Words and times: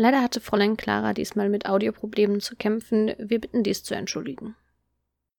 Leider 0.00 0.22
hatte 0.22 0.40
Fräulein 0.40 0.76
Clara 0.76 1.12
diesmal 1.12 1.48
mit 1.48 1.66
Audioproblemen 1.66 2.40
zu 2.40 2.54
kämpfen. 2.54 3.16
Wir 3.18 3.40
bitten 3.40 3.64
dies 3.64 3.82
zu 3.82 3.96
entschuldigen. 3.96 4.54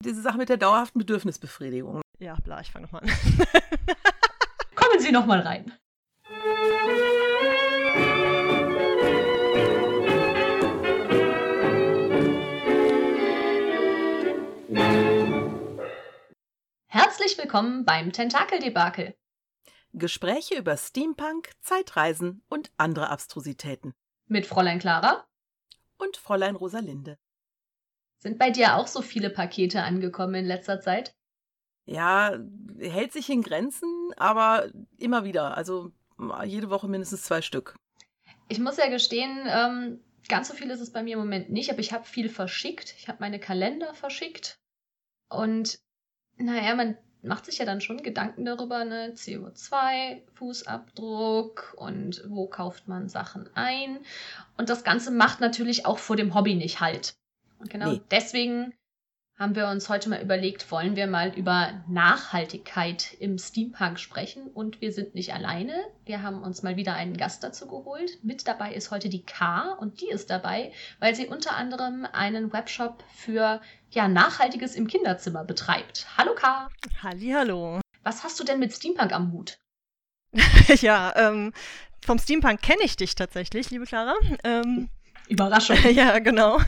Diese 0.04 0.21
Sache 0.21 0.38
mit 0.38 0.50
der 0.50 0.58
dauerhaften 0.58 1.00
Bedürfnisbefriedigung. 1.00 2.01
Ja, 2.19 2.35
bla, 2.43 2.59
ich 2.59 2.69
fange 2.69 2.83
nochmal 2.83 3.03
an. 3.03 3.09
Kommen 4.75 5.00
Sie 5.00 5.14
nochmal 5.14 5.40
rein. 5.40 5.72
Herzlich 16.88 17.38
willkommen 17.38 17.86
beim 17.86 18.12
Tentakeldebakel. 18.12 19.16
Gespräche 19.94 20.57
über 20.57 20.76
Steampunk, 20.76 21.52
Zeitreisen 21.62 22.44
und 22.50 22.71
andere 22.76 23.10
Abstrusitäten. 23.10 23.94
Mit 24.30 24.46
Fräulein 24.46 24.80
Clara 24.80 25.25
Und 25.98 26.17
Fräulein 26.17 26.55
Rosalinde. 26.55 27.17
sind 28.20 28.38
bei 28.38 28.52
dir 28.52 28.76
auch 28.76 28.88
so 28.88 29.02
viele 29.02 29.30
Pakete 29.30 29.81
angekommen 29.81 30.35
in 30.35 30.45
letzter 30.45 30.80
Zeit? 30.80 31.13
Ja, 31.85 32.38
hält 32.80 33.12
sich 33.12 33.30
in 33.30 33.41
Grenzen, 33.41 33.90
aber 34.18 34.70
immer 34.98 35.23
wieder. 35.23 35.57
Also 35.57 35.91
jede 36.45 36.70
Woche 36.70 36.88
mindestens 36.88 37.23
zwei 37.23 37.41
Stück. 37.41 37.76
Ich 38.48 38.59
muss 38.59 38.77
ja 38.77 38.90
gestehen, 38.90 39.48
ähm, 39.48 39.99
ganz 40.27 40.48
so 40.48 40.54
viel 40.54 40.70
ist 40.70 40.82
es 40.82 40.91
bei 40.91 41.04
mir 41.04 41.13
im 41.13 41.20
Moment 41.20 41.49
nicht, 41.49 41.71
aber 41.71 41.80
ich 41.80 41.93
habe 41.93 42.05
viel 42.05 42.30
verschickt. 42.30 42.93
Ich 42.98 43.07
habe 43.07 43.20
meine 43.21 43.40
Kalender 43.40 43.93
verschickt. 43.93 44.59
Und 45.30 45.80
naja, 46.38 46.76
man 46.76 46.98
macht 47.22 47.46
sich 47.46 47.58
ja 47.58 47.66
dann 47.66 47.82
schon 47.82 48.02
Gedanken 48.02 48.46
darüber, 48.46 48.86
ne? 48.86 49.14
CO2, 49.16 50.22
Fußabdruck 50.36 51.73
und 51.77 52.23
wo 52.27 52.48
kauft 52.48 52.88
man 52.88 53.10
Sachen 53.10 53.50
ein. 53.55 54.00
Und 54.58 54.70
das 54.70 54.84
Ganze 54.84 55.12
macht 55.12 55.40
natürlich 55.41 55.86
auch 55.86 56.00
vor 56.00 56.16
dem 56.16 56.34
Hobby 56.34 56.55
nicht 56.55 56.80
halt. 56.80 57.16
Und 57.60 57.70
genau 57.70 57.91
Nee. 57.91 58.02
deswegen 58.12 58.74
haben 59.40 59.55
wir 59.55 59.70
uns 59.70 59.87
heute 59.87 60.09
mal 60.09 60.21
überlegt, 60.21 60.70
wollen 60.70 60.98
wir 60.98 61.07
mal 61.07 61.29
über 61.34 61.82
Nachhaltigkeit 61.87 63.13
im 63.20 63.37
Steampunk 63.37 63.98
sprechen. 63.98 64.47
Und 64.47 64.81
wir 64.81 64.91
sind 64.91 65.15
nicht 65.15 65.33
alleine. 65.33 65.73
Wir 66.03 66.21
haben 66.21 66.43
uns 66.43 66.61
mal 66.61 66.75
wieder 66.75 66.93
einen 66.93 67.15
Gast 67.15 67.41
dazu 67.41 67.65
geholt. 67.65 68.21
Mit 68.21 68.49
dabei 68.49 68.73
ist 68.73 68.91
heute 68.91 69.07
die 69.07 69.23
K 69.23 69.71
und 69.79 70.01
die 70.01 70.09
ist 70.09 70.29
dabei, 70.29 70.73
weil 70.99 71.15
sie 71.15 71.27
unter 71.27 71.55
anderem 71.55 72.05
einen 72.11 72.51
Webshop 72.51 73.01
für 73.15 73.61
ja, 73.91 74.09
Nachhaltiges 74.09 74.75
im 74.75 74.87
Kinderzimmer 74.87 75.45
betreibt. 75.45 76.05
Hallo 76.17 76.35
K. 76.35 76.67
Hallihallo. 77.01 77.79
Was 78.03 78.25
hast 78.25 78.41
du 78.41 78.43
denn 78.43 78.59
mit 78.59 78.73
Steampunk 78.73 79.13
am 79.13 79.31
Hut? 79.31 79.57
ja, 80.81 81.13
ähm, 81.15 81.53
vom 82.05 82.19
Steampunk 82.19 82.61
kenne 82.61 82.83
ich 82.83 82.97
dich 82.97 83.15
tatsächlich, 83.15 83.69
liebe 83.69 83.85
Clara. 83.85 84.15
Ähm, 84.43 84.89
Überraschung. 85.30 85.77
ja, 85.94 86.19
genau. 86.19 86.59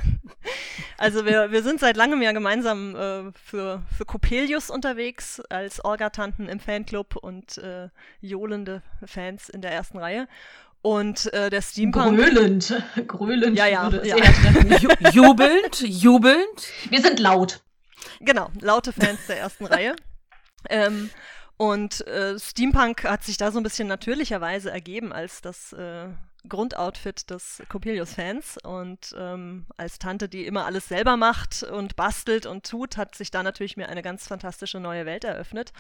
Also 0.98 1.26
wir, 1.26 1.52
wir 1.52 1.64
sind 1.64 1.80
seit 1.80 1.98
langem 1.98 2.22
ja 2.22 2.32
gemeinsam 2.32 2.96
äh, 2.96 3.32
für, 3.34 3.82
für 3.96 4.06
Coppelius 4.06 4.70
unterwegs, 4.70 5.42
als 5.50 5.84
Orga-Tanten 5.84 6.48
im 6.48 6.60
Fanclub 6.60 7.16
und 7.16 7.58
äh, 7.58 7.90
johlende 8.22 8.84
Fans 9.06 9.50
in 9.50 9.62
der 9.62 9.72
ersten 9.72 9.98
Reihe. 9.98 10.28
Und 10.84 11.32
äh, 11.34 11.50
der 11.50 11.62
Steampunk... 11.62 12.18
Gröhlend. 12.18 12.84
Gröhlend 13.08 13.58
Ja, 13.58 13.68
ja, 13.68 13.84
würde 13.84 14.02
es 14.02 14.08
ja. 14.08 14.18
eher 14.18 14.34
treffen. 14.34 14.72
Ju 14.80 14.90
jubelnd, 15.12 15.82
jubelnd. 15.82 16.68
Wir 16.90 17.02
sind 17.02 17.20
laut. 17.20 17.62
Genau, 18.20 18.50
laute 18.62 18.92
Fans 18.92 19.28
der 19.28 19.40
ersten 19.40 19.66
Reihe. 19.66 19.96
Ähm, 20.70 21.10
und 21.58 22.06
äh, 22.08 22.40
Steampunk 22.40 23.04
hat 23.04 23.24
sich 23.24 23.38
da 23.38 23.52
so 23.52 23.60
ein 23.60 23.64
bisschen 23.64 23.88
natürlicherweise 23.88 24.72
ergeben 24.72 25.14
als 25.14 25.42
das 25.42 25.74
äh, 25.74 26.08
Grundoutfit 26.48 27.30
des 27.30 27.62
Coppelius-Fans. 27.70 28.58
Und 28.64 29.16
ähm, 29.18 29.66
als 29.78 30.00
Tante, 30.00 30.30
die 30.30 30.46
immer 30.46 30.66
alles 30.66 30.88
selber 30.88 31.18
macht 31.18 31.64
und 31.64 31.96
bastelt 31.96 32.46
und 32.46 32.66
tut, 32.66 32.98
hat 32.98 33.16
sich 33.16 33.32
da 33.32 33.44
natürlich 33.44 33.78
mir 33.78 33.90
eine 33.90 34.02
ganz 34.02 34.28
fantastische 34.28 34.80
neue 34.80 35.06
Welt 35.06 35.24
eröffnet. 35.24 35.74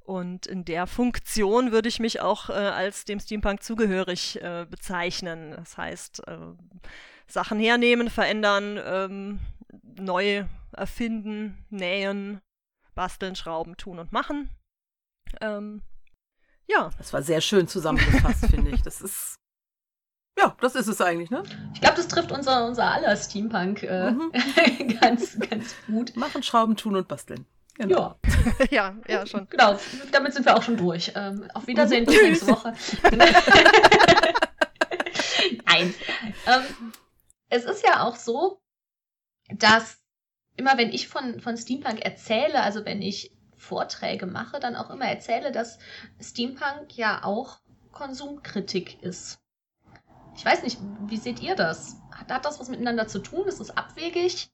Und 0.00 0.46
in 0.46 0.64
der 0.64 0.86
Funktion 0.86 1.72
würde 1.72 1.88
ich 1.88 2.00
mich 2.00 2.20
auch 2.20 2.50
äh, 2.50 2.52
als 2.52 3.04
dem 3.04 3.20
Steampunk 3.20 3.62
zugehörig 3.62 4.40
äh, 4.42 4.66
bezeichnen. 4.68 5.52
Das 5.52 5.76
heißt, 5.76 6.26
äh, 6.26 6.38
Sachen 7.26 7.60
hernehmen, 7.60 8.10
verändern, 8.10 8.80
ähm, 8.84 9.40
neu 9.82 10.44
erfinden, 10.72 11.64
nähen, 11.70 12.40
basteln, 12.94 13.36
schrauben, 13.36 13.76
tun 13.76 13.98
und 13.98 14.12
machen. 14.12 14.50
Ähm, 15.40 15.82
ja, 16.66 16.90
Das 16.98 17.12
war 17.12 17.22
sehr 17.22 17.40
schön 17.40 17.66
zusammengefasst, 17.68 18.46
finde 18.46 18.70
ich. 18.70 18.82
Das 18.82 19.00
ist. 19.00 19.39
Ja, 20.38 20.56
das 20.60 20.74
ist 20.74 20.86
es 20.86 21.00
eigentlich, 21.00 21.30
ne? 21.30 21.42
Ich 21.74 21.80
glaube, 21.80 21.96
das 21.96 22.08
trifft 22.08 22.32
unser, 22.32 22.66
unser 22.66 22.84
aller 22.90 23.14
Steampunk 23.16 23.82
äh, 23.82 24.10
Mhm. 24.10 24.32
ganz, 25.00 25.38
ganz 25.38 25.74
gut. 25.86 26.16
Machen, 26.16 26.42
schrauben, 26.42 26.76
tun 26.76 26.96
und 26.96 27.08
basteln. 27.08 27.46
Genau. 27.76 28.18
Ja, 28.70 28.70
ja, 28.70 28.96
ja, 29.08 29.26
schon. 29.26 29.46
genau. 29.48 29.78
Damit 30.12 30.34
sind 30.34 30.44
wir 30.46 30.56
auch 30.56 30.62
schon 30.62 30.76
durch. 30.76 31.12
Ähm, 31.14 31.48
auf 31.54 31.66
Wiedersehen 31.66 32.04
bis 32.04 32.14
Tschüss. 32.14 32.24
nächste 32.28 32.48
Woche. 32.48 32.74
Nein. 35.66 35.94
Ähm, 36.46 36.92
es 37.48 37.64
ist 37.64 37.84
ja 37.86 38.02
auch 38.04 38.16
so, 38.16 38.60
dass 39.50 39.98
immer 40.56 40.76
wenn 40.78 40.90
ich 40.90 41.08
von, 41.08 41.40
von 41.40 41.56
Steampunk 41.56 42.00
erzähle, 42.00 42.60
also 42.62 42.84
wenn 42.84 43.00
ich 43.02 43.32
Vorträge 43.56 44.26
mache, 44.26 44.60
dann 44.60 44.76
auch 44.76 44.90
immer 44.90 45.06
erzähle, 45.06 45.52
dass 45.52 45.78
Steampunk 46.20 46.96
ja 46.96 47.24
auch 47.24 47.60
Konsumkritik 47.92 49.02
ist. 49.02 49.38
Ich 50.40 50.46
weiß 50.46 50.62
nicht, 50.62 50.78
wie 51.06 51.18
seht 51.18 51.42
ihr 51.42 51.54
das? 51.54 52.00
Hat, 52.12 52.30
hat 52.30 52.46
das 52.46 52.58
was 52.58 52.70
miteinander 52.70 53.06
zu 53.06 53.18
tun? 53.18 53.46
Ist 53.46 53.60
es 53.60 53.76
abwegig? 53.76 54.48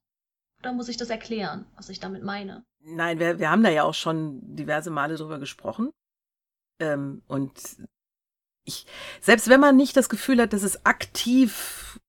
Oder 0.58 0.72
muss 0.72 0.88
ich 0.88 0.96
das 0.96 1.10
erklären, 1.10 1.64
was 1.76 1.88
ich 1.90 2.00
damit 2.00 2.24
meine? 2.24 2.64
Nein, 2.80 3.20
wir, 3.20 3.38
wir 3.38 3.52
haben 3.52 3.62
da 3.62 3.70
ja 3.70 3.84
auch 3.84 3.94
schon 3.94 4.40
diverse 4.56 4.90
Male 4.90 5.14
drüber 5.14 5.38
gesprochen. 5.38 5.92
Ähm, 6.80 7.22
und 7.28 7.52
ich, 8.64 8.84
selbst 9.20 9.48
wenn 9.48 9.60
man 9.60 9.76
nicht 9.76 9.96
das 9.96 10.08
Gefühl 10.08 10.40
hat, 10.42 10.52
dass 10.52 10.64
es 10.64 10.84
aktiv 10.84 12.00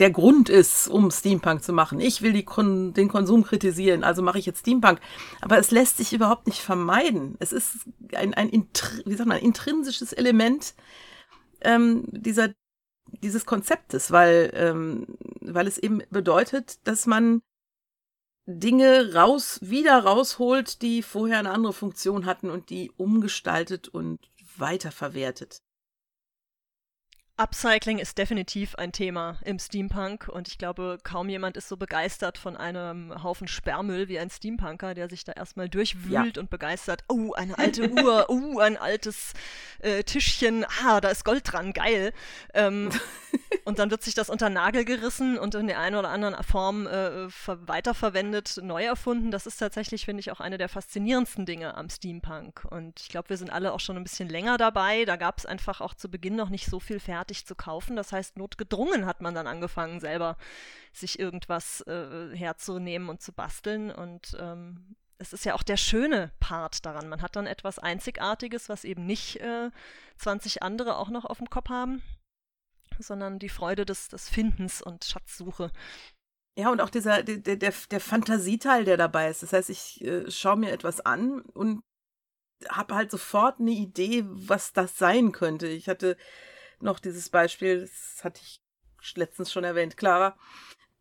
der 0.00 0.10
Grund 0.10 0.48
ist, 0.48 0.88
um 0.88 1.12
Steampunk 1.12 1.62
zu 1.62 1.72
machen. 1.72 2.00
Ich 2.00 2.22
will 2.22 2.42
Kon 2.42 2.94
den 2.94 3.08
Konsum 3.08 3.44
kritisieren, 3.44 4.02
also 4.02 4.22
mache 4.22 4.40
ich 4.40 4.46
jetzt 4.46 4.60
Steampunk. 4.60 4.98
Aber 5.40 5.56
es 5.58 5.70
lässt 5.70 5.98
sich 5.98 6.12
überhaupt 6.12 6.48
nicht 6.48 6.62
vermeiden. 6.62 7.36
Es 7.38 7.52
ist 7.52 7.76
ein, 8.16 8.34
ein 8.34 8.50
wie 9.04 9.14
sagt 9.14 9.28
man, 9.28 9.38
intrinsisches 9.38 10.12
Element 10.12 10.74
ähm, 11.60 12.04
dieser, 12.10 12.50
dieses 13.22 13.46
Konzeptes, 13.46 14.10
weil, 14.10 14.50
ähm, 14.54 15.06
weil 15.40 15.66
es 15.66 15.78
eben 15.78 16.02
bedeutet, 16.10 16.86
dass 16.86 17.06
man 17.06 17.42
Dinge 18.46 19.14
raus, 19.14 19.58
wieder 19.62 19.98
rausholt, 20.04 20.80
die 20.80 21.02
vorher 21.02 21.38
eine 21.38 21.50
andere 21.50 21.74
Funktion 21.74 22.24
hatten 22.24 22.50
und 22.50 22.70
die 22.70 22.90
umgestaltet 22.96 23.88
und 23.88 24.20
weiterverwertet. 24.56 25.62
Upcycling 27.40 28.00
ist 28.00 28.18
definitiv 28.18 28.74
ein 28.74 28.90
Thema 28.90 29.38
im 29.44 29.60
Steampunk 29.60 30.26
und 30.26 30.48
ich 30.48 30.58
glaube, 30.58 30.98
kaum 31.04 31.28
jemand 31.28 31.56
ist 31.56 31.68
so 31.68 31.76
begeistert 31.76 32.36
von 32.36 32.56
einem 32.56 33.22
Haufen 33.22 33.46
Sperrmüll 33.46 34.08
wie 34.08 34.18
ein 34.18 34.28
Steampunker, 34.28 34.92
der 34.94 35.08
sich 35.08 35.22
da 35.22 35.30
erstmal 35.30 35.68
durchwühlt 35.68 36.36
und 36.36 36.50
begeistert. 36.50 37.04
Oh, 37.08 37.34
eine 37.34 37.56
alte 37.56 37.88
Uhr, 37.92 38.26
oh, 38.28 38.58
ein 38.58 38.76
altes 38.76 39.34
äh, 39.78 40.02
Tischchen, 40.02 40.66
ah, 40.84 41.00
da 41.00 41.10
ist 41.10 41.24
Gold 41.24 41.44
dran, 41.44 41.72
geil. 41.72 42.12
Ähm, 42.54 42.90
und 43.64 43.78
dann 43.78 43.92
wird 43.92 44.02
sich 44.02 44.14
das 44.14 44.30
unter 44.30 44.50
Nagel 44.50 44.84
gerissen 44.84 45.38
und 45.38 45.54
in 45.54 45.68
der 45.68 45.78
einen 45.78 45.94
oder 45.94 46.08
anderen 46.08 46.42
Form 46.42 46.88
äh, 46.88 47.30
ver 47.30 47.68
weiterverwendet, 47.68 48.58
neu 48.64 48.82
erfunden. 48.82 49.30
Das 49.30 49.46
ist 49.46 49.58
tatsächlich, 49.58 50.06
finde 50.06 50.22
ich, 50.22 50.32
auch 50.32 50.40
eine 50.40 50.58
der 50.58 50.68
faszinierendsten 50.68 51.46
Dinge 51.46 51.76
am 51.76 51.88
Steampunk. 51.88 52.66
Und 52.68 52.98
ich 52.98 53.10
glaube, 53.10 53.28
wir 53.28 53.36
sind 53.36 53.50
alle 53.50 53.72
auch 53.72 53.80
schon 53.80 53.96
ein 53.96 54.02
bisschen 54.02 54.28
länger 54.28 54.58
dabei. 54.58 55.04
Da 55.04 55.14
gab 55.14 55.38
es 55.38 55.46
einfach 55.46 55.80
auch 55.80 55.94
zu 55.94 56.10
Beginn 56.10 56.34
noch 56.34 56.48
nicht 56.48 56.66
so 56.66 56.80
viel 56.80 56.98
fertig 56.98 57.27
zu 57.46 57.54
kaufen. 57.54 57.96
Das 57.96 58.12
heißt, 58.12 58.36
notgedrungen 58.36 59.06
hat 59.06 59.20
man 59.20 59.34
dann 59.34 59.46
angefangen, 59.46 60.00
selber 60.00 60.36
sich 60.92 61.18
irgendwas 61.18 61.82
äh, 61.82 62.34
herzunehmen 62.34 63.08
und 63.08 63.22
zu 63.22 63.32
basteln. 63.32 63.90
Und 63.90 64.36
ähm, 64.40 64.96
es 65.18 65.32
ist 65.32 65.44
ja 65.44 65.54
auch 65.54 65.62
der 65.62 65.76
schöne 65.76 66.32
Part 66.40 66.86
daran. 66.86 67.08
Man 67.08 67.22
hat 67.22 67.36
dann 67.36 67.46
etwas 67.46 67.78
Einzigartiges, 67.78 68.68
was 68.68 68.84
eben 68.84 69.04
nicht 69.06 69.36
äh, 69.40 69.70
20 70.16 70.62
andere 70.62 70.96
auch 70.96 71.08
noch 71.08 71.24
auf 71.24 71.38
dem 71.38 71.50
Kopf 71.50 71.68
haben, 71.68 72.02
sondern 72.98 73.38
die 73.38 73.48
Freude 73.48 73.84
des, 73.84 74.08
des 74.08 74.28
Findens 74.28 74.80
und 74.80 75.04
Schatzsuche. 75.04 75.70
Ja, 76.56 76.70
und 76.70 76.80
auch 76.80 76.90
dieser, 76.90 77.22
der, 77.22 77.38
der, 77.38 77.56
der 77.56 78.00
Fantasieteil, 78.00 78.84
der 78.84 78.96
dabei 78.96 79.28
ist. 79.28 79.42
Das 79.42 79.52
heißt, 79.52 79.70
ich 79.70 80.02
äh, 80.04 80.28
schaue 80.30 80.56
mir 80.56 80.72
etwas 80.72 81.00
an 81.00 81.40
und 81.40 81.82
habe 82.68 82.94
halt 82.94 83.10
sofort 83.10 83.60
eine 83.60 83.70
Idee, 83.70 84.24
was 84.26 84.72
das 84.72 84.98
sein 84.98 85.32
könnte. 85.32 85.68
Ich 85.68 85.88
hatte 85.88 86.16
noch 86.80 86.98
dieses 87.00 87.28
Beispiel, 87.30 87.80
das 87.82 88.24
hatte 88.24 88.40
ich 88.42 88.60
letztens 89.16 89.52
schon 89.52 89.64
erwähnt, 89.64 89.96
Clara, 89.96 90.36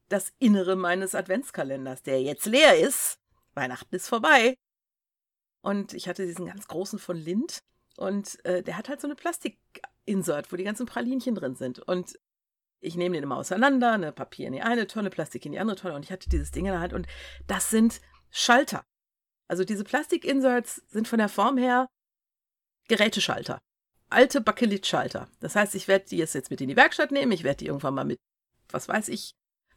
das 0.10 0.32
Innere 0.40 0.76
meines 0.76 1.16
Adventskalenders, 1.16 2.04
der 2.04 2.22
jetzt 2.22 2.46
leer 2.46 2.78
ist. 2.80 3.20
Weihnachten 3.54 3.96
ist 3.96 4.08
vorbei. 4.08 4.58
Und 5.62 5.94
ich 5.94 6.08
hatte 6.08 6.26
diesen 6.26 6.46
ganz 6.46 6.68
großen 6.68 7.00
von 7.00 7.18
Lind 7.18 7.64
und 7.98 8.44
äh, 8.46 8.64
der 8.64 8.78
hat 8.78 8.88
halt 8.90 9.02
so 9.02 9.08
eine 9.08 9.16
Plastik-Insert, 9.16 10.52
wo 10.52 10.56
die 10.56 10.64
ganzen 10.64 10.86
Pralinchen 10.86 11.36
drin 11.36 11.56
sind. 11.56 11.80
Und 11.80 12.18
Ich 12.80 12.96
nehme 12.96 13.16
den 13.16 13.24
immer 13.24 13.38
auseinander, 13.38 13.94
eine 13.94 14.12
Papier 14.12 14.48
in 14.48 14.54
die 14.54 14.62
eine 14.62 14.88
Tonne, 14.88 15.10
Plastik 15.10 15.46
in 15.46 15.52
die 15.52 15.60
andere 15.60 15.78
Tonne 15.78 15.96
und 15.96 16.04
ich 16.06 16.12
hatte 16.12 16.30
dieses 16.30 16.52
Ding 16.52 16.66
in 16.66 16.72
der 16.72 16.80
Hand 16.82 16.94
und 16.94 17.08
das 17.48 17.70
sind 17.70 18.02
Schalter. 18.30 18.86
Also 19.48 19.64
diese 19.64 19.84
Plastik-Inserts 19.84 20.76
sind 20.88 21.08
von 21.08 21.18
der 21.20 21.30
Form 21.30 21.58
her 21.58 21.88
Geräteschalter. 22.88 23.60
Alte 24.10 24.42
Bakelit-Schalter. 24.42 25.28
Das 25.40 25.56
heißt, 25.56 25.76
ich 25.76 25.88
werde 25.88 26.06
die 26.10 26.18
jetzt 26.18 26.50
mit 26.50 26.62
in 26.62 26.70
die 26.70 26.76
Werkstatt 26.76 27.12
nehmen, 27.12 27.32
ich 27.32 27.44
werde 27.44 27.58
die 27.58 27.68
irgendwann 27.68 27.96
mal 27.96 28.06
mit, 28.06 28.20
was 28.70 28.88
weiß 28.88 29.10
ich, 29.10 29.34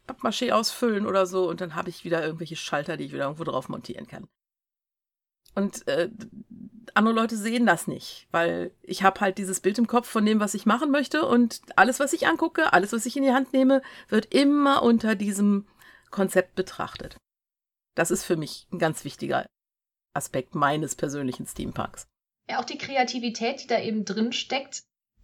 Pappmaché 0.06 0.52
ausfüllen 0.52 1.06
oder 1.06 1.26
so 1.26 1.48
und 1.48 1.60
dann 1.60 1.74
habe 1.74 1.90
ich 1.90 2.04
wieder 2.04 2.24
irgendwelche 2.24 2.56
Schalter, 2.56 2.96
die 2.96 3.04
ich 3.04 3.12
wieder 3.12 3.24
irgendwo 3.24 3.44
drauf 3.44 3.68
montieren 3.68 4.06
kann. 4.06 4.28
Und 5.54 5.86
äh, 5.88 6.10
andere 6.94 7.14
Leute 7.14 7.36
sehen 7.36 7.66
das 7.66 7.86
nicht, 7.86 8.28
weil 8.30 8.72
ich 8.82 9.02
habe 9.02 9.20
halt 9.20 9.38
dieses 9.38 9.60
Bild 9.60 9.78
im 9.78 9.86
Kopf 9.86 10.08
von 10.08 10.24
dem, 10.24 10.40
was 10.40 10.54
ich 10.54 10.66
machen 10.66 10.90
möchte 10.90 11.26
und 11.26 11.60
alles, 11.76 12.00
was 12.00 12.12
ich 12.12 12.26
angucke, 12.26 12.72
alles, 12.72 12.92
was 12.92 13.06
ich 13.06 13.16
in 13.16 13.24
die 13.24 13.32
Hand 13.32 13.52
nehme, 13.52 13.82
wird 14.08 14.32
immer 14.34 14.82
unter 14.82 15.14
diesem 15.14 15.66
Konzept 16.10 16.54
betrachtet. 16.54 17.16
Das 17.96 18.10
ist 18.10 18.24
für 18.24 18.36
mich 18.36 18.66
ein 18.72 18.78
ganz 18.78 19.04
wichtiger 19.04 19.46
Aspekt 20.14 20.54
meines 20.54 20.94
persönlichen 20.94 21.46
Steampunks. 21.46 22.06
Ja, 22.50 22.58
auch 22.58 22.64
die 22.64 22.78
Kreativität, 22.78 23.62
die 23.62 23.66
da 23.68 23.78
eben 23.80 24.04
drin 24.04 24.32
steckt, 24.32 24.82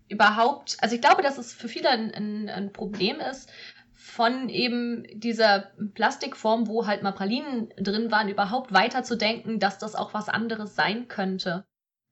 überhaupt, 0.09 0.77
also 0.81 0.95
ich 0.95 1.01
glaube, 1.01 1.23
dass 1.23 1.39
es 1.39 1.53
für 1.53 1.69
viele 1.69 1.89
ein, 1.91 2.15
ein, 2.15 2.49
ein 2.49 2.73
Problem 2.73 3.19
ist, 3.19 3.51
von 3.93 4.49
eben 4.49 5.05
dieser 5.13 5.73
Plastikform, 5.95 6.69
wo 6.69 6.87
halt 6.87 7.03
mal 7.03 7.11
Pralinen 7.11 7.71
drin 7.77 8.13
waren, 8.13 8.29
überhaupt 8.29 8.73
weiterzudenken, 8.73 9.59
dass 9.59 9.79
das 9.79 9.97
auch 9.97 10.15
was 10.15 10.29
anderes 10.29 10.77
sein 10.77 11.09
könnte. 11.09 11.67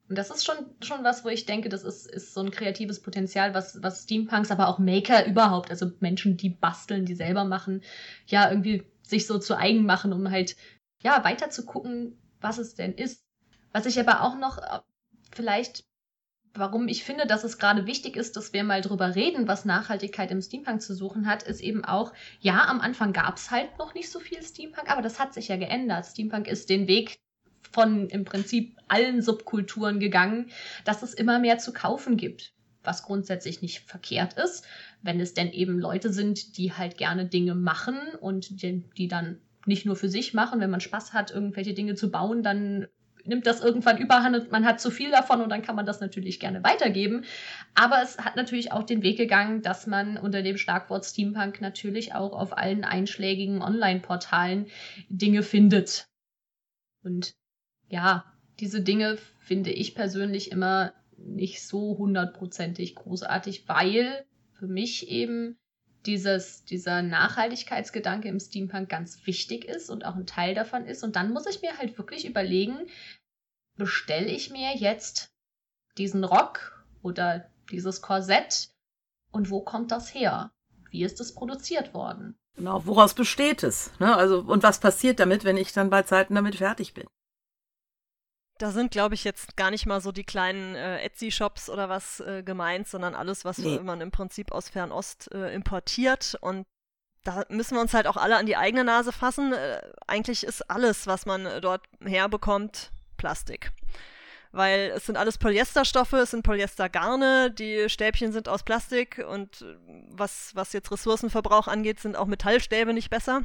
Und 0.09 0.19
das 0.19 0.31
ist 0.31 0.45
schon, 0.45 0.57
schon 0.83 1.05
was, 1.05 1.25
wo 1.25 1.29
ich 1.29 1.47
denke, 1.47 1.69
das 1.69 1.85
ist, 1.85 2.11
ist 2.11 2.35
so 2.35 2.41
ein 2.41 2.51
kreatives 2.51 3.01
Potenzial, 3.01 3.55
was, 3.55 3.81
was 3.83 4.03
Steampunks, 4.03 4.51
aber 4.51 4.67
auch 4.67 4.81
Maker 4.81 5.27
überhaupt, 5.27 5.71
also 5.71 5.93
Menschen, 6.01 6.37
die 6.37 6.51
basteln, 6.51 7.07
die 7.07 7.15
selber 7.15 7.45
machen, 7.45 7.85
ja, 8.27 8.51
irgendwie 8.51 8.83
sich 9.03 9.29
so 9.29 9.39
zu 9.39 9.57
eigen 9.57 9.87
machen, 9.87 10.13
um 10.13 10.29
halt, 10.29 10.57
ja, 11.03 11.23
weiter 11.23 11.51
zu 11.51 11.65
gucken, 11.65 12.19
was 12.41 12.59
es 12.59 12.75
denn 12.75 12.95
ist. 12.95 13.25
Was 13.73 13.87
ich 13.87 13.99
aber 13.99 14.23
auch 14.23 14.37
noch 14.37 14.59
vielleicht 15.35 15.85
warum 16.55 16.89
ich 16.89 17.05
finde, 17.05 17.27
dass 17.27 17.45
es 17.45 17.59
gerade 17.59 17.87
wichtig 17.87 18.17
ist, 18.17 18.37
dass 18.37 18.53
wir 18.53 18.65
mal 18.65 18.81
drüber 18.81 19.15
reden, 19.15 19.49
was 19.49 19.65
Nachhaltigkeit 19.65 20.31
im 20.31 20.41
Steampunk 20.41 20.81
zu 20.81 20.95
suchen 20.95 21.27
hat, 21.27 21.43
ist 21.43 21.61
eben 21.61 21.85
auch, 21.85 22.13
ja, 22.41 22.67
am 22.67 22.81
Anfang 22.81 23.13
gab 23.13 23.37
es 23.37 23.51
halt 23.51 23.77
noch 23.79 23.95
nicht 23.95 24.09
so 24.09 24.21
viel 24.21 24.43
Steampunk, 24.43 24.91
aber 24.91 25.03
das 25.03 25.19
hat 25.19 25.35
sich 25.35 25.49
ja 25.49 25.57
geändert. 25.57 26.07
Steampunk 26.07 26.47
ist 26.47 26.71
den 26.71 26.87
Weg 26.87 27.19
von 27.73 28.09
im 28.09 28.25
Prinzip 28.25 28.79
allen 28.87 29.21
Subkulturen 29.21 29.99
gegangen, 29.99 30.51
dass 30.85 31.03
es 31.03 31.13
immer 31.13 31.41
mehr 31.41 31.59
zu 31.59 31.73
kaufen 31.73 32.17
gibt. 32.17 32.53
Was 32.85 33.03
grundsätzlich 33.03 33.63
nicht 33.63 33.81
verkehrt 33.81 34.35
ist, 34.35 34.65
wenn 35.03 35.19
es 35.19 35.35
denn 35.35 35.51
eben 35.51 35.79
Leute 35.79 36.13
sind, 36.13 36.59
die 36.59 36.75
halt 36.75 36.99
gerne 36.99 37.27
Dinge 37.27 37.55
machen 37.55 37.97
und 38.21 38.63
die, 38.63 38.85
die 38.97 39.09
dann 39.09 39.41
nicht 39.67 39.87
nur 39.87 39.97
für 39.97 40.11
sich 40.11 40.35
machen. 40.35 40.61
Wenn 40.61 40.71
man 40.71 40.83
Spaß 40.83 41.15
hat, 41.15 41.31
irgendwelche 41.31 41.73
Dinge 41.73 41.95
zu 41.95 42.11
bauen, 42.11 42.43
dann 42.43 42.87
nimmt 43.25 43.47
das 43.47 43.61
irgendwann 43.61 43.99
überhand 43.99 44.37
und 44.37 44.53
man 44.53 44.65
hat 44.65 44.81
zu 44.81 44.91
viel 44.91 45.11
davon 45.11 45.41
und 45.41 45.49
dann 45.49 45.63
kann 45.63 45.77
man 45.77 45.87
das 45.87 46.01
natürlich 46.01 46.41
gerne 46.41 46.63
weitergeben. 46.63 47.25
Aber 47.75 48.03
es 48.03 48.19
hat 48.19 48.37
natürlich 48.37 48.73
auch 48.73 48.83
den 48.83 49.03
Weg 49.03 49.17
gegangen, 49.17 49.63
dass 49.63 49.87
man 49.87 50.17
unter 50.17 50.43
dem 50.43 50.57
Schlagwort 50.57 51.05
Steampunk 51.05 51.61
natürlich 51.61 52.15
auch 52.15 52.33
auf 52.33 52.57
allen 52.57 52.85
einschlägigen 52.85 53.63
Online-Portalen 53.63 54.67
Dinge 55.09 55.43
findet. 55.43 56.09
Und 57.03 57.35
ja, 57.89 58.25
diese 58.61 58.83
Dinge 58.83 59.19
finde 59.39 59.71
ich 59.71 59.95
persönlich 59.95 60.53
immer 60.53 60.93
nicht 61.17 61.67
so 61.67 61.97
hundertprozentig 61.99 62.95
großartig, 62.95 63.69
weil 63.69 64.25
für 64.53 64.67
mich 64.67 65.09
eben 65.09 65.59
dieses, 66.07 66.65
dieser 66.65 67.03
Nachhaltigkeitsgedanke 67.03 68.29
im 68.29 68.41
Steampunk 68.41 68.89
ganz 68.89 69.27
wichtig 69.27 69.65
ist 69.65 69.91
und 69.91 70.05
auch 70.05 70.17
ein 70.17 70.27
Teil 70.27 70.55
davon 70.55 70.87
ist. 70.87 71.03
Und 71.03 71.17
dann 71.17 71.33
muss 71.33 71.47
ich 71.47 71.63
mir 71.63 71.79
halt 71.79 71.97
wirklich 71.99 72.27
überlegen, 72.27 72.87
bestelle 73.77 74.29
ich 74.29 74.51
mir 74.51 74.77
jetzt 74.77 75.33
diesen 75.99 76.25
Rock 76.25 76.85
oder 77.03 77.51
dieses 77.71 78.03
Korsett 78.03 78.71
und 79.31 79.51
wo 79.51 79.61
kommt 79.61 79.91
das 79.91 80.15
her? 80.15 80.53
Wie 80.91 81.03
ist 81.03 81.21
es 81.21 81.35
produziert 81.35 81.95
worden? 81.95 82.37
Genau, 82.57 82.87
woraus 82.87 83.15
besteht 83.15 83.63
es? 83.63 83.91
Ne? 83.99 84.17
Also, 84.17 84.41
und 84.41 84.63
was 84.63 84.79
passiert 84.79 85.19
damit, 85.19 85.45
wenn 85.45 85.57
ich 85.57 85.73
dann 85.73 85.91
bei 85.91 86.03
Zeiten 86.03 86.35
damit 86.35 86.57
fertig 86.57 86.95
bin? 86.95 87.07
Da 88.59 88.71
sind, 88.71 88.93
glaube 88.93 89.15
ich, 89.15 89.25
jetzt 89.25 89.57
gar 89.57 89.71
nicht 89.71 89.87
mal 89.87 90.01
so 90.01 90.13
die 90.13 90.23
kleinen 90.23 90.77
äh, 90.77 91.03
Etsy-Shops 91.03 91.69
oder 91.69 91.89
was 91.89 92.21
äh, 92.21 92.43
gemeint, 92.45 92.87
sondern 92.87 93.15
alles, 93.15 93.45
was 93.45 93.59
nee. 93.59 93.81
man 93.81 94.01
im 94.01 94.13
Prinzip 94.13 94.53
aus 94.53 94.69
Fernost 94.69 95.33
äh, 95.35 95.53
importiert. 95.53 96.37
Und 96.41 96.65
da 97.25 97.45
müssen 97.49 97.75
wir 97.75 97.81
uns 97.81 97.95
halt 97.95 98.07
auch 98.07 98.17
alle 98.17 98.37
an 98.37 98.47
die 98.47 98.57
eigene 98.57 98.85
Nase 98.85 99.11
fassen. 99.11 99.53
Äh, 99.53 99.81
eigentlich 100.07 100.45
ist 100.45 100.71
alles, 100.71 101.09
was 101.09 101.27
man 101.27 101.47
äh, 101.47 101.61
dort 101.61 101.85
herbekommt, 102.01 102.93
Plastik. 103.17 103.73
Weil 104.53 104.93
es 104.95 105.07
sind 105.07 105.17
alles 105.17 105.37
Polyesterstoffe, 105.37 106.13
es 106.13 106.31
sind 106.31 106.45
Polyestergarne, 106.45 107.51
die 107.51 107.89
Stäbchen 107.89 108.31
sind 108.31 108.49
aus 108.49 108.63
Plastik 108.63 109.25
und 109.29 109.63
äh, 109.63 109.75
was, 110.11 110.55
was 110.55 110.73
jetzt 110.73 110.93
Ressourcenverbrauch 110.93 111.67
angeht, 111.67 111.99
sind 111.99 112.17
auch 112.17 112.27
Metallstäbe 112.27 112.95
nicht 112.95 113.11
besser. 113.11 113.43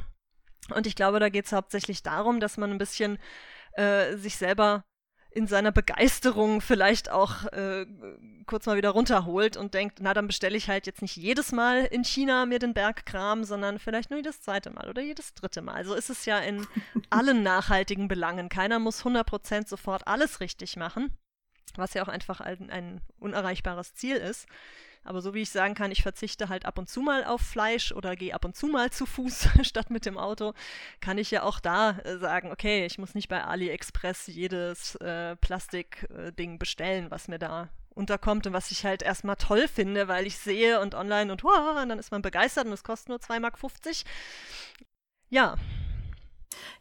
Und 0.72 0.86
ich 0.86 0.94
glaube, 0.94 1.18
da 1.18 1.30
geht 1.30 1.46
es 1.46 1.52
hauptsächlich 1.52 2.04
darum, 2.04 2.38
dass 2.38 2.58
man 2.58 2.70
ein 2.70 2.78
bisschen 2.78 3.18
äh, 3.72 4.16
sich 4.16 4.36
selber 4.36 4.84
in 5.32 5.46
seiner 5.46 5.72
Begeisterung 5.72 6.60
vielleicht 6.60 7.10
auch 7.10 7.44
äh, 7.52 7.86
kurz 8.46 8.66
mal 8.66 8.76
wieder 8.76 8.90
runterholt 8.90 9.56
und 9.56 9.74
denkt, 9.74 9.98
na 10.00 10.12
dann 10.12 10.26
bestelle 10.26 10.56
ich 10.56 10.68
halt 10.68 10.86
jetzt 10.86 11.02
nicht 11.02 11.16
jedes 11.16 11.52
Mal 11.52 11.84
in 11.84 12.04
China 12.04 12.46
mir 12.46 12.58
den 12.58 12.74
Bergkram, 12.74 13.44
sondern 13.44 13.78
vielleicht 13.78 14.10
nur 14.10 14.18
jedes 14.18 14.40
zweite 14.40 14.70
Mal 14.70 14.88
oder 14.88 15.02
jedes 15.02 15.34
dritte 15.34 15.62
Mal. 15.62 15.74
Also 15.74 15.94
ist 15.94 16.10
es 16.10 16.24
ja 16.24 16.38
in 16.38 16.66
allen 17.10 17.42
nachhaltigen 17.42 18.08
Belangen. 18.08 18.48
Keiner 18.48 18.78
muss 18.78 19.04
100% 19.04 19.68
sofort 19.68 20.06
alles 20.08 20.40
richtig 20.40 20.76
machen, 20.76 21.16
was 21.76 21.94
ja 21.94 22.02
auch 22.02 22.08
einfach 22.08 22.40
ein, 22.40 22.70
ein 22.70 23.00
unerreichbares 23.18 23.94
Ziel 23.94 24.16
ist. 24.16 24.46
Aber 25.02 25.22
so 25.22 25.32
wie 25.34 25.42
ich 25.42 25.50
sagen 25.50 25.74
kann, 25.74 25.90
ich 25.90 26.02
verzichte 26.02 26.48
halt 26.48 26.66
ab 26.66 26.78
und 26.78 26.88
zu 26.88 27.00
mal 27.00 27.24
auf 27.24 27.40
Fleisch 27.40 27.92
oder 27.92 28.16
gehe 28.16 28.34
ab 28.34 28.44
und 28.44 28.56
zu 28.56 28.66
mal 28.66 28.90
zu 28.90 29.06
Fuß 29.06 29.48
statt 29.62 29.90
mit 29.90 30.06
dem 30.06 30.18
Auto, 30.18 30.52
kann 31.00 31.18
ich 31.18 31.30
ja 31.30 31.42
auch 31.42 31.60
da 31.60 31.98
äh, 32.00 32.18
sagen, 32.18 32.52
okay, 32.52 32.84
ich 32.86 32.98
muss 32.98 33.14
nicht 33.14 33.28
bei 33.28 33.42
AliExpress 33.42 34.26
jedes 34.26 34.96
äh, 34.96 35.36
Plastikding 35.36 36.54
äh, 36.54 36.58
bestellen, 36.58 37.10
was 37.10 37.28
mir 37.28 37.38
da 37.38 37.70
unterkommt 37.94 38.46
und 38.46 38.52
was 38.52 38.70
ich 38.70 38.84
halt 38.84 39.02
erstmal 39.02 39.36
toll 39.36 39.68
finde, 39.68 40.08
weil 40.08 40.26
ich 40.26 40.38
sehe 40.38 40.80
und 40.80 40.94
online 40.94 41.32
und, 41.32 41.44
wow, 41.44 41.80
und 41.82 41.88
dann 41.88 41.98
ist 41.98 42.12
man 42.12 42.22
begeistert 42.22 42.66
und 42.66 42.72
es 42.72 42.84
kostet 42.84 43.08
nur 43.08 43.18
2,50 43.18 43.40
Mark. 43.40 43.58
Ja. 45.28 45.56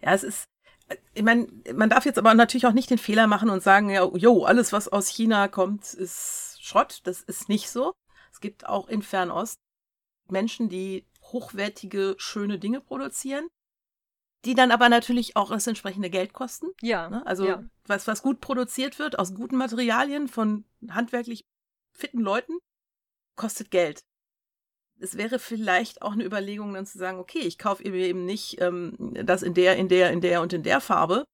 Ja, 0.01 0.13
es 0.13 0.23
ist, 0.23 0.45
ich 1.13 1.23
meine, 1.23 1.47
man 1.73 1.89
darf 1.89 2.05
jetzt 2.05 2.17
aber 2.17 2.33
natürlich 2.33 2.65
auch 2.65 2.73
nicht 2.73 2.89
den 2.89 2.97
Fehler 2.97 3.27
machen 3.27 3.49
und 3.49 3.63
sagen, 3.63 3.89
ja, 3.89 4.05
jo, 4.13 4.43
alles, 4.43 4.73
was 4.73 4.87
aus 4.87 5.07
China 5.07 5.47
kommt, 5.47 5.93
ist 5.93 6.57
Schrott. 6.61 7.01
Das 7.03 7.21
ist 7.21 7.49
nicht 7.49 7.69
so. 7.69 7.93
Es 8.39 8.41
gibt 8.41 8.67
auch 8.67 8.87
in 8.87 9.01
Fernost 9.01 9.59
Menschen, 10.29 10.69
die 10.69 11.05
hochwertige, 11.23 12.15
schöne 12.19 12.57
Dinge 12.57 12.79
produzieren, 12.79 13.49
die 14.45 14.55
dann 14.55 14.71
aber 14.71 14.87
natürlich 14.87 15.35
auch 15.35 15.49
das 15.49 15.67
entsprechende 15.67 16.09
Geld 16.09 16.31
kosten. 16.31 16.67
Ja. 16.81 17.09
Ne? 17.09 17.27
Also 17.27 17.45
ja. 17.45 17.63
was, 17.85 18.07
was 18.07 18.21
gut 18.21 18.39
produziert 18.39 18.97
wird, 18.97 19.19
aus 19.19 19.33
guten 19.33 19.57
Materialien 19.57 20.29
von 20.29 20.63
handwerklich 20.89 21.43
fitten 21.91 22.21
Leuten, 22.21 22.53
kostet 23.35 23.71
Geld. 23.71 24.05
Es 25.01 25.17
wäre 25.17 25.37
vielleicht 25.37 26.01
auch 26.01 26.13
eine 26.13 26.23
Überlegung, 26.23 26.73
dann 26.73 26.85
zu 26.85 26.97
sagen, 26.97 27.19
okay, 27.19 27.39
ich 27.39 27.57
kaufe 27.57 27.83
eben 27.83 28.23
nicht 28.23 28.61
ähm, 28.61 28.95
das 29.25 29.43
in 29.43 29.53
der, 29.53 29.75
in 29.75 29.89
der, 29.89 30.11
in 30.11 30.21
der 30.21 30.41
und 30.41 30.53
in 30.53 30.63
der 30.63 30.79
Farbe, 30.79 31.25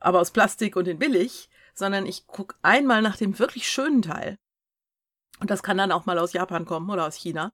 aber 0.00 0.18
aus 0.18 0.30
Plastik 0.30 0.76
und 0.76 0.88
in 0.88 0.98
billig, 0.98 1.50
sondern 1.74 2.06
ich 2.06 2.26
gucke 2.26 2.56
einmal 2.62 3.02
nach 3.02 3.18
dem 3.18 3.38
wirklich 3.38 3.70
schönen 3.70 4.00
Teil 4.00 4.38
und 5.42 5.50
das 5.50 5.62
kann 5.62 5.76
dann 5.76 5.90
auch 5.90 6.06
mal 6.06 6.18
aus 6.18 6.32
Japan 6.32 6.64
kommen 6.64 6.88
oder 6.88 7.04
aus 7.04 7.16
China. 7.16 7.52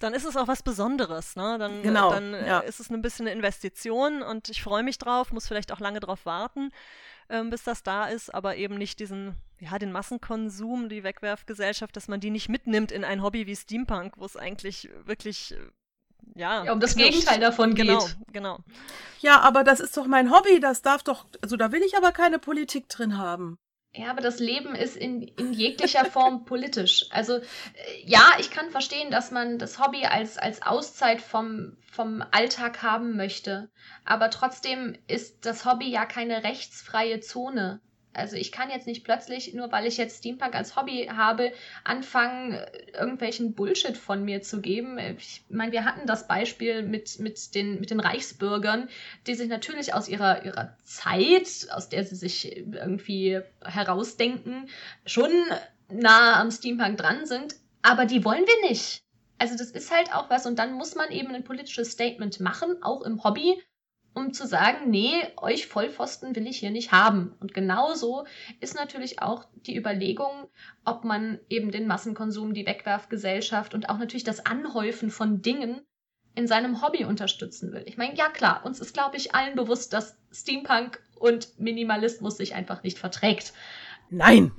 Dann 0.00 0.12
ist 0.12 0.24
es 0.24 0.36
auch 0.36 0.48
was 0.48 0.62
Besonderes, 0.62 1.34
ne? 1.34 1.56
Dann, 1.58 1.82
genau, 1.82 2.10
dann 2.10 2.34
äh, 2.34 2.46
ja. 2.46 2.58
ist 2.60 2.78
es 2.78 2.90
ein 2.90 3.00
bisschen 3.00 3.26
eine 3.26 3.34
Investition 3.34 4.22
und 4.22 4.50
ich 4.50 4.62
freue 4.62 4.82
mich 4.82 4.98
drauf, 4.98 5.32
muss 5.32 5.48
vielleicht 5.48 5.72
auch 5.72 5.80
lange 5.80 6.00
drauf 6.00 6.26
warten, 6.26 6.72
ähm, 7.30 7.48
bis 7.48 7.62
das 7.62 7.82
da 7.82 8.06
ist, 8.06 8.32
aber 8.34 8.56
eben 8.56 8.76
nicht 8.76 9.00
diesen, 9.00 9.36
ja, 9.60 9.78
den 9.78 9.92
Massenkonsum, 9.92 10.90
die 10.90 11.04
Wegwerfgesellschaft, 11.04 11.96
dass 11.96 12.08
man 12.08 12.20
die 12.20 12.30
nicht 12.30 12.50
mitnimmt 12.50 12.92
in 12.92 13.02
ein 13.02 13.22
Hobby 13.22 13.46
wie 13.46 13.56
Steampunk, 13.56 14.14
wo 14.18 14.26
es 14.26 14.36
eigentlich 14.36 14.90
wirklich 15.04 15.52
äh, 15.52 15.58
ja, 16.34 16.64
ja, 16.64 16.72
um 16.72 16.80
das 16.80 16.94
Gegenteil 16.94 17.40
davon 17.40 17.74
genau, 17.74 17.98
geht. 17.98 18.16
Genau, 18.32 18.56
genau. 18.56 18.64
Ja, 19.20 19.40
aber 19.40 19.64
das 19.64 19.80
ist 19.80 19.96
doch 19.96 20.06
mein 20.06 20.30
Hobby, 20.30 20.60
das 20.60 20.82
darf 20.82 21.02
doch, 21.02 21.26
also 21.40 21.56
da 21.56 21.72
will 21.72 21.82
ich 21.82 21.96
aber 21.96 22.12
keine 22.12 22.38
Politik 22.38 22.88
drin 22.88 23.16
haben. 23.16 23.58
Ja, 23.94 24.10
aber 24.10 24.22
das 24.22 24.38
Leben 24.38 24.74
ist 24.74 24.96
in, 24.96 25.20
in 25.22 25.52
jeglicher 25.52 26.06
Form 26.06 26.44
politisch. 26.46 27.06
Also 27.10 27.36
äh, 27.36 27.42
ja, 28.04 28.32
ich 28.40 28.50
kann 28.50 28.70
verstehen, 28.70 29.10
dass 29.10 29.30
man 29.30 29.58
das 29.58 29.78
Hobby 29.78 30.06
als, 30.06 30.38
als 30.38 30.62
Auszeit 30.62 31.20
vom, 31.20 31.76
vom 31.90 32.24
Alltag 32.30 32.82
haben 32.82 33.16
möchte. 33.16 33.70
Aber 34.06 34.30
trotzdem 34.30 34.96
ist 35.08 35.44
das 35.44 35.66
Hobby 35.66 35.90
ja 35.90 36.06
keine 36.06 36.42
rechtsfreie 36.42 37.20
Zone. 37.20 37.82
Also 38.14 38.36
ich 38.36 38.52
kann 38.52 38.70
jetzt 38.70 38.86
nicht 38.86 39.04
plötzlich, 39.04 39.54
nur 39.54 39.72
weil 39.72 39.86
ich 39.86 39.96
jetzt 39.96 40.18
Steampunk 40.18 40.54
als 40.54 40.76
Hobby 40.76 41.08
habe, 41.14 41.52
anfangen, 41.84 42.58
irgendwelchen 42.92 43.54
Bullshit 43.54 43.96
von 43.96 44.24
mir 44.24 44.42
zu 44.42 44.60
geben. 44.60 44.98
Ich 44.98 45.44
meine, 45.48 45.72
wir 45.72 45.84
hatten 45.84 46.06
das 46.06 46.28
Beispiel 46.28 46.82
mit, 46.82 47.18
mit, 47.20 47.54
den, 47.54 47.80
mit 47.80 47.90
den 47.90 48.00
Reichsbürgern, 48.00 48.88
die 49.26 49.34
sich 49.34 49.48
natürlich 49.48 49.94
aus 49.94 50.08
ihrer, 50.08 50.44
ihrer 50.44 50.76
Zeit, 50.84 51.68
aus 51.70 51.88
der 51.88 52.04
sie 52.04 52.16
sich 52.16 52.56
irgendwie 52.56 53.40
herausdenken, 53.62 54.68
schon 55.06 55.32
nah 55.88 56.40
am 56.40 56.50
Steampunk 56.50 56.98
dran 56.98 57.26
sind, 57.26 57.56
aber 57.82 58.04
die 58.04 58.24
wollen 58.24 58.44
wir 58.44 58.68
nicht. 58.68 59.02
Also 59.38 59.56
das 59.56 59.70
ist 59.70 59.90
halt 59.90 60.14
auch 60.14 60.30
was 60.30 60.46
und 60.46 60.58
dann 60.58 60.74
muss 60.74 60.94
man 60.94 61.10
eben 61.10 61.34
ein 61.34 61.44
politisches 61.44 61.90
Statement 61.90 62.38
machen, 62.40 62.82
auch 62.82 63.02
im 63.02 63.24
Hobby, 63.24 63.60
um 64.14 64.32
zu 64.32 64.46
sagen, 64.46 64.90
nee, 64.90 65.14
euch 65.36 65.66
Vollpfosten 65.66 66.36
will 66.36 66.46
ich 66.46 66.58
hier 66.58 66.70
nicht 66.70 66.92
haben. 66.92 67.34
Und 67.40 67.54
genauso 67.54 68.26
ist 68.60 68.74
natürlich 68.74 69.22
auch 69.22 69.46
die 69.66 69.76
Überlegung, 69.76 70.48
ob 70.84 71.04
man 71.04 71.38
eben 71.48 71.70
den 71.70 71.86
Massenkonsum, 71.86 72.54
die 72.54 72.66
Wegwerfgesellschaft 72.66 73.74
und 73.74 73.88
auch 73.88 73.98
natürlich 73.98 74.24
das 74.24 74.44
Anhäufen 74.44 75.10
von 75.10 75.40
Dingen 75.40 75.80
in 76.34 76.46
seinem 76.46 76.82
Hobby 76.82 77.04
unterstützen 77.04 77.72
will. 77.72 77.84
Ich 77.86 77.96
meine, 77.96 78.14
ja 78.14 78.28
klar, 78.28 78.64
uns 78.64 78.80
ist, 78.80 78.94
glaube 78.94 79.16
ich, 79.16 79.34
allen 79.34 79.54
bewusst, 79.54 79.92
dass 79.92 80.16
Steampunk 80.30 81.00
und 81.18 81.58
Minimalismus 81.58 82.36
sich 82.36 82.54
einfach 82.54 82.82
nicht 82.82 82.98
verträgt. 82.98 83.52
Nein. 84.12 84.52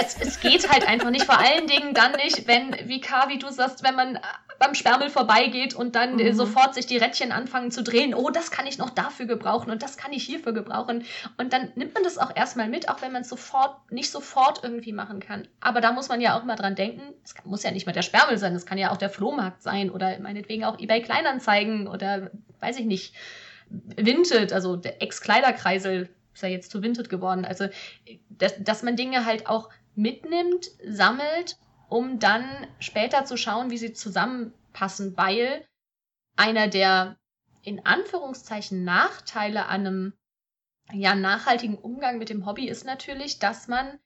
Es, 0.00 0.16
es 0.20 0.40
geht 0.40 0.70
halt 0.70 0.86
einfach 0.86 1.10
nicht. 1.10 1.24
Vor 1.24 1.38
allen 1.38 1.66
Dingen 1.66 1.94
dann 1.94 2.12
nicht, 2.12 2.46
wenn, 2.46 2.74
wie 2.88 3.00
K, 3.00 3.28
wie 3.28 3.38
du 3.38 3.50
sagst, 3.50 3.82
wenn 3.82 3.96
man 3.96 4.20
beim 4.60 4.74
Sperrmüll 4.74 5.10
vorbeigeht 5.10 5.74
und 5.74 5.96
dann 5.96 6.18
äh, 6.20 6.30
mhm. 6.30 6.36
sofort 6.36 6.74
sich 6.74 6.86
die 6.86 6.96
Rädchen 6.96 7.32
anfangen 7.32 7.72
zu 7.72 7.82
drehen. 7.82 8.14
Oh, 8.14 8.30
das 8.30 8.52
kann 8.52 8.66
ich 8.66 8.78
noch 8.78 8.90
dafür 8.90 9.26
gebrauchen 9.26 9.70
und 9.70 9.82
das 9.82 9.96
kann 9.96 10.12
ich 10.12 10.22
hierfür 10.24 10.52
gebrauchen. 10.52 11.04
Und 11.38 11.52
dann 11.52 11.72
nimmt 11.74 11.94
man 11.94 12.04
das 12.04 12.18
auch 12.18 12.34
erstmal 12.34 12.68
mit, 12.68 12.88
auch 12.88 13.02
wenn 13.02 13.12
man 13.12 13.22
es 13.22 13.28
sofort, 13.28 13.90
nicht 13.90 14.10
sofort 14.10 14.62
irgendwie 14.62 14.92
machen 14.92 15.18
kann. 15.18 15.48
Aber 15.60 15.80
da 15.80 15.92
muss 15.92 16.08
man 16.08 16.20
ja 16.20 16.38
auch 16.38 16.44
mal 16.44 16.56
dran 16.56 16.76
denken, 16.76 17.02
es 17.24 17.34
muss 17.44 17.64
ja 17.64 17.72
nicht 17.72 17.86
mal 17.86 17.92
der 17.92 18.02
Sperrmüll 18.02 18.38
sein, 18.38 18.54
es 18.54 18.66
kann 18.66 18.78
ja 18.78 18.92
auch 18.92 18.96
der 18.96 19.10
Flohmarkt 19.10 19.62
sein 19.62 19.90
oder 19.90 20.18
meinetwegen 20.20 20.64
auch 20.64 20.78
eBay 20.78 21.02
Kleinanzeigen 21.02 21.88
oder 21.88 22.30
weiß 22.60 22.78
ich 22.78 22.86
nicht, 22.86 23.14
Vinted, 23.68 24.52
also 24.52 24.76
der 24.76 25.02
Ex-Kleiderkreisel 25.02 26.08
ist 26.34 26.42
ja 26.42 26.48
jetzt 26.48 26.70
zu 26.70 26.82
Vinted 26.82 27.08
geworden. 27.08 27.44
Also, 27.44 27.68
dass, 28.28 28.54
dass 28.58 28.82
man 28.82 28.96
Dinge 28.96 29.24
halt 29.24 29.46
auch 29.46 29.70
mitnimmt, 29.94 30.70
sammelt, 30.84 31.56
um 31.88 32.18
dann 32.18 32.44
später 32.80 33.24
zu 33.24 33.36
schauen, 33.36 33.70
wie 33.70 33.78
sie 33.78 33.92
zusammenpassen, 33.92 35.16
weil 35.16 35.66
einer 36.36 36.68
der 36.68 37.16
in 37.62 37.86
Anführungszeichen 37.86 38.84
Nachteile 38.84 39.66
an 39.66 39.86
einem 39.86 40.12
ja, 40.92 41.14
nachhaltigen 41.14 41.78
Umgang 41.78 42.18
mit 42.18 42.28
dem 42.28 42.44
Hobby 42.44 42.68
ist 42.68 42.84
natürlich, 42.84 43.38
dass 43.38 43.68
man 43.68 43.98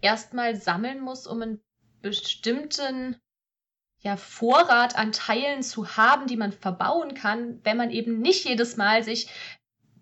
erstmal 0.00 0.56
sammeln 0.56 1.00
muss, 1.00 1.26
um 1.26 1.42
einen 1.42 1.60
bestimmten 2.00 3.16
ja, 3.98 4.16
Vorrat 4.16 4.96
an 4.96 5.12
Teilen 5.12 5.62
zu 5.62 5.96
haben, 5.96 6.26
die 6.26 6.36
man 6.36 6.52
verbauen 6.52 7.14
kann, 7.14 7.60
wenn 7.64 7.76
man 7.76 7.90
eben 7.90 8.20
nicht 8.20 8.44
jedes 8.44 8.76
Mal 8.76 9.04
sich 9.04 9.28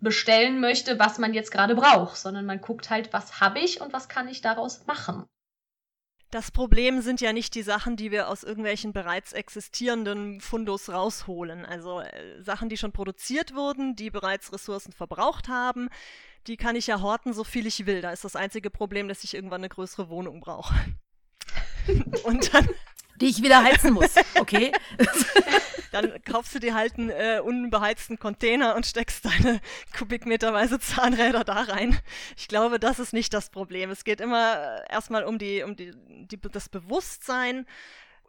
bestellen 0.01 0.59
möchte, 0.59 0.99
was 0.99 1.17
man 1.19 1.33
jetzt 1.33 1.51
gerade 1.51 1.75
braucht, 1.75 2.17
sondern 2.17 2.45
man 2.45 2.59
guckt 2.59 2.89
halt, 2.89 3.13
was 3.13 3.39
habe 3.39 3.59
ich 3.59 3.81
und 3.81 3.93
was 3.93 4.09
kann 4.09 4.27
ich 4.27 4.41
daraus 4.41 4.85
machen. 4.87 5.25
Das 6.31 6.49
Problem 6.49 7.01
sind 7.01 7.19
ja 7.19 7.33
nicht 7.33 7.55
die 7.55 7.61
Sachen, 7.61 7.97
die 7.97 8.09
wir 8.09 8.29
aus 8.29 8.43
irgendwelchen 8.43 8.93
bereits 8.93 9.33
existierenden 9.33 10.39
Fundus 10.39 10.89
rausholen. 10.89 11.65
Also 11.65 11.99
äh, 11.99 12.41
Sachen, 12.41 12.69
die 12.69 12.77
schon 12.77 12.93
produziert 12.93 13.53
wurden, 13.53 13.97
die 13.97 14.09
bereits 14.09 14.53
Ressourcen 14.53 14.93
verbraucht 14.93 15.49
haben, 15.49 15.89
die 16.47 16.55
kann 16.55 16.77
ich 16.77 16.87
ja 16.87 17.01
horten, 17.01 17.33
so 17.33 17.43
viel 17.43 17.67
ich 17.67 17.85
will. 17.85 18.01
Da 18.01 18.11
ist 18.11 18.23
das 18.23 18.37
einzige 18.37 18.69
Problem, 18.69 19.09
dass 19.09 19.25
ich 19.25 19.33
irgendwann 19.33 19.59
eine 19.59 19.69
größere 19.69 20.07
Wohnung 20.07 20.39
brauche. 20.39 20.73
und 22.23 22.53
dann 22.53 22.69
die 23.21 23.27
ich 23.27 23.41
wieder 23.41 23.63
heizen 23.63 23.93
muss, 23.93 24.15
okay? 24.39 24.71
Dann 25.91 26.11
kaufst 26.23 26.55
du 26.55 26.59
dir 26.59 26.73
halt 26.73 26.97
einen 26.97 27.09
äh, 27.09 27.39
unbeheizten 27.43 28.17
Container 28.17 28.75
und 28.75 28.85
steckst 28.85 29.25
deine 29.25 29.61
kubikmeterweise 29.97 30.79
Zahnräder 30.79 31.43
da 31.43 31.61
rein. 31.61 31.97
Ich 32.37 32.47
glaube, 32.47 32.79
das 32.79 32.99
ist 32.99 33.13
nicht 33.13 33.33
das 33.33 33.49
Problem. 33.49 33.91
Es 33.91 34.03
geht 34.03 34.21
immer 34.21 34.83
äh, 34.87 34.91
erstmal 34.93 35.23
um, 35.23 35.37
die, 35.37 35.63
um 35.63 35.75
die, 35.75 35.91
die, 36.07 36.39
das 36.39 36.69
Bewusstsein 36.69 37.65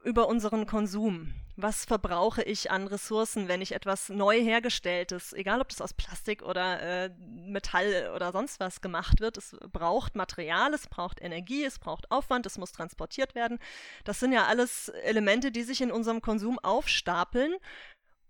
über 0.04 0.28
unseren 0.28 0.66
Konsum. 0.66 1.34
Was 1.56 1.84
verbrauche 1.84 2.42
ich 2.42 2.70
an 2.70 2.86
Ressourcen, 2.86 3.46
wenn 3.46 3.60
ich 3.60 3.72
etwas 3.72 4.08
neu 4.08 4.40
hergestelltes, 4.40 5.34
egal 5.34 5.60
ob 5.60 5.68
das 5.68 5.82
aus 5.82 5.92
Plastik 5.92 6.42
oder 6.42 6.80
äh, 6.80 7.10
Metall 7.18 8.10
oder 8.14 8.32
sonst 8.32 8.58
was 8.58 8.80
gemacht 8.80 9.20
wird, 9.20 9.36
es 9.36 9.54
braucht 9.70 10.16
Material, 10.16 10.72
es 10.72 10.86
braucht 10.86 11.20
Energie, 11.20 11.64
es 11.64 11.78
braucht 11.78 12.10
Aufwand, 12.10 12.46
es 12.46 12.56
muss 12.56 12.72
transportiert 12.72 13.34
werden. 13.34 13.58
Das 14.04 14.18
sind 14.18 14.32
ja 14.32 14.46
alles 14.46 14.88
Elemente, 14.88 15.52
die 15.52 15.62
sich 15.62 15.82
in 15.82 15.92
unserem 15.92 16.22
Konsum 16.22 16.58
aufstapeln. 16.58 17.54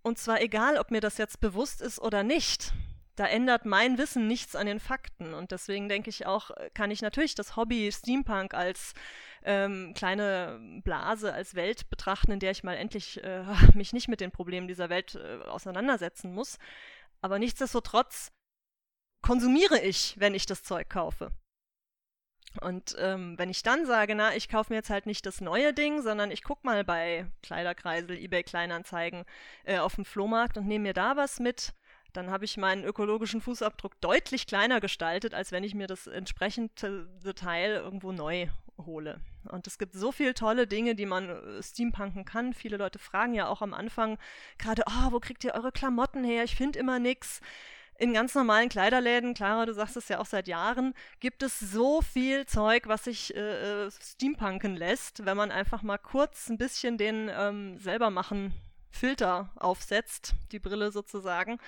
Und 0.02 0.19
zwar 0.19 0.41
egal, 0.41 0.79
ob 0.79 0.91
mir 0.91 1.00
das 1.00 1.17
jetzt 1.17 1.41
bewusst 1.41 1.81
ist 1.81 2.00
oder 2.00 2.25
nicht 2.25 2.73
da 3.16 3.26
ändert 3.26 3.66
mein 3.66 3.99
Wissen 3.99 4.26
nichts 4.26 4.57
an 4.57 4.66
den 4.66 4.81
Fakten. 4.81 5.35
Und 5.35 5.50
deswegen 5.50 5.88
denke 5.88 6.11
ich 6.11 6.26
auch, 6.26 6.50
kann 6.75 6.90
ich 6.90 7.02
natürlich 7.02 7.35
das 7.35 7.57
Hobby 7.57 7.90
Steampunk 7.92 8.54
als 8.54 8.95
ähm, 9.45 9.92
kleine 9.95 10.81
Blase, 10.85 11.33
als 11.33 11.54
Welt 11.54 11.90
betrachten, 11.90 12.33
in 12.33 12.40
der 12.40 12.52
ich 12.52 12.64
mal 12.64 12.76
endlich 12.76 13.23
äh, 13.23 13.45
mich 13.75 13.92
nicht 13.92 14.09
mit 14.09 14.21
den 14.21 14.31
Problemen 14.31 14.69
dieser 14.69 14.88
Welt 14.88 15.14
äh, 15.14 15.42
auseinandersetzen 15.45 16.33
muss. 16.33 16.59
Aber 17.21 17.38
nichtsdestotrotz 17.38 18.33
konsumiere 19.21 19.81
ich, 19.81 20.14
wenn 20.19 20.35
ich 20.35 20.47
das 20.47 20.62
Zeug 20.64 20.88
kaufe. 20.88 21.33
Und 22.61 22.97
ähm, 22.99 23.38
wenn 23.38 23.49
ich 23.49 23.62
dann 23.62 23.87
sage, 23.87 24.14
na, 24.14 24.35
ich 24.35 24.49
kaufe 24.49 24.73
mir 24.73 24.76
jetzt 24.78 24.90
halt 24.90 25.07
nicht 25.07 25.25
das 25.25 25.40
neue 25.40 25.73
Ding, 25.73 26.02
sondern 26.02 26.31
ich 26.31 26.42
gucke 26.42 26.66
mal 26.66 26.85
bei 26.85 27.26
Kleiderkreisel, 27.42 28.19
eBay 28.19 28.42
Kleinanzeigen 28.42 29.25
äh, 29.64 29.78
auf 29.78 29.95
dem 29.95 30.04
Flohmarkt 30.04 30.59
und 30.59 30.66
nehme 30.66 30.83
mir 30.83 30.92
da 30.92 31.16
was 31.16 31.40
mit, 31.40 31.73
dann 32.12 32.31
habe 32.31 32.45
ich 32.45 32.57
meinen 32.57 32.85
ökologischen 32.85 33.40
Fußabdruck 33.40 34.00
deutlich 34.00 34.47
kleiner 34.47 34.81
gestaltet, 34.81 35.35
als 35.35 35.52
wenn 35.52 35.64
ich 35.64 35.75
mir 35.75 35.87
das 35.87 36.07
entsprechende 36.07 37.35
Teil 37.35 37.73
irgendwo 37.75 38.12
neu 38.12 38.49
hole. 38.78 39.21
Und 39.49 39.66
es 39.66 39.78
gibt 39.78 39.95
so 39.95 40.12
viele 40.12 40.35
tolle 40.35 40.66
Dinge, 40.66 40.95
die 40.95 41.07
man 41.07 41.28
äh, 41.28 41.62
steampunken 41.62 42.25
kann. 42.25 42.54
Viele 42.54 42.76
Leute 42.76 42.99
fragen 42.99 43.35
ja 43.35 43.49
auch 43.49 43.62
am 43.62 43.75
Anfang 43.75 44.19
gerade, 44.59 44.83
oh, 44.87 45.12
wo 45.12 45.21
kriegt 45.21 45.45
ihr 45.45 45.54
eure 45.54 45.73
Klamotten 45.73 46.25
her? 46.25 46.45
Ich 46.45 46.57
finde 46.57 46.78
immer 46.78 46.99
nichts. 46.99 47.40
In 47.99 48.14
ganz 48.14 48.35
normalen 48.35 48.69
Kleiderläden, 48.69 49.35
Clara, 49.35 49.66
du 49.66 49.75
sagst 49.75 49.97
es 49.97 50.09
ja 50.09 50.19
auch 50.19 50.26
seit 50.26 50.49
Jahren, 50.49 50.95
gibt 51.21 51.42
es 51.42 51.61
so 51.61 52.00
viel 52.00 52.47
Zeug, 52.47 52.88
was 52.88 53.04
sich 53.04 53.35
äh, 53.37 53.87
äh 53.87 53.90
steampunken 53.90 54.76
lässt, 54.76 55.25
wenn 55.25 55.37
man 55.37 55.52
einfach 55.52 55.83
mal 55.83 55.99
kurz 55.99 56.49
ein 56.49 56.59
bisschen 56.59 56.99
den 56.99 57.31
ähm, 57.33 57.78
selber 57.78 58.11
machen 58.11 58.54
Filter 58.90 59.50
aufsetzt, 59.57 60.35
die 60.52 60.59
Brille 60.59 60.90
sozusagen 60.90 61.59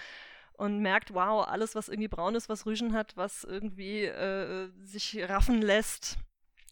und 0.56 0.80
merkt, 0.80 1.14
wow, 1.14 1.46
alles, 1.46 1.74
was 1.74 1.88
irgendwie 1.88 2.08
braun 2.08 2.34
ist, 2.34 2.48
was 2.48 2.66
Rüschen 2.66 2.92
hat, 2.92 3.16
was 3.16 3.44
irgendwie 3.44 4.04
äh, 4.04 4.70
sich 4.82 5.18
raffen 5.28 5.60
lässt, 5.60 6.18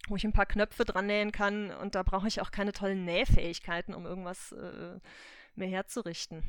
wo 0.09 0.17
ich 0.17 0.25
ein 0.25 0.33
paar 0.33 0.47
Knöpfe 0.47 0.85
dran 0.85 1.07
nähen 1.07 1.33
kann 1.33 1.71
und 1.71 1.95
da 1.95 2.03
brauche 2.03 2.29
ich 2.29 2.41
auch 2.41 2.51
keine 2.51 2.73
tollen 2.73 3.05
Nähfähigkeiten, 3.05 3.95
um 3.95 4.07
irgendwas 4.07 4.53
äh, 4.53 4.99
mir 5.55 5.67
herzurichten. 5.67 6.43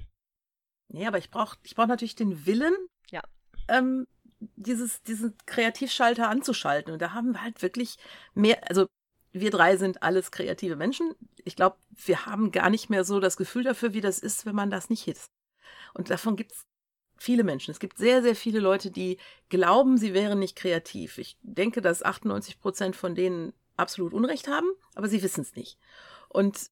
Nee, 0.90 1.08
aber 1.08 1.18
ich 1.18 1.32
brauche 1.32 1.58
ich 1.64 1.76
brauch 1.76 1.88
natürlich 1.88 2.16
den 2.16 2.46
Willen, 2.46 2.76
ja. 3.10 3.22
ähm, 3.68 4.08
dieses, 4.56 5.02
diesen 5.04 5.36
Kreativschalter 5.46 6.30
anzuschalten. 6.30 6.94
Und 6.94 7.02
da 7.02 7.14
haben 7.14 7.34
wir 7.34 7.42
halt 7.42 7.62
wirklich 7.62 7.98
mehr, 8.34 8.60
also 8.70 8.88
wir 9.32 9.50
drei 9.50 9.78
sind 9.78 10.04
alles 10.04 10.32
kreative 10.32 10.76
Menschen. 10.76 11.16
Ich 11.44 11.56
glaube, 11.56 11.78
wir 11.90 12.26
haben 12.26 12.52
gar 12.52 12.70
nicht 12.70 12.90
mehr 12.90 13.04
so 13.04 13.20
das 13.20 13.38
Gefühl 13.38 13.64
dafür, 13.64 13.94
wie 13.94 14.02
das 14.02 14.20
ist, 14.20 14.46
wenn 14.46 14.56
man 14.56 14.70
das 14.70 14.90
nicht 14.90 15.08
ist. 15.08 15.32
Und 15.94 16.10
davon 16.10 16.36
gibt 16.36 16.52
es 16.52 16.64
viele 17.24 17.44
Menschen. 17.44 17.72
Es 17.72 17.80
gibt 17.80 17.98
sehr, 17.98 18.22
sehr 18.22 18.36
viele 18.36 18.60
Leute, 18.60 18.92
die 18.92 19.18
glauben, 19.50 19.98
sie 19.98 20.14
wären 20.14 20.40
nicht 20.40 20.56
kreativ. 20.56 21.18
Ich 21.18 21.38
denke, 21.42 21.82
dass 21.82 22.04
98 22.04 22.60
Prozent 22.60 22.96
von 22.96 23.16
denen 23.16 23.54
absolut 23.78 24.14
Unrecht 24.14 24.48
haben, 24.48 24.68
aber 24.94 25.08
sie 25.08 25.24
wissen 25.24 25.42
es 25.42 25.56
nicht. 25.56 25.80
Und 26.30 26.70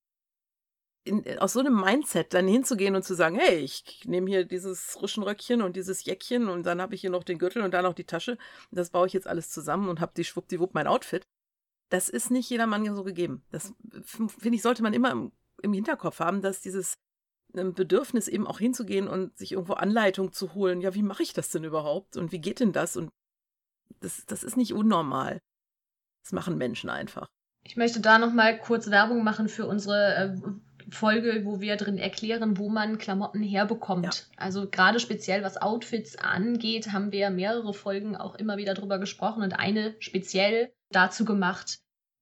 in, 1.03 1.39
aus 1.39 1.53
so 1.53 1.61
einem 1.61 1.79
Mindset 1.79 2.33
dann 2.33 2.47
hinzugehen 2.47 2.95
und 2.95 3.03
zu 3.03 3.15
sagen, 3.15 3.35
hey, 3.35 3.57
ich 3.57 4.03
nehme 4.05 4.29
hier 4.29 4.45
dieses 4.45 5.01
Rüschenröckchen 5.01 5.61
und 5.61 5.75
dieses 5.75 6.05
Jäckchen 6.05 6.47
und 6.47 6.63
dann 6.63 6.81
habe 6.81 6.93
ich 6.93 7.01
hier 7.01 7.09
noch 7.09 7.23
den 7.23 7.39
Gürtel 7.39 7.63
und 7.63 7.73
dann 7.73 7.83
noch 7.83 7.93
die 7.93 8.03
Tasche 8.03 8.37
das 8.69 8.91
baue 8.91 9.07
ich 9.07 9.13
jetzt 9.13 9.27
alles 9.27 9.49
zusammen 9.49 9.89
und 9.89 9.99
habe 9.99 10.11
die 10.15 10.23
schwuppdiwupp 10.23 10.73
mein 10.73 10.87
Outfit. 10.87 11.25
Das 11.89 12.07
ist 12.07 12.29
nicht 12.29 12.49
jedermann 12.49 12.95
so 12.95 13.03
gegeben. 13.03 13.43
Das 13.51 13.73
finde 14.37 14.55
ich, 14.55 14.61
sollte 14.61 14.83
man 14.83 14.93
immer 14.93 15.11
im, 15.11 15.31
im 15.61 15.73
Hinterkopf 15.73 16.19
haben, 16.19 16.41
dass 16.41 16.61
dieses 16.61 16.97
einem 17.53 17.73
Bedürfnis 17.73 18.27
eben 18.27 18.47
auch 18.47 18.59
hinzugehen 18.59 19.07
und 19.07 19.37
sich 19.37 19.53
irgendwo 19.53 19.73
Anleitung 19.73 20.31
zu 20.31 20.53
holen. 20.53 20.81
Ja, 20.81 20.93
wie 20.93 21.03
mache 21.03 21.23
ich 21.23 21.33
das 21.33 21.49
denn 21.49 21.63
überhaupt? 21.63 22.17
Und 22.17 22.31
wie 22.31 22.39
geht 22.39 22.59
denn 22.59 22.73
das? 22.73 22.97
Und 22.97 23.09
das, 23.99 24.25
das 24.25 24.43
ist 24.43 24.57
nicht 24.57 24.73
unnormal. 24.73 25.39
Das 26.23 26.31
machen 26.31 26.57
Menschen 26.57 26.89
einfach. 26.89 27.27
Ich 27.63 27.77
möchte 27.77 27.99
da 27.99 28.17
noch 28.17 28.33
mal 28.33 28.57
kurz 28.57 28.89
Werbung 28.89 29.23
machen 29.23 29.47
für 29.47 29.67
unsere 29.67 30.15
äh, 30.15 30.37
Folge, 30.89 31.41
wo 31.45 31.61
wir 31.61 31.77
drin 31.77 31.97
erklären, 31.97 32.57
wo 32.57 32.69
man 32.69 32.97
Klamotten 32.97 33.43
herbekommt. 33.43 34.05
Ja. 34.05 34.43
Also 34.43 34.69
gerade 34.69 34.99
speziell 34.99 35.43
was 35.43 35.57
Outfits 35.57 36.17
angeht, 36.17 36.91
haben 36.91 37.11
wir 37.11 37.29
mehrere 37.29 37.73
Folgen 37.73 38.15
auch 38.15 38.35
immer 38.35 38.57
wieder 38.57 38.73
drüber 38.73 38.99
gesprochen 38.99 39.43
und 39.43 39.53
eine 39.53 39.95
speziell 39.99 40.73
dazu 40.89 41.23
gemacht, 41.23 41.79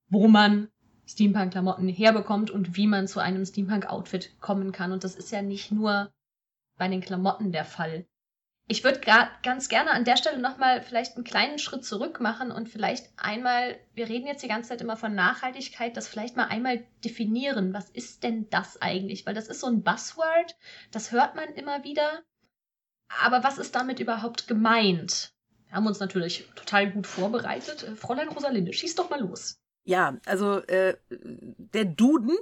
wo 0.08 0.28
man 0.28 0.68
Steampunk-Klamotten 1.12 1.88
herbekommt 1.88 2.50
und 2.50 2.76
wie 2.76 2.86
man 2.86 3.08
zu 3.08 3.20
einem 3.20 3.44
Steampunk-Outfit 3.44 4.40
kommen 4.40 4.72
kann. 4.72 4.92
Und 4.92 5.04
das 5.04 5.16
ist 5.16 5.32
ja 5.32 5.42
nicht 5.42 5.72
nur 5.72 6.12
bei 6.76 6.88
den 6.88 7.00
Klamotten 7.00 7.52
der 7.52 7.64
Fall. 7.64 8.06
Ich 8.68 8.84
würde 8.84 9.00
ganz 9.42 9.68
gerne 9.68 9.90
an 9.90 10.04
der 10.04 10.16
Stelle 10.16 10.38
nochmal 10.38 10.80
vielleicht 10.80 11.16
einen 11.16 11.24
kleinen 11.24 11.58
Schritt 11.58 11.84
zurück 11.84 12.20
machen 12.20 12.52
und 12.52 12.68
vielleicht 12.68 13.08
einmal, 13.16 13.76
wir 13.94 14.08
reden 14.08 14.28
jetzt 14.28 14.44
die 14.44 14.48
ganze 14.48 14.68
Zeit 14.68 14.80
immer 14.80 14.96
von 14.96 15.12
Nachhaltigkeit, 15.12 15.96
das 15.96 16.06
vielleicht 16.06 16.36
mal 16.36 16.46
einmal 16.46 16.86
definieren. 17.04 17.74
Was 17.74 17.90
ist 17.90 18.22
denn 18.22 18.48
das 18.50 18.80
eigentlich? 18.80 19.26
Weil 19.26 19.34
das 19.34 19.48
ist 19.48 19.58
so 19.58 19.66
ein 19.66 19.82
Buzzword, 19.82 20.56
das 20.92 21.10
hört 21.10 21.34
man 21.34 21.48
immer 21.54 21.82
wieder. 21.82 22.22
Aber 23.20 23.42
was 23.42 23.58
ist 23.58 23.74
damit 23.74 23.98
überhaupt 23.98 24.46
gemeint? 24.46 25.32
Wir 25.66 25.74
haben 25.74 25.88
uns 25.88 25.98
natürlich 25.98 26.48
total 26.54 26.92
gut 26.92 27.08
vorbereitet. 27.08 27.80
Fräulein 27.96 28.28
Rosalinde, 28.28 28.72
schieß 28.72 28.94
doch 28.94 29.10
mal 29.10 29.20
los. 29.20 29.59
Ja, 29.90 30.16
also 30.24 30.58
äh, 30.68 30.96
der 31.10 31.84
Duden 31.84 32.38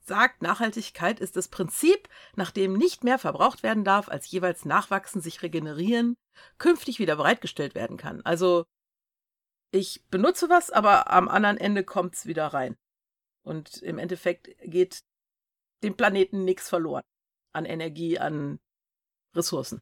sagt, 0.00 0.42
Nachhaltigkeit 0.42 1.20
ist 1.20 1.36
das 1.36 1.46
Prinzip, 1.46 2.08
nach 2.34 2.50
dem 2.50 2.72
nicht 2.72 3.04
mehr 3.04 3.20
verbraucht 3.20 3.62
werden 3.62 3.84
darf, 3.84 4.08
als 4.08 4.28
jeweils 4.32 4.64
nachwachsen, 4.64 5.20
sich 5.20 5.40
regenerieren, 5.40 6.16
künftig 6.58 6.98
wieder 6.98 7.14
bereitgestellt 7.14 7.76
werden 7.76 7.98
kann. 7.98 8.20
Also 8.22 8.64
ich 9.70 10.04
benutze 10.10 10.48
was, 10.48 10.72
aber 10.72 11.08
am 11.12 11.28
anderen 11.28 11.56
Ende 11.56 11.84
kommt 11.84 12.16
es 12.16 12.26
wieder 12.26 12.48
rein. 12.48 12.76
Und 13.44 13.80
im 13.80 13.98
Endeffekt 13.98 14.48
geht 14.64 15.04
dem 15.84 15.96
Planeten 15.96 16.44
nichts 16.44 16.68
verloren 16.68 17.04
an 17.52 17.64
Energie, 17.64 18.18
an 18.18 18.58
Ressourcen. 19.36 19.80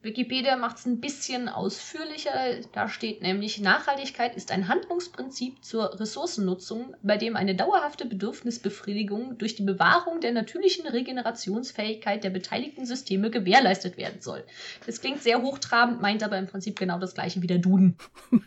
Wikipedia 0.00 0.56
macht 0.56 0.78
es 0.78 0.86
ein 0.86 1.00
bisschen 1.00 1.48
ausführlicher. 1.48 2.32
Da 2.72 2.88
steht 2.88 3.20
nämlich, 3.20 3.60
Nachhaltigkeit 3.60 4.36
ist 4.36 4.52
ein 4.52 4.68
Handlungsprinzip 4.68 5.64
zur 5.64 5.98
Ressourcennutzung, 5.98 6.94
bei 7.02 7.16
dem 7.16 7.34
eine 7.34 7.56
dauerhafte 7.56 8.06
Bedürfnisbefriedigung 8.06 9.38
durch 9.38 9.56
die 9.56 9.64
Bewahrung 9.64 10.20
der 10.20 10.32
natürlichen 10.32 10.86
Regenerationsfähigkeit 10.86 12.22
der 12.22 12.30
beteiligten 12.30 12.86
Systeme 12.86 13.30
gewährleistet 13.30 13.96
werden 13.96 14.20
soll. 14.20 14.44
Das 14.86 15.00
klingt 15.00 15.22
sehr 15.22 15.42
hochtrabend, 15.42 16.00
meint 16.00 16.22
aber 16.22 16.38
im 16.38 16.46
Prinzip 16.46 16.78
genau 16.78 17.00
das 17.00 17.14
gleiche 17.14 17.42
wie 17.42 17.48
der 17.48 17.58
Duden. 17.58 17.96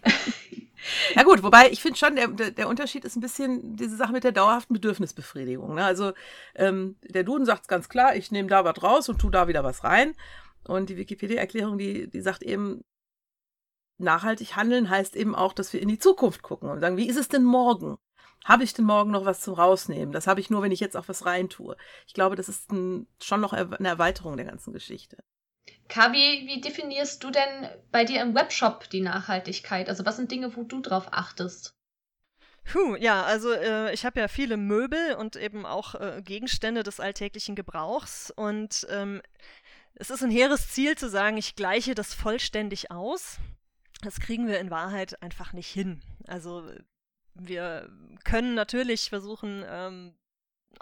Ja 1.16 1.22
gut, 1.22 1.44
wobei 1.44 1.70
ich 1.70 1.80
finde 1.80 1.98
schon, 2.00 2.16
der, 2.16 2.28
der 2.28 2.68
Unterschied 2.68 3.06
ist 3.06 3.16
ein 3.16 3.22
bisschen 3.22 3.76
diese 3.76 3.96
Sache 3.96 4.14
mit 4.14 4.24
der 4.24 4.32
dauerhaften 4.32 4.74
Bedürfnisbefriedigung. 4.74 5.76
Ne? 5.76 5.84
Also 5.86 6.14
ähm, 6.56 6.96
der 7.04 7.24
Duden 7.24 7.46
sagt 7.46 7.64
es 7.64 7.68
ganz 7.68 7.88
klar, 7.88 8.16
ich 8.16 8.32
nehme 8.32 8.50
da 8.50 8.66
was 8.66 8.82
raus 8.82 9.08
und 9.08 9.20
tu 9.20 9.30
da 9.30 9.48
wieder 9.48 9.64
was 9.64 9.84
rein. 9.84 10.16
Und 10.66 10.90
die 10.90 10.98
Wikipedia-Erklärung, 10.98 11.78
die, 11.78 12.10
die 12.10 12.22
sagt 12.22 12.44
eben, 12.44 12.84
nachhaltig 13.98 14.56
handeln 14.56 14.90
heißt 14.90 15.16
eben 15.16 15.36
auch, 15.36 15.54
dass 15.54 15.74
wir 15.74 15.82
in 15.82 15.88
die 15.88 16.00
Zukunft 16.00 16.42
gucken 16.42 16.70
und 16.70 16.80
sagen, 16.80 16.98
wie 16.98 17.08
ist 17.08 17.18
es 17.18 17.28
denn 17.28 17.44
morgen? 17.44 17.98
Habe 18.44 18.64
ich 18.64 18.74
denn 18.74 18.86
morgen 18.86 19.12
noch 19.12 19.26
was 19.26 19.42
zum 19.42 19.54
Rausnehmen? 19.54 20.12
Das 20.12 20.26
habe 20.26 20.40
ich 20.40 20.50
nur, 20.50 20.64
wenn 20.64 20.72
ich 20.72 20.80
jetzt 20.80 20.98
auch 20.98 21.08
was 21.08 21.26
reintue. 21.26 21.78
Ich 22.08 22.14
glaube, 22.14 22.36
das 22.36 22.50
ist 22.50 22.72
ein, 22.72 23.08
schon 23.22 23.40
noch 23.40 23.54
eine 23.54 23.88
Erweiterung 23.88 24.36
der 24.36 24.48
ganzen 24.48 24.74
Geschichte. 24.74 25.18
Kavi, 25.90 26.44
wie 26.48 26.62
definierst 26.62 27.24
du 27.24 27.30
denn 27.30 27.70
bei 27.92 28.04
dir 28.04 28.22
im 28.22 28.34
Webshop 28.34 28.90
die 28.90 29.02
Nachhaltigkeit? 29.02 29.90
Also 29.90 30.06
was 30.06 30.16
sind 30.16 30.32
Dinge, 30.32 30.56
wo 30.56 30.64
du 30.64 30.80
drauf 30.82 31.10
achtest? 31.12 31.76
Puh, 32.64 32.96
ja, 32.96 33.24
also 33.24 33.52
äh, 33.52 33.94
ich 33.94 34.06
habe 34.06 34.20
ja 34.20 34.28
viele 34.28 34.56
Möbel 34.56 35.16
und 35.16 35.36
eben 35.36 35.66
auch 35.66 35.96
äh, 35.96 36.22
Gegenstände 36.24 36.84
des 36.84 37.00
alltäglichen 37.00 37.56
Gebrauchs 37.56 38.32
und 38.32 38.88
ähm, 38.90 39.22
es 39.96 40.10
ist 40.10 40.24
ein 40.24 40.32
hehres 40.32 40.70
Ziel 40.70 40.98
zu 40.98 41.10
sagen, 41.10 41.38
ich 41.38 41.56
gleiche 41.56 41.96
das 41.96 42.14
vollständig 42.14 42.92
aus. 42.92 43.38
Das 44.02 44.20
kriegen 44.20 44.48
wir 44.48 44.60
in 44.60 44.72
Wahrheit 44.72 45.22
einfach 45.22 45.54
nicht 45.54 45.70
hin. 45.70 46.02
Also 46.28 46.68
wir 47.36 47.90
können 48.24 48.56
natürlich 48.56 49.10
versuchen, 49.10 49.64
ähm, 49.68 50.16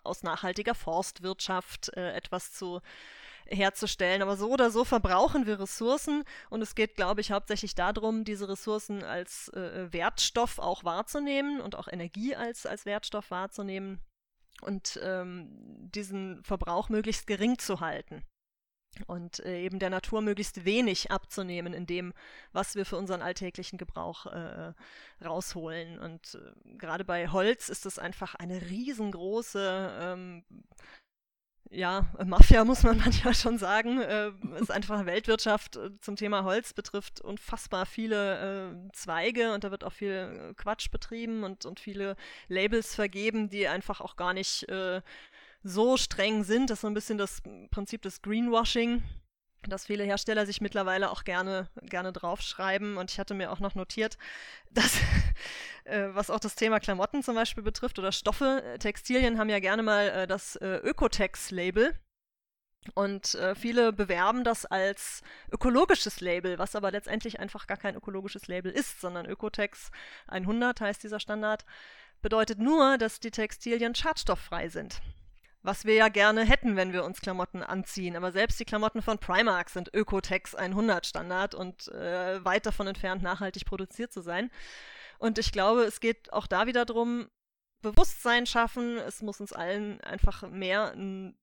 aus 0.03 0.23
nachhaltiger 0.23 0.75
Forstwirtschaft 0.75 1.89
äh, 1.97 2.13
etwas 2.13 2.53
zu 2.53 2.81
herzustellen. 3.45 4.21
Aber 4.21 4.37
so 4.37 4.51
oder 4.51 4.71
so 4.71 4.85
verbrauchen 4.85 5.45
wir 5.45 5.59
Ressourcen 5.59 6.23
und 6.49 6.61
es 6.61 6.75
geht, 6.75 6.95
glaube 6.95 7.21
ich, 7.21 7.31
hauptsächlich 7.31 7.75
darum, 7.75 8.23
diese 8.23 8.47
Ressourcen 8.47 9.03
als 9.03 9.49
äh, 9.49 9.91
Wertstoff 9.91 10.59
auch 10.59 10.83
wahrzunehmen 10.83 11.59
und 11.59 11.75
auch 11.75 11.87
Energie 11.87 12.35
als, 12.35 12.65
als 12.65 12.85
Wertstoff 12.85 13.31
wahrzunehmen 13.31 13.99
und 14.61 14.99
ähm, 15.03 15.49
diesen 15.91 16.43
Verbrauch 16.43 16.89
möglichst 16.89 17.27
gering 17.27 17.57
zu 17.57 17.79
halten 17.79 18.23
und 19.07 19.39
äh, 19.45 19.61
eben 19.61 19.79
der 19.79 19.89
Natur 19.89 20.21
möglichst 20.21 20.65
wenig 20.65 21.11
abzunehmen 21.11 21.73
in 21.73 21.85
dem, 21.85 22.13
was 22.51 22.75
wir 22.75 22.85
für 22.85 22.97
unseren 22.97 23.21
alltäglichen 23.21 23.77
Gebrauch 23.77 24.25
äh, 24.25 24.73
rausholen. 25.23 25.99
Und 25.99 26.35
äh, 26.35 26.77
gerade 26.77 27.05
bei 27.05 27.29
Holz 27.29 27.69
ist 27.69 27.85
es 27.85 27.99
einfach 27.99 28.35
eine 28.35 28.61
riesengroße 28.61 29.97
ähm, 30.01 30.43
ja, 31.71 32.07
Mafia 32.25 32.65
muss 32.65 32.83
man 32.83 32.97
manchmal 33.05 33.33
schon 33.33 33.57
sagen. 33.57 34.01
Äh, 34.01 34.31
ist 34.59 34.71
einfach 34.71 35.05
Weltwirtschaft 35.05 35.75
äh, 35.77 35.91
zum 36.01 36.15
Thema 36.15 36.43
Holz 36.43 36.73
betrifft 36.73 37.21
unfassbar 37.21 37.85
viele 37.85 38.71
äh, 38.71 38.91
Zweige 38.93 39.53
und 39.53 39.63
da 39.63 39.71
wird 39.71 39.83
auch 39.83 39.93
viel 39.93 40.51
äh, 40.51 40.53
Quatsch 40.55 40.89
betrieben 40.91 41.43
und, 41.43 41.65
und 41.65 41.79
viele 41.79 42.15
Labels 42.47 42.95
vergeben, 42.95 43.49
die 43.49 43.67
einfach 43.67 44.01
auch 44.01 44.15
gar 44.15 44.33
nicht 44.33 44.67
äh, 44.69 45.01
so 45.63 45.97
streng 45.97 46.43
sind. 46.43 46.69
Das 46.69 46.77
ist 46.77 46.81
so 46.81 46.87
ein 46.87 46.93
bisschen 46.93 47.17
das 47.17 47.41
Prinzip 47.71 48.01
des 48.01 48.21
Greenwashing, 48.21 49.03
dass 49.67 49.85
viele 49.85 50.03
Hersteller 50.03 50.45
sich 50.45 50.61
mittlerweile 50.61 51.11
auch 51.11 51.23
gerne, 51.23 51.69
gerne 51.83 52.13
draufschreiben. 52.13 52.97
Und 52.97 53.11
ich 53.11 53.19
hatte 53.19 53.33
mir 53.33 53.51
auch 53.51 53.59
noch 53.59 53.75
notiert, 53.75 54.17
dass, 54.71 54.97
äh, 55.85 56.09
was 56.13 56.29
auch 56.29 56.39
das 56.39 56.55
Thema 56.55 56.79
Klamotten 56.79 57.23
zum 57.23 57.35
Beispiel 57.35 57.63
betrifft 57.63 57.99
oder 57.99 58.11
Stoffe, 58.11 58.63
äh, 58.63 58.79
Textilien 58.79 59.37
haben 59.37 59.49
ja 59.49 59.59
gerne 59.59 59.83
mal 59.83 60.09
äh, 60.09 60.27
das 60.27 60.55
äh, 60.57 60.77
Ökotex-Label. 60.77 61.93
Und 62.95 63.35
äh, 63.35 63.55
viele 63.55 63.91
bewerben 63.91 64.45
das 64.45 64.65
als 64.65 65.21
ökologisches 65.51 66.21
Label, 66.21 66.57
was 66.57 66.75
aber 66.75 66.91
letztendlich 66.91 67.39
einfach 67.39 67.67
gar 67.67 67.77
kein 67.77 67.95
ökologisches 67.95 68.47
Label 68.47 68.71
ist, 68.71 69.01
sondern 69.01 69.25
Ökotex 69.25 69.91
100 70.27 70.79
heißt 70.79 71.03
dieser 71.03 71.19
Standard, 71.19 71.65
bedeutet 72.21 72.59
nur, 72.59 72.97
dass 72.97 73.19
die 73.19 73.31
Textilien 73.31 73.95
schadstofffrei 73.95 74.69
sind. 74.69 75.01
Was 75.61 75.83
wir 75.83 75.93
ja 75.93 76.07
gerne 76.07 76.45
hätten, 76.45 76.77
wenn 76.77 76.93
wir 76.93 77.03
uns 77.03 77.19
Klamotten 77.19 77.63
anziehen. 77.63 78.15
Aber 78.15 78.31
selbst 78.31 78.59
die 78.59 78.65
Klamotten 78.65 79.01
von 79.01 79.17
Primark 79.17 79.69
sind 79.69 79.93
Ökotex 79.93 80.55
100 80.55 81.05
Standard 81.05 81.53
und 81.53 81.89
äh, 81.89 82.43
weit 82.45 82.65
davon 82.65 82.87
entfernt, 82.87 83.21
nachhaltig 83.21 83.65
produziert 83.65 84.13
zu 84.13 84.21
sein. 84.21 84.51
Und 85.17 85.37
ich 85.37 85.51
glaube, 85.51 85.83
es 85.83 85.99
geht 85.99 86.31
auch 86.31 86.47
da 86.47 86.65
wieder 86.65 86.85
darum, 86.85 87.27
Bewusstsein 87.81 88.45
schaffen. 88.45 88.97
Es 88.97 89.21
muss 89.21 89.41
uns 89.41 89.51
allen 89.51 89.99
einfach 90.01 90.47
mehr 90.49 90.93
ein, 90.93 91.37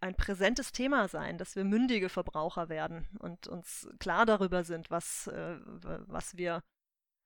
ein 0.00 0.16
präsentes 0.16 0.72
Thema 0.72 1.06
sein, 1.06 1.38
dass 1.38 1.54
wir 1.54 1.64
mündige 1.64 2.08
Verbraucher 2.08 2.68
werden 2.68 3.08
und 3.20 3.46
uns 3.46 3.88
klar 4.00 4.26
darüber 4.26 4.64
sind, 4.64 4.90
was, 4.90 5.28
äh, 5.28 5.56
was 5.62 6.36
wir 6.36 6.62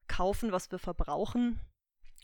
kaufen, 0.07 0.53
was 0.53 0.71
wir 0.71 0.79
verbrauchen 0.79 1.61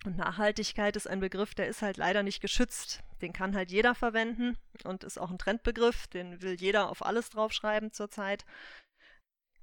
und 0.05 0.17
Nachhaltigkeit 0.17 0.97
ist 0.97 1.07
ein 1.07 1.21
Begriff, 1.21 1.55
der 1.55 1.69
ist 1.69 1.83
halt 1.83 1.97
leider 1.97 2.23
nicht 2.23 2.41
geschützt. 2.41 3.01
Den 3.21 3.33
kann 3.33 3.55
halt 3.55 3.71
jeder 3.71 3.95
verwenden 3.95 4.57
und 4.85 5.05
ist 5.05 5.19
auch 5.19 5.31
ein 5.31 5.39
Trendbegriff, 5.39 6.09
den 6.09 6.43
will 6.43 6.55
jeder 6.55 6.89
auf 6.91 7.05
alles 7.05 7.31
draufschreiben 7.31 7.93
zurzeit. 7.93 8.45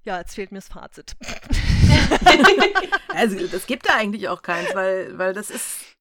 Ja, 0.03 0.17
jetzt 0.19 0.35
fehlt 0.35 0.51
mir 0.51 0.59
das 0.59 0.69
Fazit. 0.69 1.17
also, 3.09 3.35
es 3.37 3.67
gibt 3.67 3.87
da 3.87 3.95
eigentlich 3.95 4.29
auch 4.29 4.41
keins, 4.41 4.73
weil, 4.73 5.17
weil 5.17 5.33
das 5.33 5.49
ist, 5.49 5.97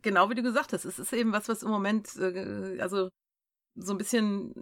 genau 0.00 0.30
wie 0.30 0.34
du 0.34 0.42
gesagt 0.42 0.72
hast, 0.72 0.86
es 0.86 0.98
ist 0.98 1.12
eben 1.12 1.32
was, 1.32 1.48
was 1.48 1.62
im 1.62 1.68
Moment, 1.68 2.16
äh, 2.16 2.80
also 2.80 3.10
so 3.74 3.92
ein 3.92 3.98
bisschen 3.98 4.54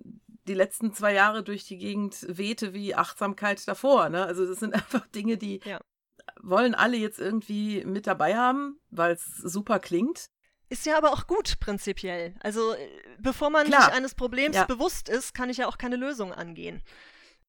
die 0.49 0.55
letzten 0.55 0.93
zwei 0.93 1.15
Jahre 1.15 1.45
durch 1.45 1.65
die 1.65 1.79
Gegend 1.79 2.27
wehte 2.29 2.73
wie 2.75 2.97
Achtsamkeit 2.97 3.67
davor. 3.69 4.09
Ne? 4.09 4.25
Also 4.25 4.45
das 4.45 4.59
sind 4.59 4.75
einfach 4.75 5.07
Dinge, 5.07 5.37
die 5.37 5.61
ja 5.65 5.81
wollen 6.43 6.75
alle 6.75 6.97
jetzt 6.97 7.19
irgendwie 7.19 7.85
mit 7.85 8.07
dabei 8.07 8.37
haben, 8.37 8.79
weil 8.91 9.13
es 9.13 9.27
super 9.37 9.79
klingt. 9.79 10.31
Ist 10.69 10.87
ja 10.87 10.97
aber 10.97 11.13
auch 11.13 11.27
gut 11.27 11.59
prinzipiell. 11.59 12.35
Also 12.41 12.75
äh, 12.75 12.89
bevor 13.19 13.51
man 13.51 13.67
Klar. 13.67 13.87
sich 13.87 13.93
eines 13.93 14.15
Problems 14.15 14.57
ja. 14.57 14.65
bewusst 14.65 15.09
ist, 15.09 15.35
kann 15.35 15.51
ich 15.51 15.59
ja 15.59 15.67
auch 15.69 15.79
keine 15.79 15.97
Lösung 15.97 16.33
angehen. 16.33 16.83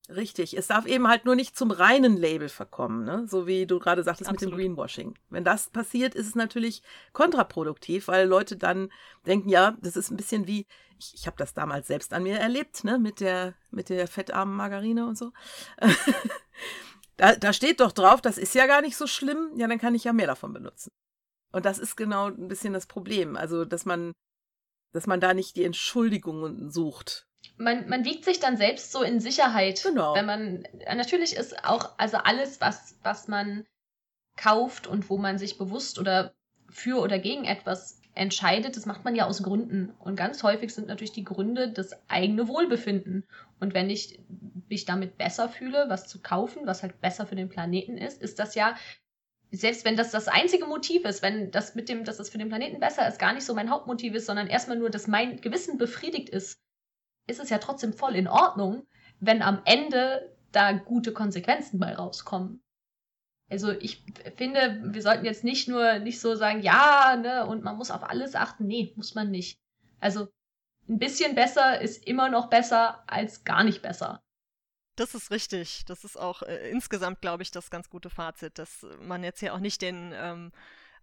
Richtig. 0.09 0.57
Es 0.57 0.67
darf 0.67 0.85
eben 0.87 1.07
halt 1.07 1.25
nur 1.25 1.35
nicht 1.35 1.55
zum 1.55 1.69
reinen 1.71 2.17
Label 2.17 2.49
verkommen, 2.49 3.05
ne? 3.05 3.27
so 3.27 3.45
wie 3.45 3.67
du 3.67 3.79
gerade 3.79 4.03
sagtest 4.03 4.29
Absolut. 4.29 4.57
mit 4.57 4.65
dem 4.65 4.75
Greenwashing. 4.75 5.13
Wenn 5.29 5.43
das 5.43 5.69
passiert, 5.69 6.15
ist 6.15 6.27
es 6.27 6.35
natürlich 6.35 6.81
kontraproduktiv, 7.13 8.07
weil 8.07 8.27
Leute 8.27 8.57
dann 8.57 8.91
denken, 9.27 9.49
ja, 9.49 9.77
das 9.81 9.95
ist 9.95 10.09
ein 10.09 10.17
bisschen 10.17 10.47
wie, 10.47 10.65
ich, 10.97 11.13
ich 11.13 11.27
habe 11.27 11.37
das 11.37 11.53
damals 11.53 11.87
selbst 11.87 12.13
an 12.13 12.23
mir 12.23 12.39
erlebt, 12.39 12.83
ne, 12.83 12.97
mit 12.97 13.19
der, 13.19 13.53
mit 13.69 13.89
der 13.89 14.07
fettarmen 14.07 14.55
Margarine 14.55 15.05
und 15.05 15.17
so. 15.17 15.31
Da, 17.21 17.35
da 17.35 17.53
steht 17.53 17.79
doch 17.79 17.91
drauf, 17.91 18.19
das 18.21 18.39
ist 18.39 18.55
ja 18.55 18.65
gar 18.65 18.81
nicht 18.81 18.97
so 18.97 19.05
schlimm, 19.05 19.51
ja, 19.55 19.67
dann 19.67 19.77
kann 19.77 19.93
ich 19.93 20.05
ja 20.05 20.13
mehr 20.13 20.25
davon 20.25 20.53
benutzen. 20.53 20.89
Und 21.51 21.65
das 21.65 21.77
ist 21.77 21.95
genau 21.95 22.27
ein 22.27 22.47
bisschen 22.47 22.73
das 22.73 22.87
Problem. 22.87 23.35
Also, 23.35 23.63
dass 23.63 23.85
man 23.85 24.13
dass 24.93 25.07
man 25.07 25.19
da 25.19 25.33
nicht 25.33 25.55
die 25.55 25.63
Entschuldigungen 25.63 26.69
sucht. 26.69 27.27
Man, 27.57 27.87
man 27.89 28.05
wiegt 28.05 28.25
sich 28.25 28.39
dann 28.39 28.57
selbst 28.57 28.91
so 28.91 29.03
in 29.03 29.19
Sicherheit. 29.19 29.81
Genau. 29.83 30.15
Wenn 30.15 30.25
man, 30.25 30.67
natürlich 30.93 31.35
ist 31.35 31.63
auch, 31.63 31.97
also 31.97 32.17
alles, 32.17 32.61
was, 32.61 32.97
was 33.03 33.27
man 33.27 33.65
kauft 34.37 34.87
und 34.87 35.09
wo 35.09 35.17
man 35.17 35.37
sich 35.37 35.57
bewusst 35.57 35.99
oder 35.99 36.33
für 36.69 37.01
oder 37.01 37.19
gegen 37.19 37.45
etwas 37.45 37.99
entscheidet, 38.13 38.75
das 38.75 38.85
macht 38.85 39.05
man 39.05 39.15
ja 39.15 39.25
aus 39.25 39.43
Gründen. 39.43 39.93
Und 39.99 40.15
ganz 40.15 40.43
häufig 40.43 40.73
sind 40.73 40.87
natürlich 40.87 41.13
die 41.13 41.23
Gründe 41.23 41.71
das 41.71 41.91
eigene 42.09 42.47
Wohlbefinden. 42.47 43.25
Und 43.61 43.75
wenn 43.75 43.89
ich 43.89 44.19
mich 44.69 44.85
damit 44.85 45.17
besser 45.17 45.47
fühle, 45.47 45.85
was 45.87 46.07
zu 46.07 46.21
kaufen, 46.21 46.65
was 46.65 46.81
halt 46.81 46.99
besser 46.99 47.27
für 47.27 47.35
den 47.35 47.47
Planeten 47.47 47.97
ist, 47.97 48.21
ist 48.21 48.39
das 48.39 48.55
ja, 48.55 48.75
selbst 49.51 49.85
wenn 49.85 49.95
das 49.95 50.09
das 50.09 50.27
einzige 50.27 50.65
Motiv 50.65 51.05
ist, 51.05 51.21
wenn 51.21 51.51
das 51.51 51.75
mit 51.75 51.87
dem, 51.87 52.03
dass 52.03 52.19
es 52.19 52.31
für 52.31 52.39
den 52.39 52.49
Planeten 52.49 52.79
besser 52.79 53.07
ist, 53.07 53.19
gar 53.19 53.33
nicht 53.33 53.45
so 53.45 53.53
mein 53.53 53.69
Hauptmotiv 53.69 54.15
ist, 54.15 54.25
sondern 54.25 54.47
erstmal 54.47 54.77
nur, 54.77 54.89
dass 54.89 55.07
mein 55.07 55.39
Gewissen 55.41 55.77
befriedigt 55.77 56.29
ist, 56.29 56.59
ist 57.27 57.39
es 57.39 57.51
ja 57.51 57.59
trotzdem 57.59 57.93
voll 57.93 58.15
in 58.15 58.27
Ordnung, 58.27 58.87
wenn 59.19 59.43
am 59.43 59.61
Ende 59.65 60.35
da 60.51 60.71
gute 60.71 61.13
Konsequenzen 61.13 61.79
bei 61.79 61.93
rauskommen. 61.93 62.63
Also 63.47 63.71
ich 63.71 64.03
finde, 64.37 64.81
wir 64.85 65.01
sollten 65.03 65.25
jetzt 65.25 65.43
nicht 65.43 65.67
nur 65.67 65.99
nicht 65.99 66.19
so 66.19 66.33
sagen, 66.35 66.63
ja, 66.63 67.15
ne, 67.15 67.45
und 67.45 67.63
man 67.63 67.77
muss 67.77 67.91
auf 67.91 68.09
alles 68.09 68.33
achten. 68.33 68.65
Nee, 68.65 68.93
muss 68.95 69.13
man 69.13 69.29
nicht. 69.29 69.59
Also 69.99 70.29
ein 70.91 70.99
bisschen 70.99 71.35
besser 71.35 71.81
ist 71.81 72.05
immer 72.05 72.29
noch 72.29 72.49
besser 72.49 73.03
als 73.07 73.43
gar 73.43 73.63
nicht 73.63 73.81
besser. 73.81 74.21
Das 74.97 75.15
ist 75.15 75.31
richtig. 75.31 75.85
Das 75.85 76.03
ist 76.03 76.17
auch 76.17 76.43
äh, 76.43 76.69
insgesamt, 76.69 77.21
glaube 77.21 77.43
ich, 77.43 77.51
das 77.51 77.71
ganz 77.71 77.89
gute 77.89 78.09
Fazit, 78.09 78.59
dass 78.59 78.85
man 78.99 79.23
jetzt 79.23 79.39
hier 79.39 79.53
auch 79.53 79.59
nicht 79.59 79.81
den 79.81 80.11
ähm, 80.13 80.51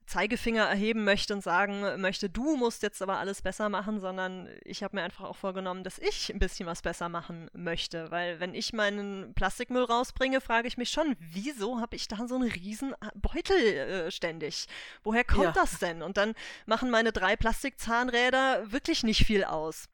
Zeigefinger 0.09 0.65
erheben 0.65 1.05
möchte 1.05 1.35
und 1.35 1.43
sagen 1.43 2.01
möchte, 2.01 2.31
du 2.31 2.57
musst 2.57 2.83
jetzt 2.83 3.03
aber 3.03 3.19
alles 3.19 3.43
besser 3.43 3.69
machen, 3.69 4.01
sondern 4.01 4.49
ich 4.65 4.83
habe 4.83 4.97
mir 4.97 5.03
einfach 5.03 5.25
auch 5.25 5.37
vorgenommen, 5.37 5.85
dass 5.85 5.99
ich 5.99 6.33
ein 6.33 6.39
bisschen 6.39 6.67
was 6.67 6.83
besser 6.83 7.09
machen 7.09 7.51
möchte. 7.53 8.11
Weil 8.11 8.41
wenn 8.41 8.55
ich 8.55 8.73
meinen 8.73 9.35
Plastikmüll 9.35 9.85
rausbringe, 9.85 10.41
frage 10.41 10.67
ich 10.67 10.79
mich 10.79 10.91
schon, 10.91 11.15
wieso 11.19 11.81
habe 11.81 11.95
ich 11.95 12.09
da 12.09 12.27
so 12.27 12.37
einen 12.37 12.51
riesen 12.51 12.95
Beutel 13.15 13.57
äh, 13.57 14.11
ständig? 14.11 14.67
Woher 15.03 15.25
kommt 15.25 15.45
ja. 15.45 15.53
das 15.53 15.79
denn? 15.79 16.03
Und 16.03 16.17
dann 16.17 16.35
machen 16.67 16.91
meine 16.91 17.13
drei 17.13 17.37
Plastikzahnräder 17.37 18.73
wirklich 18.73 19.03
nicht 19.05 19.27
viel 19.27 19.45
aus. 19.45 19.89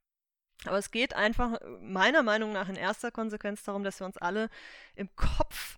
Aber 0.64 0.78
es 0.78 0.90
geht 0.90 1.14
einfach 1.14 1.58
meiner 1.80 2.22
Meinung 2.22 2.52
nach 2.52 2.68
in 2.68 2.76
erster 2.76 3.10
Konsequenz 3.10 3.64
darum, 3.64 3.82
dass 3.84 4.00
wir 4.00 4.06
uns 4.06 4.16
alle 4.16 4.48
im 4.94 5.14
Kopf 5.16 5.76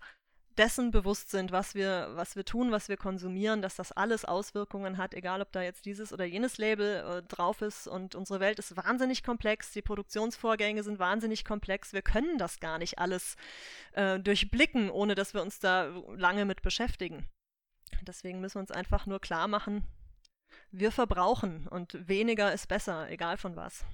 dessen 0.59 0.91
bewusst 0.91 1.31
sind, 1.31 1.53
was 1.53 1.75
wir, 1.75 2.11
was 2.15 2.37
wir 2.37 2.45
tun, 2.45 2.71
was 2.73 2.89
wir 2.89 2.97
konsumieren, 2.97 3.63
dass 3.63 3.77
das 3.77 3.93
alles 3.93 4.25
Auswirkungen 4.25 4.99
hat, 4.99 5.15
egal 5.15 5.43
ob 5.43 5.53
da 5.53 5.63
jetzt 5.63 5.87
dieses 5.87 6.13
oder 6.13 6.25
jenes 6.25 6.59
Label 6.59 7.05
äh, 7.05 7.23
drauf 7.23 7.63
ist. 7.63 7.87
Und 7.87 8.15
unsere 8.15 8.41
Welt 8.41 8.59
ist 8.59 8.77
wahnsinnig 8.77 9.23
komplex, 9.23 9.73
die 9.73 9.83
Produktionsvorgänge 9.83 10.83
sind 10.83 10.99
wahnsinnig 10.99 11.45
komplex. 11.45 11.93
Wir 11.93 12.03
können 12.03 12.39
das 12.39 12.61
gar 12.61 12.79
nicht 12.79 12.99
alles 12.99 13.37
äh, 13.93 14.19
durchblicken, 14.19 14.91
ohne 14.91 15.15
dass 15.15 15.35
wir 15.35 15.43
uns 15.43 15.59
da 15.59 15.87
lange 16.17 16.45
mit 16.45 16.63
beschäftigen. 16.63 17.27
Deswegen 18.03 18.41
müssen 18.41 18.57
wir 18.57 18.61
uns 18.61 18.71
einfach 18.71 19.07
nur 19.07 19.21
klar 19.21 19.49
machen, 19.49 19.85
wir 20.71 20.93
verbrauchen 20.93 21.67
und 21.69 22.09
weniger 22.09 22.53
ist 22.53 22.69
besser, 22.69 23.11
egal 23.11 23.37
von 23.37 23.57
was. 23.57 23.85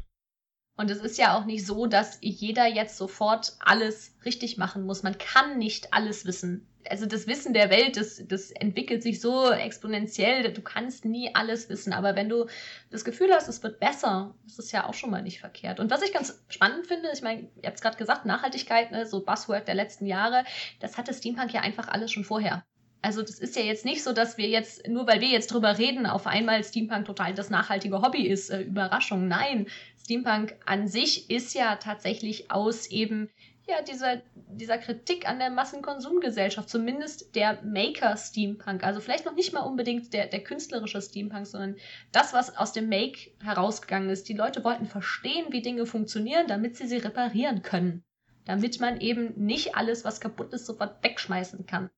Und 0.77 0.91
es 0.91 0.99
ist 0.99 1.19
ja 1.19 1.37
auch 1.37 1.45
nicht 1.45 1.67
so, 1.67 1.87
dass 1.87 2.19
jeder 2.23 2.67
jetzt 2.67 2.97
sofort 2.97 3.53
alles 3.61 4.15
richtig 4.25 4.57
machen 4.57 4.85
muss. 4.85 5.03
Man 5.03 5.19
kann 5.19 5.59
nicht 5.59 5.93
alles 5.93 6.25
wissen. 6.25 6.67
Also 6.89 7.07
das 7.07 7.27
Wissen 7.27 7.53
der 7.53 7.71
Welt, 7.71 7.97
das, 7.97 8.23
das 8.27 8.51
entwickelt 8.51 9.03
sich 9.03 9.21
so 9.21 9.53
exponentiell, 9.53 10.53
du 10.53 10.63
kannst 10.63 11.05
nie 11.05 11.33
alles 11.35 11.69
wissen. 11.69 11.93
Aber 11.93 12.17
wenn 12.17 12.29
du 12.29 12.47
das 12.91 13.05
Gefühl 13.05 13.33
hast, 13.33 13.49
es 13.49 13.63
wird 13.63 13.79
besser, 13.79 14.35
das 14.45 14.59
ist 14.59 14.73
ja 14.73 14.89
auch 14.89 14.95
schon 14.95 15.11
mal 15.11 15.23
nicht 15.23 15.41
verkehrt. 15.41 15.79
Und 15.79 15.91
was 15.91 16.03
ich 16.03 16.13
ganz 16.13 16.43
spannend 16.49 16.87
finde, 16.87 17.11
ich 17.13 17.23
meine, 17.23 17.43
ihr 17.43 17.67
habt 17.67 17.77
es 17.77 17.83
gerade 17.83 17.99
gesagt, 17.99 18.27
Nachhaltigkeit, 18.27 18.91
ne, 18.91 19.07
so 19.07 19.25
Buzzword 19.25 19.69
der 19.69 19.75
letzten 19.75 20.07
Jahre, 20.07 20.45
das 20.81 20.97
hatte 20.97 21.15
Steampunk 21.15 21.53
ja 21.53 21.61
einfach 21.61 21.87
alles 21.87 22.11
schon 22.11 22.25
vorher. 22.25 22.65
Also 23.03 23.21
das 23.21 23.41
ist 23.41 23.57
ja 23.57 23.63
jetzt 23.63 23.85
nicht 23.85 24.05
so, 24.05 24.13
dass 24.13 24.39
wir 24.39 24.49
jetzt, 24.49 24.87
nur 24.87 25.09
weil 25.09 25.21
wir 25.21 25.29
jetzt 25.29 25.53
drüber 25.53 25.77
reden, 25.77 26.07
auf 26.07 26.29
einmal 26.29 26.63
Steampunk 26.63 27.05
total 27.05 27.35
das 27.35 27.51
nachhaltige 27.51 28.01
Hobby 28.01 28.29
ist. 28.29 28.51
Äh, 28.51 28.63
Überraschung. 28.63 29.27
Nein, 29.27 29.67
Steampunk 30.05 30.57
an 30.67 30.89
sich 30.89 31.31
ist 31.31 31.55
ja 31.55 31.77
tatsächlich 31.77 32.51
aus 32.51 32.87
eben 32.87 33.31
ja, 33.69 33.81
dieser, 33.83 34.21
dieser 34.35 34.79
Kritik 34.79 35.29
an 35.29 35.39
der 35.39 35.51
Massenkonsumgesellschaft, 35.51 36.69
zumindest 36.69 37.35
der 37.37 37.63
Maker-Steampunk. 37.63 38.83
Also 38.83 39.01
vielleicht 39.01 39.25
noch 39.25 39.35
nicht 39.35 39.53
mal 39.53 39.61
unbedingt 39.61 40.13
der, 40.13 40.27
der 40.27 40.43
künstlerische 40.43 41.01
Steampunk, 41.01 41.47
sondern 41.47 41.77
das, 42.11 42.33
was 42.33 42.57
aus 42.57 42.73
dem 42.73 42.89
Make 42.89 43.31
herausgegangen 43.41 44.11
ist. 44.11 44.29
Die 44.29 44.35
Leute 44.35 44.65
wollten 44.65 44.87
verstehen, 44.87 45.47
wie 45.51 45.63
Dinge 45.63 45.87
funktionieren, 45.87 46.49
damit 46.49 46.77
sie 46.77 46.89
sie 46.89 46.97
reparieren 46.97 47.63
können. 47.63 48.05
Damit 48.45 48.81
man 48.81 49.01
eben 49.01 49.33
nicht 49.37 49.77
alles, 49.77 50.05
was 50.05 50.21
kaputt 50.21 50.53
ist, 50.53 50.67
sofort 50.67 51.03
wegschmeißen 51.05 51.65
kann. 51.67 51.91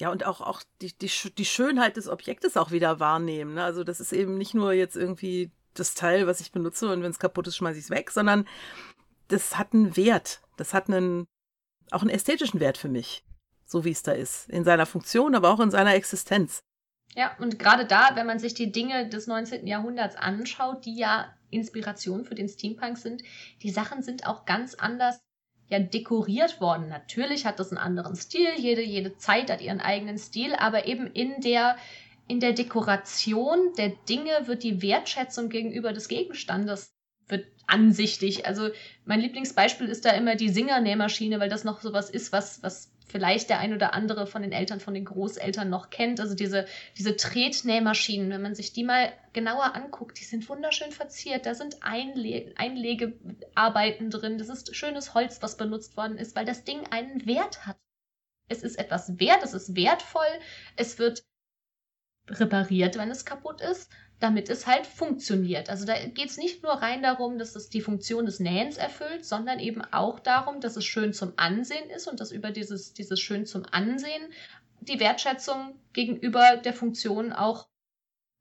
Ja, 0.00 0.10
und 0.10 0.26
auch, 0.26 0.40
auch 0.40 0.62
die, 0.80 0.92
die, 0.98 1.10
die 1.38 1.44
Schönheit 1.44 1.96
des 1.96 2.08
Objektes 2.08 2.56
auch 2.56 2.72
wieder 2.72 2.98
wahrnehmen. 2.98 3.54
Ne? 3.54 3.62
Also 3.62 3.84
das 3.84 4.00
ist 4.00 4.12
eben 4.12 4.36
nicht 4.36 4.54
nur 4.54 4.72
jetzt 4.72 4.96
irgendwie 4.96 5.52
das 5.74 5.94
Teil, 5.94 6.26
was 6.26 6.40
ich 6.40 6.52
benutze 6.52 6.92
und 6.92 7.02
wenn 7.02 7.10
es 7.10 7.18
kaputt 7.18 7.46
ist, 7.46 7.56
schmeiße 7.56 7.78
ich 7.78 7.84
es 7.86 7.90
weg, 7.90 8.10
sondern 8.10 8.46
das 9.28 9.58
hat 9.58 9.72
einen 9.72 9.96
Wert. 9.96 10.40
Das 10.56 10.74
hat 10.74 10.88
einen, 10.88 11.26
auch 11.90 12.02
einen 12.02 12.10
ästhetischen 12.10 12.60
Wert 12.60 12.78
für 12.78 12.88
mich, 12.88 13.24
so 13.64 13.84
wie 13.84 13.90
es 13.90 14.02
da 14.02 14.12
ist. 14.12 14.48
In 14.48 14.64
seiner 14.64 14.86
Funktion, 14.86 15.34
aber 15.34 15.50
auch 15.50 15.60
in 15.60 15.70
seiner 15.70 15.94
Existenz. 15.94 16.62
Ja, 17.14 17.36
und 17.38 17.58
gerade 17.58 17.86
da, 17.86 18.10
wenn 18.14 18.26
man 18.26 18.38
sich 18.38 18.54
die 18.54 18.72
Dinge 18.72 19.08
des 19.08 19.26
19. 19.26 19.66
Jahrhunderts 19.66 20.16
anschaut, 20.16 20.84
die 20.84 20.96
ja 20.96 21.34
Inspiration 21.50 22.24
für 22.24 22.34
den 22.34 22.48
Steampunk 22.48 22.96
sind, 22.96 23.22
die 23.62 23.70
Sachen 23.70 24.02
sind 24.02 24.26
auch 24.26 24.46
ganz 24.46 24.74
anders 24.74 25.20
ja 25.68 25.78
dekoriert 25.78 26.60
worden. 26.60 26.88
Natürlich 26.88 27.46
hat 27.46 27.58
das 27.58 27.70
einen 27.70 27.78
anderen 27.78 28.14
Stil, 28.16 28.50
jede, 28.56 28.82
jede 28.82 29.16
Zeit 29.16 29.50
hat 29.50 29.60
ihren 29.60 29.80
eigenen 29.80 30.18
Stil, 30.18 30.54
aber 30.54 30.86
eben 30.86 31.06
in 31.06 31.40
der, 31.40 31.76
in 32.32 32.40
der 32.40 32.54
Dekoration 32.54 33.74
der 33.76 33.90
Dinge 34.08 34.46
wird 34.46 34.62
die 34.62 34.80
Wertschätzung 34.80 35.50
gegenüber 35.50 35.92
des 35.92 36.08
Gegenstandes 36.08 36.94
wird 37.28 37.44
ansichtig. 37.66 38.46
Also 38.46 38.70
mein 39.04 39.20
Lieblingsbeispiel 39.20 39.86
ist 39.86 40.06
da 40.06 40.12
immer 40.12 40.34
die 40.34 40.48
Singernähmaschine, 40.48 41.40
weil 41.40 41.50
das 41.50 41.64
noch 41.64 41.82
sowas 41.82 42.08
ist, 42.08 42.32
was, 42.32 42.62
was 42.62 42.90
vielleicht 43.06 43.50
der 43.50 43.58
ein 43.58 43.74
oder 43.74 43.92
andere 43.92 44.26
von 44.26 44.40
den 44.40 44.52
Eltern, 44.52 44.80
von 44.80 44.94
den 44.94 45.04
Großeltern 45.04 45.68
noch 45.68 45.90
kennt. 45.90 46.20
Also 46.20 46.34
diese, 46.34 46.64
diese 46.96 47.16
Tretnähmaschinen, 47.16 48.30
wenn 48.30 48.40
man 48.40 48.54
sich 48.54 48.72
die 48.72 48.84
mal 48.84 49.12
genauer 49.34 49.74
anguckt, 49.74 50.18
die 50.18 50.24
sind 50.24 50.48
wunderschön 50.48 50.90
verziert. 50.90 51.44
Da 51.44 51.54
sind 51.54 51.82
Einle 51.82 52.54
Einlegearbeiten 52.56 54.08
drin. 54.08 54.38
Das 54.38 54.48
ist 54.48 54.74
schönes 54.74 55.12
Holz, 55.12 55.42
was 55.42 55.58
benutzt 55.58 55.98
worden 55.98 56.16
ist, 56.16 56.34
weil 56.34 56.46
das 56.46 56.64
Ding 56.64 56.80
einen 56.90 57.26
Wert 57.26 57.66
hat. 57.66 57.76
Es 58.48 58.62
ist 58.62 58.78
etwas 58.78 59.20
wert, 59.20 59.42
es 59.42 59.52
ist 59.52 59.76
wertvoll, 59.76 60.24
es 60.76 60.98
wird 60.98 61.24
repariert, 62.28 62.96
wenn 62.96 63.10
es 63.10 63.24
kaputt 63.24 63.60
ist 63.60 63.90
damit 64.22 64.48
es 64.48 64.68
halt 64.68 64.86
funktioniert. 64.86 65.68
Also 65.68 65.84
da 65.84 65.94
geht 65.98 66.30
es 66.30 66.36
nicht 66.36 66.62
nur 66.62 66.74
rein 66.74 67.02
darum, 67.02 67.38
dass 67.38 67.56
es 67.56 67.70
die 67.70 67.80
Funktion 67.80 68.24
des 68.24 68.38
Nähens 68.38 68.76
erfüllt, 68.76 69.24
sondern 69.24 69.58
eben 69.58 69.82
auch 69.82 70.20
darum, 70.20 70.60
dass 70.60 70.76
es 70.76 70.84
schön 70.84 71.12
zum 71.12 71.32
Ansehen 71.36 71.90
ist 71.90 72.06
und 72.06 72.20
dass 72.20 72.30
über 72.30 72.52
dieses, 72.52 72.94
dieses 72.94 73.18
schön 73.18 73.46
zum 73.46 73.64
Ansehen 73.72 74.22
die 74.80 75.00
Wertschätzung 75.00 75.74
gegenüber 75.92 76.56
der 76.56 76.72
Funktion 76.72 77.32
auch 77.32 77.68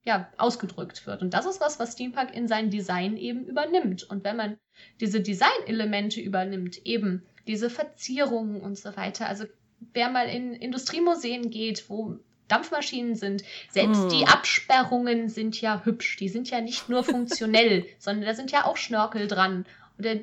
ja, 0.03 0.31
ausgedrückt 0.37 1.07
wird. 1.07 1.23
Und 1.23 1.33
das 1.33 1.47
ist 1.47 1.61
was, 1.61 1.79
was 1.79 1.93
Steampunk 1.93 2.31
in 2.33 2.47
sein 2.47 2.69
Design 2.69 3.17
eben 3.17 3.45
übernimmt. 3.45 4.03
Und 4.03 4.23
wenn 4.23 4.35
man 4.35 4.57
diese 4.99 5.21
Designelemente 5.21 6.21
übernimmt, 6.21 6.77
eben 6.85 7.25
diese 7.47 7.71
Verzierungen 7.71 8.61
und 8.61 8.77
so 8.77 8.95
weiter, 8.95 9.27
also 9.27 9.45
wer 9.93 10.09
mal 10.09 10.27
in 10.27 10.53
Industriemuseen 10.53 11.49
geht, 11.49 11.89
wo 11.89 12.19
Dampfmaschinen 12.51 13.15
sind. 13.15 13.43
Selbst 13.69 14.05
mm. 14.05 14.09
die 14.09 14.27
Absperrungen 14.27 15.29
sind 15.29 15.59
ja 15.61 15.81
hübsch. 15.83 16.17
Die 16.17 16.29
sind 16.29 16.49
ja 16.49 16.61
nicht 16.61 16.89
nur 16.89 17.03
funktionell, 17.03 17.85
sondern 17.99 18.25
da 18.25 18.33
sind 18.33 18.51
ja 18.51 18.65
auch 18.65 18.77
Schnörkel 18.77 19.27
dran. 19.27 19.65
Oder 19.97 20.15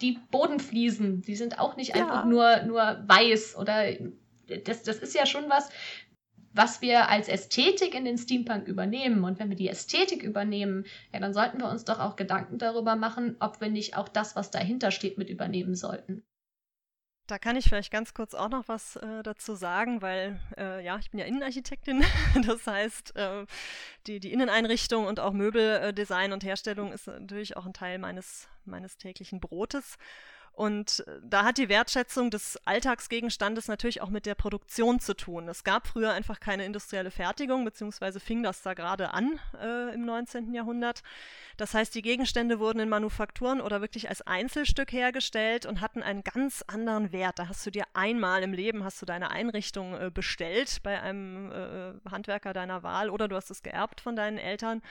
die 0.00 0.18
Bodenfliesen, 0.30 1.22
die 1.22 1.36
sind 1.36 1.58
auch 1.58 1.76
nicht 1.76 1.94
ja. 1.94 2.02
einfach 2.02 2.24
nur, 2.24 2.62
nur 2.62 3.02
weiß. 3.06 3.56
Oder 3.56 3.92
das, 4.64 4.82
das 4.82 4.96
ist 4.96 5.14
ja 5.14 5.26
schon 5.26 5.48
was, 5.48 5.68
was 6.52 6.80
wir 6.80 7.08
als 7.08 7.28
Ästhetik 7.28 7.94
in 7.94 8.04
den 8.04 8.18
Steampunk 8.18 8.66
übernehmen. 8.66 9.24
Und 9.24 9.38
wenn 9.38 9.50
wir 9.50 9.56
die 9.56 9.68
Ästhetik 9.68 10.22
übernehmen, 10.22 10.84
ja, 11.12 11.20
dann 11.20 11.32
sollten 11.32 11.58
wir 11.58 11.68
uns 11.68 11.84
doch 11.84 12.00
auch 12.00 12.16
Gedanken 12.16 12.58
darüber 12.58 12.96
machen, 12.96 13.36
ob 13.40 13.60
wir 13.60 13.68
nicht 13.68 13.96
auch 13.96 14.08
das, 14.08 14.36
was 14.36 14.50
dahinter 14.50 14.90
steht, 14.90 15.18
mit 15.18 15.30
übernehmen 15.30 15.74
sollten. 15.74 16.24
Da 17.30 17.38
kann 17.38 17.54
ich 17.54 17.66
vielleicht 17.66 17.92
ganz 17.92 18.12
kurz 18.12 18.34
auch 18.34 18.48
noch 18.48 18.66
was 18.66 18.96
äh, 18.96 19.22
dazu 19.22 19.54
sagen, 19.54 20.02
weil 20.02 20.40
äh, 20.58 20.84
ja, 20.84 20.98
ich 20.98 21.12
bin 21.12 21.20
ja 21.20 21.26
Innenarchitektin. 21.26 22.04
das 22.44 22.66
heißt, 22.66 23.14
äh, 23.14 23.46
die, 24.08 24.18
die 24.18 24.32
Inneneinrichtung 24.32 25.06
und 25.06 25.20
auch 25.20 25.32
Möbeldesign 25.32 26.32
und 26.32 26.42
Herstellung 26.42 26.92
ist 26.92 27.06
natürlich 27.06 27.56
auch 27.56 27.66
ein 27.66 27.72
Teil 27.72 27.98
meines, 27.98 28.48
meines 28.64 28.96
täglichen 28.96 29.38
Brotes. 29.38 29.96
Und 30.52 31.04
äh, 31.06 31.20
da 31.22 31.44
hat 31.44 31.58
die 31.58 31.68
Wertschätzung 31.68 32.30
des 32.30 32.58
Alltagsgegenstandes 32.66 33.68
natürlich 33.68 34.02
auch 34.02 34.10
mit 34.10 34.26
der 34.26 34.34
Produktion 34.34 35.00
zu 35.00 35.14
tun. 35.14 35.48
Es 35.48 35.64
gab 35.64 35.86
früher 35.86 36.12
einfach 36.12 36.40
keine 36.40 36.64
industrielle 36.64 37.10
Fertigung, 37.10 37.64
beziehungsweise 37.64 38.20
fing 38.20 38.42
das 38.42 38.62
da 38.62 38.74
gerade 38.74 39.14
an 39.14 39.38
äh, 39.60 39.94
im 39.94 40.04
19. 40.04 40.52
Jahrhundert. 40.52 41.02
Das 41.56 41.74
heißt, 41.74 41.94
die 41.94 42.02
Gegenstände 42.02 42.58
wurden 42.58 42.80
in 42.80 42.88
Manufakturen 42.88 43.60
oder 43.60 43.80
wirklich 43.80 44.08
als 44.08 44.22
Einzelstück 44.22 44.92
hergestellt 44.92 45.66
und 45.66 45.80
hatten 45.80 46.02
einen 46.02 46.24
ganz 46.24 46.62
anderen 46.66 47.12
Wert. 47.12 47.38
Da 47.38 47.48
hast 47.48 47.64
du 47.64 47.70
dir 47.70 47.84
einmal 47.94 48.42
im 48.42 48.52
Leben 48.52 48.84
hast 48.84 49.00
du 49.00 49.06
deine 49.06 49.30
Einrichtung 49.30 49.94
äh, 49.94 50.10
bestellt 50.12 50.80
bei 50.82 51.00
einem 51.00 51.52
äh, 51.52 52.10
Handwerker 52.10 52.52
deiner 52.52 52.82
Wahl 52.82 53.10
oder 53.10 53.28
du 53.28 53.36
hast 53.36 53.50
es 53.50 53.62
geerbt 53.62 54.00
von 54.00 54.16
deinen 54.16 54.38
Eltern. 54.38 54.82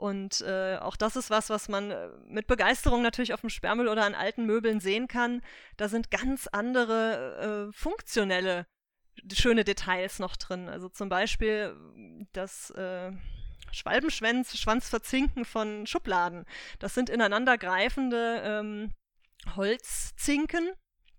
Und 0.00 0.40
äh, 0.40 0.78
auch 0.78 0.96
das 0.96 1.14
ist 1.14 1.28
was, 1.28 1.50
was 1.50 1.68
man 1.68 1.90
äh, 1.90 2.08
mit 2.26 2.46
Begeisterung 2.46 3.02
natürlich 3.02 3.34
auf 3.34 3.42
dem 3.42 3.50
Sperrmüll 3.50 3.86
oder 3.86 4.06
an 4.06 4.14
alten 4.14 4.46
Möbeln 4.46 4.80
sehen 4.80 5.08
kann. 5.08 5.42
Da 5.76 5.90
sind 5.90 6.10
ganz 6.10 6.46
andere 6.46 7.68
äh, 7.68 7.72
funktionelle 7.76 8.66
schöne 9.30 9.62
Details 9.62 10.18
noch 10.18 10.36
drin. 10.36 10.70
Also 10.70 10.88
zum 10.88 11.10
Beispiel 11.10 11.76
das 12.32 12.70
äh, 12.70 13.12
Schwalbenschwanz, 13.72 14.56
Schwanzverzinken 14.56 15.44
von 15.44 15.86
Schubladen. 15.86 16.46
Das 16.78 16.94
sind 16.94 17.10
ineinandergreifende 17.10 18.40
ähm, 18.42 18.94
Holzzinken, 19.54 20.70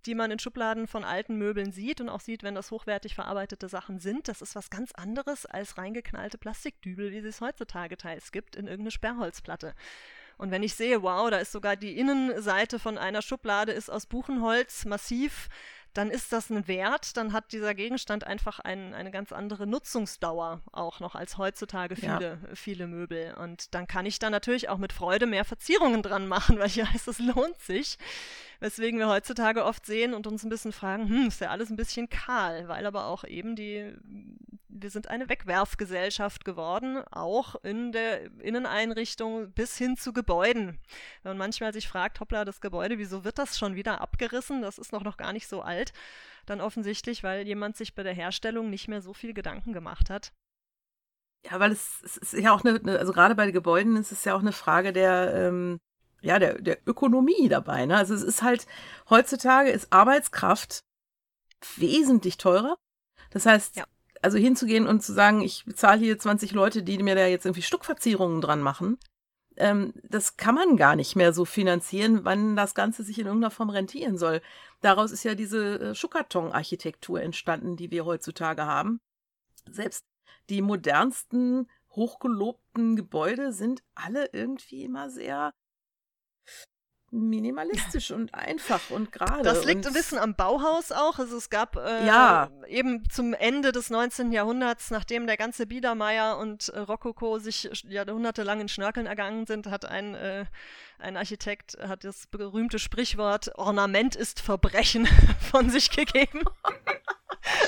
die 0.05 0.15
man 0.15 0.31
in 0.31 0.39
Schubladen 0.39 0.87
von 0.87 1.03
alten 1.03 1.37
Möbeln 1.37 1.71
sieht 1.71 2.01
und 2.01 2.09
auch 2.09 2.21
sieht, 2.21 2.43
wenn 2.43 2.55
das 2.55 2.71
hochwertig 2.71 3.15
verarbeitete 3.15 3.69
Sachen 3.69 3.99
sind. 3.99 4.27
Das 4.27 4.41
ist 4.41 4.55
was 4.55 4.69
ganz 4.69 4.91
anderes 4.93 5.45
als 5.45 5.77
reingeknallte 5.77 6.37
Plastikdübel, 6.37 7.11
wie 7.11 7.17
es 7.19 7.41
heutzutage 7.41 7.97
teils 7.97 8.31
gibt, 8.31 8.55
in 8.55 8.65
irgendeine 8.65 8.91
Sperrholzplatte. 8.91 9.73
Und 10.37 10.49
wenn 10.49 10.63
ich 10.63 10.73
sehe, 10.73 11.03
wow, 11.03 11.29
da 11.29 11.37
ist 11.37 11.51
sogar 11.51 11.75
die 11.75 11.97
Innenseite 11.97 12.79
von 12.79 12.97
einer 12.97 13.21
Schublade 13.21 13.71
ist 13.71 13.91
aus 13.91 14.07
Buchenholz 14.07 14.85
massiv, 14.85 15.49
dann 15.93 16.09
ist 16.09 16.31
das 16.31 16.49
ein 16.49 16.67
Wert, 16.67 17.17
dann 17.17 17.33
hat 17.33 17.51
dieser 17.51 17.75
Gegenstand 17.75 18.25
einfach 18.25 18.59
ein, 18.59 18.93
eine 18.93 19.11
ganz 19.11 19.31
andere 19.33 19.67
Nutzungsdauer 19.67 20.61
auch 20.71 20.99
noch 20.99 21.15
als 21.15 21.37
heutzutage 21.37 21.95
viele, 21.95 22.39
ja. 22.41 22.55
viele 22.55 22.87
Möbel. 22.87 23.35
Und 23.35 23.75
dann 23.75 23.87
kann 23.87 24.05
ich 24.05 24.17
da 24.17 24.29
natürlich 24.29 24.69
auch 24.69 24.77
mit 24.77 24.93
Freude 24.93 25.27
mehr 25.27 25.43
Verzierungen 25.43 26.01
dran 26.01 26.27
machen, 26.27 26.59
weil 26.59 26.67
ich 26.67 26.77
weiß, 26.77 27.07
es 27.07 27.19
lohnt 27.19 27.59
sich. 27.59 27.97
Weswegen 28.61 28.99
wir 28.99 29.09
heutzutage 29.09 29.65
oft 29.65 29.87
sehen 29.87 30.13
und 30.13 30.27
uns 30.27 30.43
ein 30.43 30.49
bisschen 30.49 30.71
fragen, 30.71 31.09
hm, 31.09 31.27
ist 31.29 31.41
ja 31.41 31.49
alles 31.49 31.71
ein 31.71 31.77
bisschen 31.77 32.09
kahl, 32.09 32.67
weil 32.67 32.85
aber 32.85 33.07
auch 33.07 33.23
eben 33.23 33.55
die, 33.55 33.91
wir 34.69 34.91
sind 34.91 35.07
eine 35.07 35.29
Wegwerfgesellschaft 35.29 36.45
geworden, 36.45 37.03
auch 37.09 37.55
in 37.63 37.91
der 37.91 38.25
Inneneinrichtung 38.39 39.51
bis 39.51 39.77
hin 39.79 39.97
zu 39.97 40.13
Gebäuden. 40.13 40.79
Wenn 41.23 41.31
man 41.31 41.37
manchmal 41.39 41.73
sich 41.73 41.87
fragt, 41.87 42.19
hoppla, 42.19 42.45
das 42.45 42.61
Gebäude, 42.61 42.99
wieso 42.99 43.23
wird 43.23 43.39
das 43.39 43.57
schon 43.57 43.73
wieder 43.73 43.99
abgerissen? 43.99 44.61
Das 44.61 44.77
ist 44.77 44.91
noch, 44.91 45.03
noch 45.03 45.17
gar 45.17 45.33
nicht 45.33 45.47
so 45.47 45.63
alt. 45.63 45.91
Dann 46.45 46.61
offensichtlich, 46.61 47.23
weil 47.23 47.47
jemand 47.47 47.77
sich 47.77 47.95
bei 47.95 48.03
der 48.03 48.13
Herstellung 48.13 48.69
nicht 48.69 48.87
mehr 48.87 49.01
so 49.01 49.15
viel 49.15 49.33
Gedanken 49.33 49.73
gemacht 49.73 50.11
hat. 50.11 50.33
Ja, 51.49 51.59
weil 51.59 51.71
es, 51.71 51.99
es 52.03 52.17
ist 52.17 52.33
ja 52.33 52.53
auch 52.53 52.63
eine, 52.63 52.99
also 52.99 53.11
gerade 53.11 53.33
bei 53.33 53.49
Gebäuden 53.49 53.95
ist 53.95 54.11
es 54.11 54.23
ja 54.23 54.35
auch 54.35 54.41
eine 54.41 54.51
Frage 54.51 54.93
der, 54.93 55.33
ähm, 55.33 55.79
ja, 56.21 56.39
der, 56.39 56.61
der 56.61 56.77
Ökonomie 56.85 57.49
dabei. 57.49 57.85
Ne? 57.85 57.97
Also 57.97 58.13
es 58.13 58.23
ist 58.23 58.41
halt, 58.41 58.67
heutzutage 59.09 59.69
ist 59.71 59.91
Arbeitskraft 59.91 60.83
wesentlich 61.77 62.37
teurer. 62.37 62.77
Das 63.31 63.45
heißt, 63.45 63.77
ja. 63.77 63.85
also 64.21 64.37
hinzugehen 64.37 64.87
und 64.87 65.01
zu 65.01 65.13
sagen, 65.13 65.41
ich 65.41 65.65
bezahle 65.65 65.99
hier 65.99 66.19
20 66.19 66.51
Leute, 66.51 66.83
die 66.83 67.01
mir 67.01 67.15
da 67.15 67.25
jetzt 67.25 67.45
irgendwie 67.45 67.61
Stuckverzierungen 67.61 68.41
dran 68.41 68.61
machen, 68.61 68.97
ähm, 69.57 69.93
das 70.03 70.37
kann 70.37 70.55
man 70.55 70.77
gar 70.77 70.95
nicht 70.95 71.15
mehr 71.15 71.33
so 71.33 71.45
finanzieren, 71.45 72.23
wann 72.23 72.55
das 72.55 72.73
Ganze 72.73 73.03
sich 73.03 73.19
in 73.19 73.27
irgendeiner 73.27 73.51
Form 73.51 73.69
rentieren 73.69 74.17
soll. 74.17 74.41
Daraus 74.81 75.11
ist 75.11 75.23
ja 75.23 75.35
diese 75.35 75.79
äh, 75.79 75.95
Schuhkarton-Architektur 75.95 77.21
entstanden, 77.21 77.75
die 77.75 77.91
wir 77.91 78.05
heutzutage 78.05 78.65
haben. 78.65 78.99
Selbst 79.69 80.05
die 80.49 80.61
modernsten, 80.61 81.69
hochgelobten 81.91 82.95
Gebäude 82.95 83.53
sind 83.53 83.83
alle 83.93 84.29
irgendwie 84.31 84.83
immer 84.83 85.09
sehr 85.09 85.53
minimalistisch 87.11 88.11
und 88.11 88.33
einfach 88.33 88.89
und 88.89 89.11
gerade. 89.11 89.43
Das 89.43 89.65
liegt 89.65 89.85
ein 89.85 89.93
bisschen 89.93 90.17
am 90.17 90.33
Bauhaus 90.33 90.91
auch. 90.93 91.19
Also 91.19 91.37
es 91.37 91.49
gab 91.49 91.75
äh, 91.75 92.07
ja. 92.07 92.49
eben 92.67 93.07
zum 93.09 93.33
Ende 93.33 93.73
des 93.73 93.89
19. 93.89 94.31
Jahrhunderts, 94.31 94.91
nachdem 94.91 95.27
der 95.27 95.35
ganze 95.35 95.67
Biedermeier 95.67 96.37
und 96.37 96.69
äh, 96.69 96.79
Rokoko 96.79 97.37
sich 97.39 97.69
jahrhundertelang 97.87 98.61
in 98.61 98.69
Schnörkeln 98.69 99.07
ergangen 99.07 99.45
sind, 99.45 99.67
hat 99.67 99.83
ein, 99.83 100.15
äh, 100.15 100.45
ein 100.99 101.17
Architekt 101.17 101.77
hat 101.81 102.05
das 102.05 102.27
berühmte 102.27 102.79
Sprichwort 102.79 103.57
Ornament 103.57 104.15
ist 104.15 104.39
Verbrechen 104.39 105.05
von 105.51 105.69
sich 105.69 105.91
gegeben. 105.91 106.43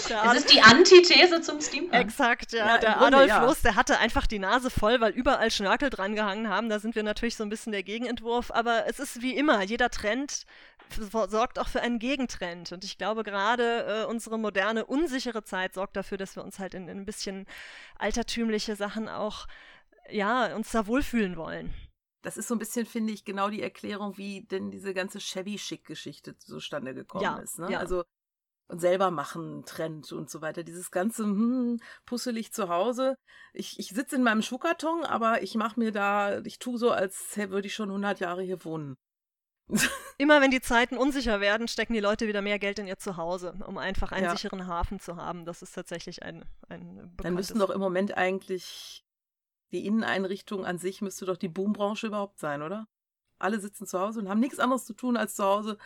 Das 0.09 0.37
ist 0.37 0.53
die 0.53 0.61
Antithese 0.61 1.41
zum 1.41 1.61
Steampunk. 1.61 1.93
Exakt, 1.93 2.51
ja. 2.51 2.67
ja 2.67 2.77
der 2.77 2.93
Grunde, 2.93 3.17
Adolf 3.17 3.27
ja. 3.27 3.45
Loos, 3.45 3.61
der 3.61 3.75
hatte 3.75 3.99
einfach 3.99 4.27
die 4.27 4.39
Nase 4.39 4.69
voll, 4.69 5.01
weil 5.01 5.11
überall 5.13 5.51
Schnörkel 5.51 5.89
dran 5.89 6.15
gehangen 6.15 6.49
haben. 6.49 6.69
Da 6.69 6.79
sind 6.79 6.95
wir 6.95 7.03
natürlich 7.03 7.35
so 7.35 7.43
ein 7.43 7.49
bisschen 7.49 7.71
der 7.71 7.83
Gegenentwurf. 7.83 8.51
Aber 8.51 8.85
es 8.87 8.99
ist 8.99 9.21
wie 9.21 9.35
immer, 9.35 9.63
jeder 9.63 9.89
Trend 9.89 10.45
sorgt 10.99 11.59
auch 11.59 11.67
für 11.67 11.81
einen 11.81 11.99
Gegentrend. 11.99 12.71
Und 12.71 12.83
ich 12.83 12.97
glaube, 12.97 13.23
gerade 13.23 14.03
äh, 14.03 14.05
unsere 14.05 14.37
moderne, 14.37 14.85
unsichere 14.85 15.43
Zeit 15.43 15.73
sorgt 15.73 15.95
dafür, 15.95 16.17
dass 16.17 16.35
wir 16.35 16.43
uns 16.43 16.59
halt 16.59 16.73
in, 16.73 16.87
in 16.87 16.99
ein 16.99 17.05
bisschen 17.05 17.45
altertümliche 17.97 18.75
Sachen 18.75 19.09
auch, 19.09 19.47
ja, 20.09 20.55
uns 20.55 20.71
da 20.71 20.87
wohlfühlen 20.87 21.37
wollen. 21.37 21.73
Das 22.21 22.37
ist 22.37 22.47
so 22.47 22.55
ein 22.55 22.59
bisschen, 22.59 22.85
finde 22.85 23.11
ich, 23.11 23.25
genau 23.25 23.49
die 23.49 23.61
Erklärung, 23.61 24.17
wie 24.17 24.41
denn 24.45 24.71
diese 24.71 24.93
ganze 24.93 25.19
Shabby-Chic-Geschichte 25.19 26.37
zustande 26.37 26.93
gekommen 26.93 27.23
ja, 27.23 27.37
ist. 27.37 27.59
Ne? 27.59 27.71
Ja. 27.71 27.79
Also 27.79 28.03
und 28.73 28.79
selber 28.79 29.11
machen 29.11 29.65
Trend 29.65 30.11
und 30.11 30.31
so 30.31 30.41
weiter. 30.41 30.63
Dieses 30.63 30.89
ganze 30.89 31.25
hm, 31.25 31.79
pusselig 32.07 32.51
zu 32.53 32.69
Hause. 32.69 33.15
Ich, 33.53 33.77
ich 33.77 33.89
sitze 33.89 34.15
in 34.15 34.23
meinem 34.23 34.41
Schuhkarton, 34.41 35.05
aber 35.05 35.43
ich 35.43 35.53
mache 35.53 35.79
mir 35.79 35.91
da, 35.91 36.39
ich 36.39 36.57
tue 36.57 36.79
so, 36.79 36.89
als 36.89 37.37
würde 37.37 37.67
ich 37.67 37.75
schon 37.75 37.89
100 37.89 38.19
Jahre 38.19 38.41
hier 38.41 38.65
wohnen. 38.65 38.97
Immer 40.17 40.41
wenn 40.41 40.49
die 40.49 40.59
Zeiten 40.59 40.97
unsicher 40.97 41.39
werden, 41.39 41.67
stecken 41.67 41.93
die 41.93 41.99
Leute 41.99 42.27
wieder 42.27 42.41
mehr 42.41 42.57
Geld 42.57 42.79
in 42.79 42.87
ihr 42.87 42.97
Zuhause, 42.97 43.53
um 43.67 43.77
einfach 43.77 44.11
einen 44.11 44.25
ja. 44.25 44.31
sicheren 44.31 44.65
Hafen 44.65 44.99
zu 44.99 45.17
haben. 45.17 45.45
Das 45.45 45.61
ist 45.61 45.73
tatsächlich 45.73 46.23
ein, 46.23 46.43
ein 46.67 47.13
Dann 47.17 47.35
müssten 47.35 47.59
doch 47.59 47.69
im 47.69 47.79
Moment 47.79 48.17
eigentlich 48.17 49.05
die 49.71 49.85
Inneneinrichtung 49.85 50.65
an 50.65 50.79
sich 50.79 51.01
müsste 51.01 51.25
doch 51.25 51.37
die 51.37 51.47
Boombranche 51.47 52.07
überhaupt 52.07 52.39
sein, 52.39 52.63
oder? 52.63 52.87
Alle 53.43 53.59
sitzen 53.59 53.85
zu 53.85 53.99
Hause 53.99 54.19
und 54.19 54.29
haben 54.29 54.39
nichts 54.39 54.59
anderes 54.59 54.85
zu 54.85 54.93
tun, 54.93 55.17
als 55.17 55.35
zu 55.35 55.43
Hause 55.43 55.77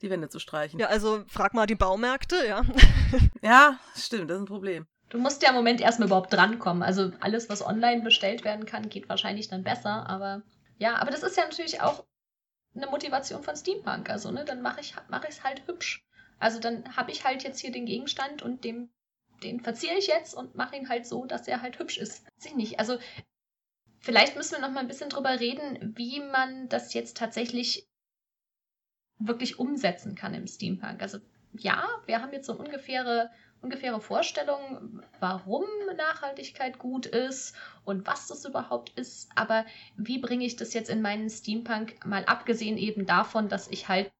die 0.00 0.10
Wände 0.10 0.28
zu 0.28 0.38
streichen. 0.38 0.80
Ja, 0.80 0.88
also 0.88 1.24
frag 1.28 1.54
mal 1.54 1.66
die 1.66 1.74
Baumärkte, 1.74 2.46
ja. 2.46 2.62
ja, 3.42 3.78
stimmt, 3.96 4.30
das 4.30 4.36
ist 4.38 4.42
ein 4.42 4.46
Problem. 4.46 4.86
Du 5.10 5.18
musst 5.18 5.42
ja 5.42 5.50
im 5.50 5.54
Moment 5.54 5.82
erstmal 5.82 6.08
überhaupt 6.08 6.32
drankommen. 6.32 6.82
Also 6.82 7.12
alles, 7.20 7.50
was 7.50 7.64
online 7.64 8.02
bestellt 8.02 8.44
werden 8.44 8.64
kann, 8.64 8.88
geht 8.88 9.10
wahrscheinlich 9.10 9.48
dann 9.48 9.62
besser. 9.62 10.08
Aber 10.08 10.42
ja, 10.78 10.96
aber 10.96 11.10
das 11.10 11.22
ist 11.22 11.36
ja 11.36 11.44
natürlich 11.44 11.82
auch 11.82 12.04
eine 12.74 12.86
Motivation 12.86 13.42
von 13.42 13.54
Steampunk. 13.54 14.08
Also, 14.08 14.30
ne, 14.30 14.46
dann 14.46 14.62
mache 14.62 14.80
ich 14.80 14.94
es 14.96 15.02
mach 15.10 15.22
halt 15.44 15.66
hübsch. 15.66 16.02
Also 16.38 16.60
dann 16.60 16.96
habe 16.96 17.10
ich 17.10 17.24
halt 17.24 17.44
jetzt 17.44 17.60
hier 17.60 17.70
den 17.70 17.86
Gegenstand 17.86 18.42
und 18.42 18.64
dem, 18.64 18.88
den 19.42 19.60
verziere 19.60 19.96
ich 19.96 20.06
jetzt 20.06 20.34
und 20.34 20.54
mache 20.54 20.76
ihn 20.76 20.88
halt 20.88 21.06
so, 21.06 21.26
dass 21.26 21.46
er 21.46 21.62
halt 21.62 21.78
hübsch 21.78 21.98
ist. 21.98 22.24
Weiß 22.24 22.46
ich 22.46 22.54
nicht. 22.54 22.80
Also 22.80 22.98
Vielleicht 24.02 24.36
müssen 24.36 24.56
wir 24.56 24.60
noch 24.60 24.72
mal 24.72 24.80
ein 24.80 24.88
bisschen 24.88 25.10
drüber 25.10 25.38
reden, 25.38 25.94
wie 25.96 26.20
man 26.20 26.68
das 26.68 26.92
jetzt 26.92 27.16
tatsächlich 27.16 27.88
wirklich 29.18 29.60
umsetzen 29.60 30.16
kann 30.16 30.34
im 30.34 30.48
Steampunk. 30.48 31.00
Also 31.00 31.18
ja, 31.52 31.86
wir 32.06 32.20
haben 32.20 32.32
jetzt 32.32 32.46
so 32.46 32.54
ungefähre, 32.54 33.30
ungefähre 33.60 34.00
Vorstellung, 34.00 35.02
warum 35.20 35.64
Nachhaltigkeit 35.96 36.78
gut 36.80 37.06
ist 37.06 37.54
und 37.84 38.04
was 38.06 38.26
das 38.26 38.44
überhaupt 38.44 38.90
ist. 38.98 39.30
Aber 39.36 39.64
wie 39.96 40.18
bringe 40.18 40.44
ich 40.44 40.56
das 40.56 40.74
jetzt 40.74 40.90
in 40.90 41.00
meinen 41.00 41.30
Steampunk, 41.30 42.04
mal 42.04 42.24
abgesehen 42.24 42.78
eben 42.78 43.06
davon, 43.06 43.48
dass 43.48 43.68
ich 43.68 43.88
halt 43.88 44.10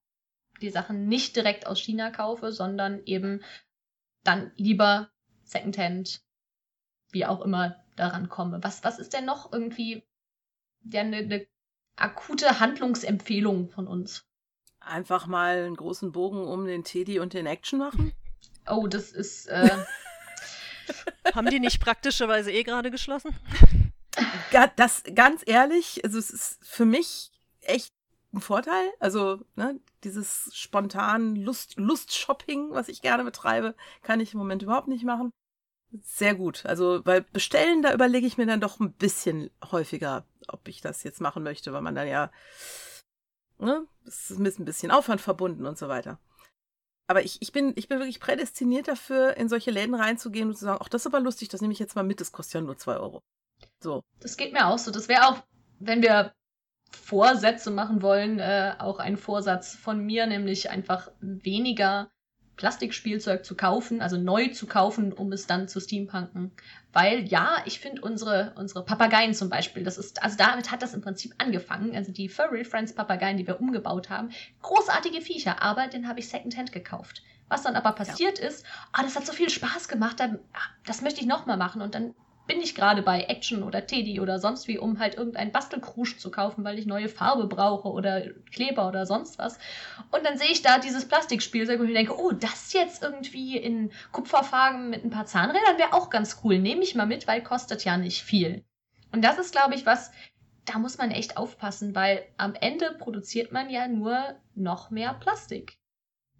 die 0.61 0.71
Sachen 0.71 1.09
nicht 1.09 1.35
direkt 1.35 1.66
aus 1.66 1.81
China 1.81 2.11
kaufe, 2.11 2.53
sondern 2.53 3.03
eben 3.05 3.42
dann 4.23 4.53
lieber 4.55 5.11
Secondhand, 5.42 6.23
wie 7.11 7.27
auch 7.27 7.40
immer 7.40 7.82
daran 7.96 8.28
komme. 8.28 8.62
Was, 8.62 8.85
was 8.85 8.98
ist 8.98 9.12
denn 9.12 9.24
noch 9.24 9.52
irgendwie 9.52 10.02
ja, 10.85 11.00
eine, 11.00 11.18
eine 11.18 11.46
akute 11.96 12.61
Handlungsempfehlung 12.61 13.70
von 13.70 13.87
uns? 13.87 14.24
Einfach 14.81 15.26
mal 15.26 15.59
einen 15.59 15.76
großen 15.76 16.12
Bogen 16.12 16.44
um 16.44 16.66
den 16.66 16.85
Teddy 16.85 17.20
und 17.20 17.35
den 17.35 17.46
Action 17.46 17.78
machen? 17.78 18.12
Oh, 18.68 18.87
das 18.87 19.12
ist. 19.12 19.46
Äh... 19.46 19.70
Haben 21.35 21.50
die 21.50 21.61
nicht 21.61 21.81
praktischerweise 21.81 22.50
eh 22.50 22.64
gerade 22.64 22.90
geschlossen? 22.90 23.37
Das 24.76 25.05
ganz 25.14 25.42
ehrlich, 25.46 26.05
also 26.05 26.18
es 26.18 26.31
ist 26.31 26.59
für 26.62 26.85
mich 26.85 27.31
echt 27.61 27.94
ein 28.33 28.40
Vorteil. 28.40 28.90
Also, 28.98 29.40
ne, 29.57 29.81
dieses 30.05 30.50
spontan 30.52 31.37
Lust, 31.37 31.76
Lust-Shopping, 31.76 32.70
was 32.72 32.88
ich 32.88 33.02
gerne 33.02 33.24
betreibe, 33.24 33.74
kann 34.02 34.20
ich 34.20 34.33
im 34.33 34.38
Moment 34.38 34.62
überhaupt 34.62 34.88
nicht 34.88 35.05
machen. 35.05 35.33
Sehr 36.00 36.35
gut. 36.35 36.64
Also, 36.64 37.05
weil 37.05 37.22
bestellen, 37.22 37.83
da 37.83 37.92
überlege 37.92 38.26
ich 38.26 38.38
mir 38.38 38.46
dann 38.46 38.61
doch 38.61 38.81
ein 38.81 38.92
bisschen 38.92 39.50
häufiger, 39.70 40.24
ob 40.48 40.66
ich 40.66 40.81
das 40.81 41.02
jetzt 41.02 41.20
machen 41.20 41.42
möchte, 41.42 41.72
weil 41.72 41.83
man 41.83 41.94
dann 41.94 42.09
ja 42.09 42.31
ne, 43.62 43.87
es 44.05 44.31
ist 44.31 44.38
mit 44.38 44.59
ein 44.59 44.64
bisschen 44.64 44.90
Aufwand 44.90 45.20
verbunden 45.20 45.66
und 45.66 45.78
so 45.78 45.88
weiter. 45.88 46.18
Aber 47.07 47.24
ich, 47.24 47.40
ich, 47.40 47.52
bin, 47.52 47.72
ich 47.76 47.88
bin 47.88 47.98
wirklich 47.98 48.20
prädestiniert 48.20 48.88
dafür, 48.88 49.37
in 49.37 49.48
solche 49.48 49.70
Läden 49.70 49.94
reinzugehen 49.94 50.48
und 50.48 50.57
zu 50.57 50.64
sagen, 50.64 50.78
ach, 50.83 50.88
das 50.88 51.02
ist 51.02 51.07
aber 51.07 51.20
lustig, 51.20 51.48
das 51.48 51.61
nehme 51.61 51.72
ich 51.72 51.78
jetzt 51.78 51.96
mal 51.96 52.02
mit, 52.02 52.20
das 52.20 52.33
kostet 52.33 52.55
ja 52.55 52.61
nur 52.61 52.76
2 52.76 52.96
Euro. 52.96 53.22
So. 53.81 54.02
Das 54.20 54.37
geht 54.37 54.52
mir 54.52 54.66
auch 54.66 54.78
so. 54.78 54.90
Das 54.90 55.09
wäre 55.09 55.28
auch, 55.28 55.42
wenn 55.78 56.02
wir 56.02 56.33
Vorsätze 56.90 57.70
machen 57.70 58.02
wollen, 58.02 58.38
äh, 58.38 58.74
auch 58.78 58.98
ein 58.98 59.16
Vorsatz 59.16 59.74
von 59.74 60.05
mir, 60.05 60.26
nämlich 60.26 60.70
einfach 60.70 61.11
weniger 61.20 62.11
Plastikspielzeug 62.62 63.44
zu 63.44 63.57
kaufen, 63.57 64.01
also 64.01 64.16
neu 64.16 64.46
zu 64.46 64.68
kaufen, 64.68 65.12
um 65.12 65.33
es 65.33 65.48
dann 65.48 65.66
zu 65.66 65.81
steampunken. 65.81 66.53
Weil 66.92 67.27
ja, 67.27 67.57
ich 67.64 67.81
finde 67.81 68.03
unsere, 68.03 68.53
unsere 68.55 68.85
Papageien 68.85 69.35
zum 69.35 69.51
Beispiel, 69.51 69.83
das 69.83 69.98
ist, 69.98 70.22
also 70.22 70.37
damit 70.37 70.70
hat 70.70 70.81
das 70.81 70.94
im 70.94 71.01
Prinzip 71.01 71.35
angefangen. 71.38 71.96
Also 71.96 72.12
die 72.12 72.29
Furry 72.29 72.64
Friends 72.64 72.94
Papageien, 72.94 73.37
die 73.37 73.48
wir 73.48 73.61
umgebaut 73.61 74.11
haben, 74.11 74.31
großartige 74.61 75.22
Viecher, 75.22 75.61
aber 75.61 75.88
den 75.88 76.07
habe 76.07 76.20
ich 76.20 76.29
Secondhand 76.29 76.70
gekauft. 76.70 77.25
Was 77.48 77.64
dann 77.64 77.75
aber 77.75 77.90
passiert 77.90 78.38
ja. 78.38 78.46
ist, 78.46 78.64
ah, 78.92 79.03
das 79.03 79.16
hat 79.16 79.27
so 79.27 79.33
viel 79.33 79.51
Spaß 79.51 79.88
gemacht, 79.88 80.20
dann, 80.20 80.38
ah, 80.53 80.61
das 80.87 81.03
möchte 81.03 81.20
ich 81.20 81.27
nochmal 81.27 81.57
machen 81.57 81.83
und 81.83 81.96
dann 81.96 82.14
bin 82.46 82.61
ich 82.61 82.74
gerade 82.74 83.02
bei 83.02 83.22
Action 83.22 83.62
oder 83.62 83.87
Teddy 83.87 84.20
oder 84.20 84.38
sonst 84.38 84.66
wie, 84.66 84.78
um 84.78 84.98
halt 84.98 85.14
irgendeinen 85.14 85.52
Bastelkrusch 85.52 86.18
zu 86.18 86.31
kaufen, 86.31 86.64
weil 86.64 86.78
ich 86.78 86.87
neue 86.87 87.09
Farbe 87.09 87.46
brauche 87.46 87.88
oder 87.88 88.22
Kleber 88.52 88.88
oder 88.88 89.07
sonst 89.07 89.38
was. 89.38 89.59
Und 90.11 90.24
dann 90.24 90.37
sehe 90.37 90.50
ich 90.50 90.62
da 90.62 90.78
dieses 90.78 91.07
Plastikspielzeug 91.07 91.81
und 91.81 91.88
ich 91.88 91.94
denke, 91.94 92.18
oh, 92.18 92.33
das 92.33 92.72
jetzt 92.72 93.02
irgendwie 93.02 93.57
in 93.57 93.92
Kupferfarben 94.11 94.90
mit 94.90 95.05
ein 95.05 95.11
paar 95.11 95.26
Zahnrädern 95.26 95.78
wäre 95.78 95.92
auch 95.92 96.11
ganz 96.11 96.40
cool. 96.42 96.59
Nehme 96.59 96.83
ich 96.83 96.94
mal 96.94 97.07
mit, 97.07 97.26
weil 97.26 97.42
kostet 97.42 97.85
ja 97.85 97.96
nicht 97.96 98.22
viel. 98.22 98.64
Und 99.12 99.22
das 99.22 99.38
ist, 99.38 99.52
glaube 99.52 99.74
ich, 99.74 99.87
was, 99.87 100.11
da 100.64 100.78
muss 100.78 100.98
man 100.98 101.11
echt 101.11 101.37
aufpassen, 101.37 101.94
weil 101.94 102.24
am 102.38 102.55
Ende 102.55 102.96
produziert 102.98 103.52
man 103.52 103.70
ja 103.70 103.87
nur 103.87 104.37
noch 104.55 104.90
mehr 104.90 105.14
Plastik. 105.14 105.78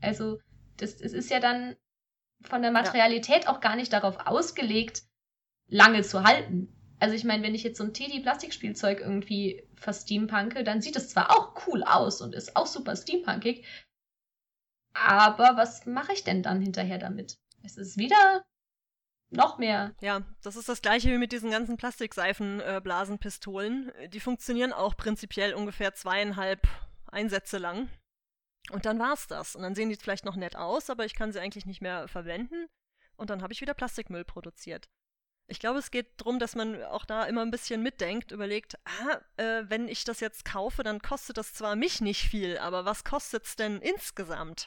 Also, 0.01 0.41
das, 0.79 0.97
das 0.97 1.13
ist 1.13 1.31
ja 1.31 1.39
dann 1.39 1.77
von 2.41 2.63
der 2.63 2.73
Materialität 2.73 3.45
ja. 3.45 3.51
auch 3.51 3.61
gar 3.61 3.77
nicht 3.77 3.93
darauf 3.93 4.27
ausgelegt, 4.27 5.03
lange 5.73 6.03
zu 6.03 6.23
halten. 6.23 6.69
Also 6.99 7.17
ich 7.17 7.25
meine, 7.25 7.43
wenn 7.43 7.55
ich 7.55 7.65
jetzt 7.65 7.79
so 7.79 7.85
ein 7.85 7.95
Teddy-Plastikspielzeug 7.95 9.01
irgendwie 9.01 9.67
versteampunke, 9.75 10.63
dann 10.63 10.81
sieht 10.81 10.95
es 10.95 11.09
zwar 11.09 11.31
auch 11.31 11.67
cool 11.67 11.83
aus 11.83 12.21
und 12.21 12.35
ist 12.35 12.55
auch 12.55 12.67
super 12.67 12.95
steampunkig, 12.95 13.65
aber 14.95 15.57
was 15.57 15.87
mache 15.87 16.13
ich 16.13 16.23
denn 16.25 16.43
dann 16.43 16.61
hinterher 16.61 16.99
damit? 16.99 17.39
Es 17.63 17.79
ist 17.79 17.97
wieder 17.97 18.45
noch 19.31 19.57
mehr. 19.59 19.95
Ja, 20.01 20.23
das 20.43 20.57
ist 20.57 20.69
das 20.69 20.83
gleiche 20.83 21.11
wie 21.11 21.19
mit 21.19 21.33
diesen 21.33 21.51
ganzen 21.51 21.79
Plastikseifenblasenpistolen. 21.79 23.89
Äh, 23.95 24.09
die 24.09 24.21
funktionieren 24.21 24.73
auch 24.73 24.97
prinzipiell 24.97 25.55
ungefähr 25.55 25.95
zweieinhalb 25.95 26.69
Einsätze 27.07 27.59
lang. 27.59 27.89
Und 28.71 28.85
dann 28.85 28.99
war's 28.99 29.27
das. 29.27 29.57
Und 29.57 29.63
dann 29.63 29.75
sehen 29.75 29.89
die 29.89 29.97
vielleicht 29.97 30.27
noch 30.27 30.37
nett 30.37 30.57
aus, 30.57 30.91
aber 30.91 31.07
ich 31.07 31.15
kann 31.15 31.33
sie 31.33 31.41
eigentlich 31.41 31.67
nicht 31.67 31.81
mehr 31.81 32.07
verwenden. 32.09 32.67
Und 33.17 33.31
dann 33.31 33.43
habe 33.43 33.53
ich 33.53 33.61
wieder 33.61 33.75
Plastikmüll 33.75 34.25
produziert. 34.25 34.89
Ich 35.53 35.61
glaube, 35.61 35.79
es 35.81 35.91
geht 35.91 36.07
darum, 36.17 36.39
dass 36.39 36.55
man 36.55 36.83
auch 36.85 37.05
da 37.05 37.25
immer 37.25 37.43
ein 37.43 37.51
bisschen 37.51 37.83
mitdenkt, 37.83 38.33
überlegt, 38.33 38.79
ah, 38.87 39.21
äh, 39.37 39.65
wenn 39.69 39.87
ich 39.87 40.03
das 40.05 40.21
jetzt 40.21 40.47
kaufe, 40.47 40.83
dann 40.83 41.03
kostet 41.03 41.37
das 41.37 41.53
zwar 41.53 41.77
mich 41.77 42.01
nicht 42.01 42.23
viel, 42.23 42.57
aber 42.57 42.87
was 42.87 43.05
kostet 43.05 43.45
es 43.45 43.55
denn 43.55 43.83
insgesamt? 43.83 44.67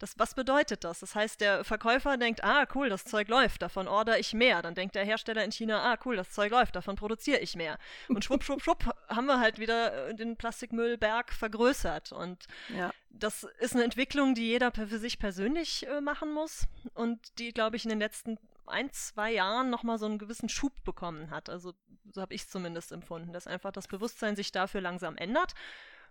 Das, 0.00 0.18
was 0.18 0.34
bedeutet 0.34 0.82
das? 0.82 0.98
Das 0.98 1.14
heißt, 1.14 1.40
der 1.40 1.62
Verkäufer 1.62 2.16
denkt, 2.16 2.42
ah, 2.42 2.66
cool, 2.74 2.88
das 2.88 3.04
Zeug 3.04 3.28
läuft, 3.28 3.62
davon 3.62 3.86
order 3.86 4.18
ich 4.18 4.34
mehr. 4.34 4.62
Dann 4.62 4.74
denkt 4.74 4.96
der 4.96 5.04
Hersteller 5.04 5.44
in 5.44 5.52
China, 5.52 5.92
ah, 5.92 5.96
cool, 6.04 6.16
das 6.16 6.32
Zeug 6.32 6.50
läuft, 6.50 6.74
davon 6.74 6.96
produziere 6.96 7.38
ich 7.38 7.54
mehr. 7.54 7.78
Und 8.08 8.24
schwupp, 8.24 8.42
schwupp, 8.42 8.62
schwupp 8.62 8.92
haben 9.08 9.26
wir 9.26 9.38
halt 9.38 9.60
wieder 9.60 10.08
äh, 10.08 10.14
den 10.14 10.36
Plastikmüllberg 10.36 11.32
vergrößert. 11.32 12.10
Und 12.10 12.46
ja. 12.76 12.90
das 13.10 13.46
ist 13.60 13.74
eine 13.74 13.84
Entwicklung, 13.84 14.34
die 14.34 14.48
jeder 14.48 14.72
für 14.72 14.98
sich 14.98 15.20
persönlich 15.20 15.86
äh, 15.86 16.00
machen 16.00 16.32
muss 16.32 16.64
und 16.94 17.38
die, 17.38 17.52
glaube 17.52 17.76
ich, 17.76 17.84
in 17.84 17.90
den 17.90 18.00
letzten 18.00 18.38
ein, 18.68 18.92
zwei 18.92 19.32
Jahren 19.32 19.70
nochmal 19.70 19.98
so 19.98 20.06
einen 20.06 20.18
gewissen 20.18 20.48
Schub 20.48 20.72
bekommen 20.84 21.30
hat. 21.30 21.48
Also 21.48 21.74
so 22.10 22.20
habe 22.20 22.34
ich 22.34 22.42
es 22.42 22.48
zumindest 22.48 22.92
empfunden, 22.92 23.32
dass 23.32 23.46
einfach 23.46 23.72
das 23.72 23.88
Bewusstsein 23.88 24.36
sich 24.36 24.52
dafür 24.52 24.80
langsam 24.80 25.16
ändert. 25.16 25.54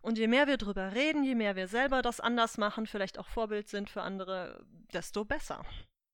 Und 0.02 0.18
je 0.18 0.28
mehr 0.28 0.46
wir 0.48 0.58
drüber 0.58 0.94
reden, 0.94 1.24
je 1.24 1.36
mehr 1.36 1.56
wir 1.56 1.68
selber 1.68 2.02
das 2.02 2.20
anders 2.20 2.58
machen, 2.58 2.86
vielleicht 2.86 3.18
auch 3.18 3.28
Vorbild 3.28 3.70
sind 3.70 3.90
für 3.90 4.04
andere, 4.04 4.64
desto 4.94 5.26
besser. 5.26 5.64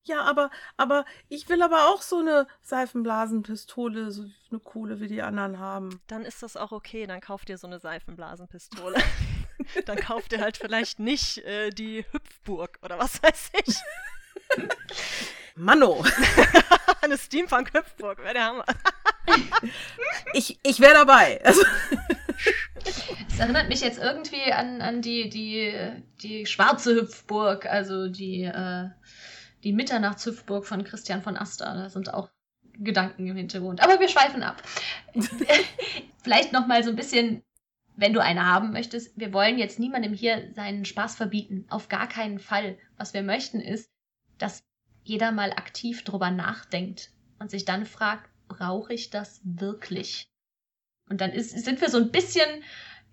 Ja, 0.04 0.22
aber, 0.22 0.50
aber 0.78 1.06
ich 1.30 1.48
will 1.50 1.62
aber 1.62 1.90
auch 1.90 2.02
so 2.02 2.20
eine 2.20 2.48
Seifenblasenpistole, 2.62 4.12
so 4.12 4.26
eine 4.50 4.60
coole 4.60 5.00
wie 5.00 5.08
die 5.08 5.22
anderen 5.22 5.60
haben. 5.60 6.02
Dann 6.08 6.24
ist 6.26 6.42
das 6.42 6.58
auch 6.58 6.72
okay, 6.72 7.06
dann 7.06 7.22
kauft 7.22 7.50
ihr 7.50 7.58
so 7.58 7.68
eine 7.68 7.80
Seifenblasenpistole. 7.80 8.98
dann 9.86 9.98
kauft 9.98 10.34
ihr 10.34 10.42
halt 10.42 10.58
vielleicht 10.58 11.00
nicht 11.00 11.40
äh, 11.40 11.70
die 11.70 12.06
Hüpfburg 12.12 12.80
oder 12.82 12.98
was 12.98 13.22
weiß 13.22 13.52
ich. 13.66 13.76
Manno. 15.56 16.04
Eine 17.02 17.18
Steampunk-Hüpfburg, 17.18 18.20
wäre 18.20 18.34
der 18.34 18.46
Hammer. 18.46 18.66
ich 20.34 20.60
ich 20.64 20.80
wäre 20.80 20.94
dabei. 20.94 21.44
Also. 21.44 21.62
Es 23.30 23.40
erinnert 23.40 23.70
mich 23.70 23.82
jetzt 23.82 24.00
irgendwie 24.00 24.52
an, 24.52 24.82
an 24.82 25.02
die, 25.02 25.30
die, 25.30 25.74
die 26.22 26.46
schwarze 26.46 26.96
Hüpfburg, 26.96 27.66
also 27.66 28.08
die, 28.08 28.44
äh, 28.44 28.90
die 29.64 29.74
Mitternachtshüpfburg 29.74 30.66
von 30.66 30.84
Christian 30.84 31.22
von 31.22 31.38
Aster. 31.38 31.74
Da 31.74 31.90
sind 31.90 32.14
auch 32.14 32.30
Gedanken 32.78 33.28
im 33.28 33.36
Hintergrund. 33.36 33.82
Aber 33.84 34.00
wir 34.00 34.10
schweifen 34.10 34.44
ab. 34.44 34.62
Vielleicht 36.24 36.54
noch 36.54 36.68
mal 36.68 36.84
so 36.84 36.90
ein 36.90 36.96
bisschen, 36.96 37.44
wenn 37.96 38.14
du 38.14 38.22
eine 38.22 38.46
haben 38.46 38.72
möchtest. 38.72 39.18
Wir 39.18 39.34
wollen 39.34 39.60
jetzt 39.60 39.80
niemandem 39.80 40.14
hier 40.14 40.52
seinen 40.56 40.86
Spaß 40.86 41.16
verbieten. 41.16 41.66
Auf 41.70 41.90
gar 41.90 42.08
keinen 42.08 42.40
Fall. 42.40 42.78
Was 42.98 43.14
wir 43.14 43.22
möchten 43.22 43.60
ist, 43.60 43.92
dass 44.42 44.64
jeder 45.04 45.32
mal 45.32 45.52
aktiv 45.52 46.04
drüber 46.04 46.32
nachdenkt 46.32 47.12
und 47.40 47.52
sich 47.52 47.66
dann 47.66 47.86
fragt, 47.86 48.30
brauche 48.48 48.94
ich 48.94 49.10
das 49.10 49.42
wirklich? 49.44 50.30
Und 51.10 51.22
dann 51.22 51.32
ist, 51.32 51.52
sind 51.64 51.82
wir 51.82 51.90
so 51.90 51.98
ein 51.98 52.12
bisschen, 52.12 52.64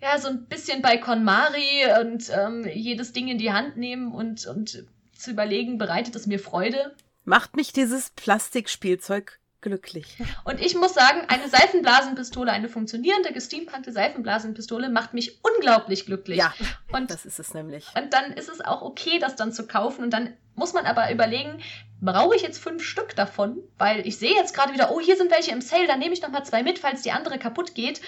ja, 0.01 0.19
so 0.19 0.29
ein 0.29 0.47
bisschen 0.47 0.83
bei 0.83 0.99
KonMari 0.99 1.87
und 2.03 2.31
ähm, 2.31 2.69
jedes 2.73 3.12
Ding 3.12 3.29
in 3.29 3.38
die 3.38 3.53
Hand 3.53 3.77
nehmen 3.77 4.12
und, 4.12 4.47
und 4.47 4.85
zu 5.12 5.31
überlegen, 5.31 5.79
bereitet 5.79 6.14
es 6.14 6.27
mir 6.27 6.38
Freude? 6.38 6.95
Macht 7.25 7.57
mich 7.57 7.73
dieses 7.73 8.11
Plastikspielzeug 8.11 9.41
glücklich. 9.61 10.16
Und 10.44 10.61
ich 10.61 10.75
muss 10.75 10.94
sagen, 10.94 11.23
eine 11.29 11.49
Seifenblasenpistole, 11.49 12.51
eine 12.51 12.68
funktionierende, 12.68 13.33
gesteampankte 13.33 13.92
Seifenblasenpistole 13.92 14.88
macht 14.88 15.14
mich 15.14 15.40
unglaublich 15.42 16.07
glücklich. 16.07 16.38
Ja, 16.38 16.55
und 16.92 17.11
das 17.11 17.27
ist 17.27 17.38
es 17.38 17.55
nämlich. 17.55 17.87
Und 17.97 18.12
dann 18.12 18.33
ist 18.33 18.49
es 18.49 18.61
auch 18.61 18.83
okay, 18.83 19.18
das 19.18 19.37
dann 19.37 19.53
zu 19.53 19.66
kaufen. 19.66 20.05
Und 20.05 20.11
dann 20.11 20.37
muss 20.55 20.73
man 20.73 20.87
aber 20.87 21.12
überlegen, 21.12 21.62
brauche 22.01 22.37
ich 22.37 22.42
jetzt 22.42 22.59
fünf 22.59 22.83
Stück 22.83 23.14
davon? 23.16 23.62
Weil 23.79 24.07
ich 24.07 24.18
sehe 24.18 24.35
jetzt 24.35 24.55
gerade 24.55 24.73
wieder, 24.73 24.90
oh, 24.92 25.01
hier 25.01 25.16
sind 25.16 25.31
welche 25.31 25.53
im 25.53 25.61
Sale, 25.61 25.87
dann 25.87 25.99
nehme 25.99 26.14
ich 26.14 26.23
noch 26.23 26.31
mal 26.31 26.44
zwei 26.44 26.62
mit, 26.62 26.79
falls 26.79 27.03
die 27.03 27.12
andere 27.12 27.38
kaputt 27.38 27.75
geht. 27.75 28.01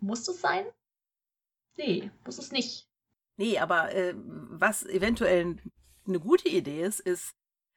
Muss 0.00 0.24
das 0.24 0.40
sein? 0.40 0.64
Nee, 1.76 2.10
muss 2.24 2.38
es 2.38 2.52
nicht. 2.52 2.88
Nee, 3.36 3.58
aber 3.58 3.92
äh, 3.92 4.14
was 4.16 4.84
eventuell 4.84 5.56
eine 6.06 6.20
gute 6.20 6.48
Idee 6.48 6.82
ist, 6.82 7.00
ist, 7.00 7.34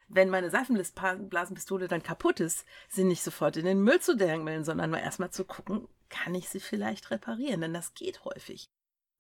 wenn 0.07 0.29
meine 0.29 0.49
Seifenblasenpistole 0.49 1.87
dann 1.87 2.03
kaputt 2.03 2.39
ist, 2.39 2.65
sie 2.89 3.03
nicht 3.03 3.23
sofort 3.23 3.57
in 3.57 3.65
den 3.65 3.81
Müll 3.81 3.99
zu 3.99 4.15
dängeln, 4.15 4.63
sondern 4.63 4.89
mal 4.89 4.99
erstmal 4.99 5.31
zu 5.31 5.45
gucken, 5.45 5.87
kann 6.09 6.35
ich 6.35 6.49
sie 6.49 6.59
vielleicht 6.59 7.11
reparieren? 7.11 7.61
Denn 7.61 7.73
das 7.73 7.93
geht 7.93 8.23
häufig. 8.23 8.69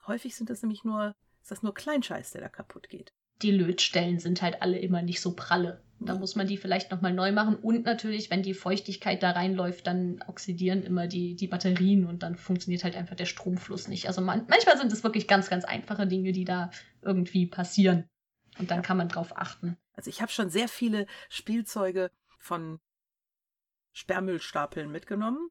Häufig 0.05 0.35
sind 0.35 0.49
das 0.49 0.61
nämlich 0.61 0.83
nur, 0.83 1.13
ist 1.41 1.51
das 1.51 1.63
nur 1.63 1.73
Kleinscheiß, 1.73 2.31
der 2.31 2.41
da 2.41 2.49
kaputt 2.49 2.89
geht. 2.89 3.11
Die 3.41 3.51
Lötstellen 3.51 4.19
sind 4.19 4.41
halt 4.41 4.61
alle 4.61 4.79
immer 4.79 5.01
nicht 5.01 5.21
so 5.21 5.35
pralle. 5.35 5.83
Da 5.99 6.15
muss 6.15 6.35
man 6.35 6.47
die 6.47 6.57
vielleicht 6.57 6.91
nochmal 6.91 7.13
neu 7.13 7.31
machen. 7.31 7.55
Und 7.55 7.85
natürlich, 7.85 8.29
wenn 8.29 8.43
die 8.43 8.53
Feuchtigkeit 8.53 9.21
da 9.21 9.31
reinläuft, 9.31 9.85
dann 9.85 10.23
oxidieren 10.27 10.83
immer 10.83 11.07
die, 11.07 11.35
die 11.35 11.47
Batterien 11.47 12.05
und 12.05 12.23
dann 12.23 12.35
funktioniert 12.35 12.83
halt 12.83 12.95
einfach 12.95 13.15
der 13.15 13.25
Stromfluss 13.25 13.87
nicht. 13.87 14.07
Also 14.07 14.21
man, 14.21 14.45
manchmal 14.47 14.77
sind 14.77 14.91
es 14.91 15.03
wirklich 15.03 15.27
ganz, 15.27 15.49
ganz 15.49 15.65
einfache 15.65 16.07
Dinge, 16.07 16.31
die 16.31 16.45
da 16.45 16.71
irgendwie 17.01 17.47
passieren. 17.47 18.05
Und 18.59 18.71
dann 18.71 18.81
kann 18.81 18.97
man 18.97 19.09
drauf 19.09 19.35
achten. 19.37 19.77
Also 19.97 20.09
ich 20.09 20.21
habe 20.21 20.31
schon 20.31 20.49
sehr 20.49 20.69
viele 20.69 21.07
Spielzeuge 21.27 22.11
von 22.37 22.79
Sperrmüllstapeln 23.93 24.91
mitgenommen, 24.91 25.49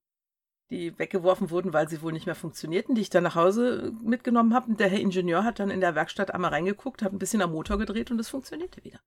die 0.71 0.97
weggeworfen 0.99 1.51
wurden, 1.51 1.73
weil 1.73 1.89
sie 1.89 2.01
wohl 2.01 2.13
nicht 2.13 2.27
mehr 2.27 2.37
funktionierten, 2.37 2.95
die 2.95 3.03
ich 3.03 3.11
dann 3.11 3.25
nach 3.25 3.35
Hause 3.35 3.93
mitgenommen 4.01 4.55
habe. 4.55 4.71
Und 4.71 4.81
der 4.81 4.89
Herr 4.89 5.01
Ingenieur 5.01 5.45
hat 5.45 5.59
dann 5.59 5.71
in 5.71 5.81
der 5.81 5.97
Werkstatt 5.97 6.33
einmal 6.33 6.53
reingeguckt, 6.53 7.03
hat 7.03 7.13
ein 7.13 7.19
bisschen 7.19 7.43
am 7.43 7.53
Motor 7.53 7.77
gedreht 7.77 8.11
und 8.11 8.21
es 8.21 8.29
funktionierte 8.29 8.83
wieder. 8.85 9.01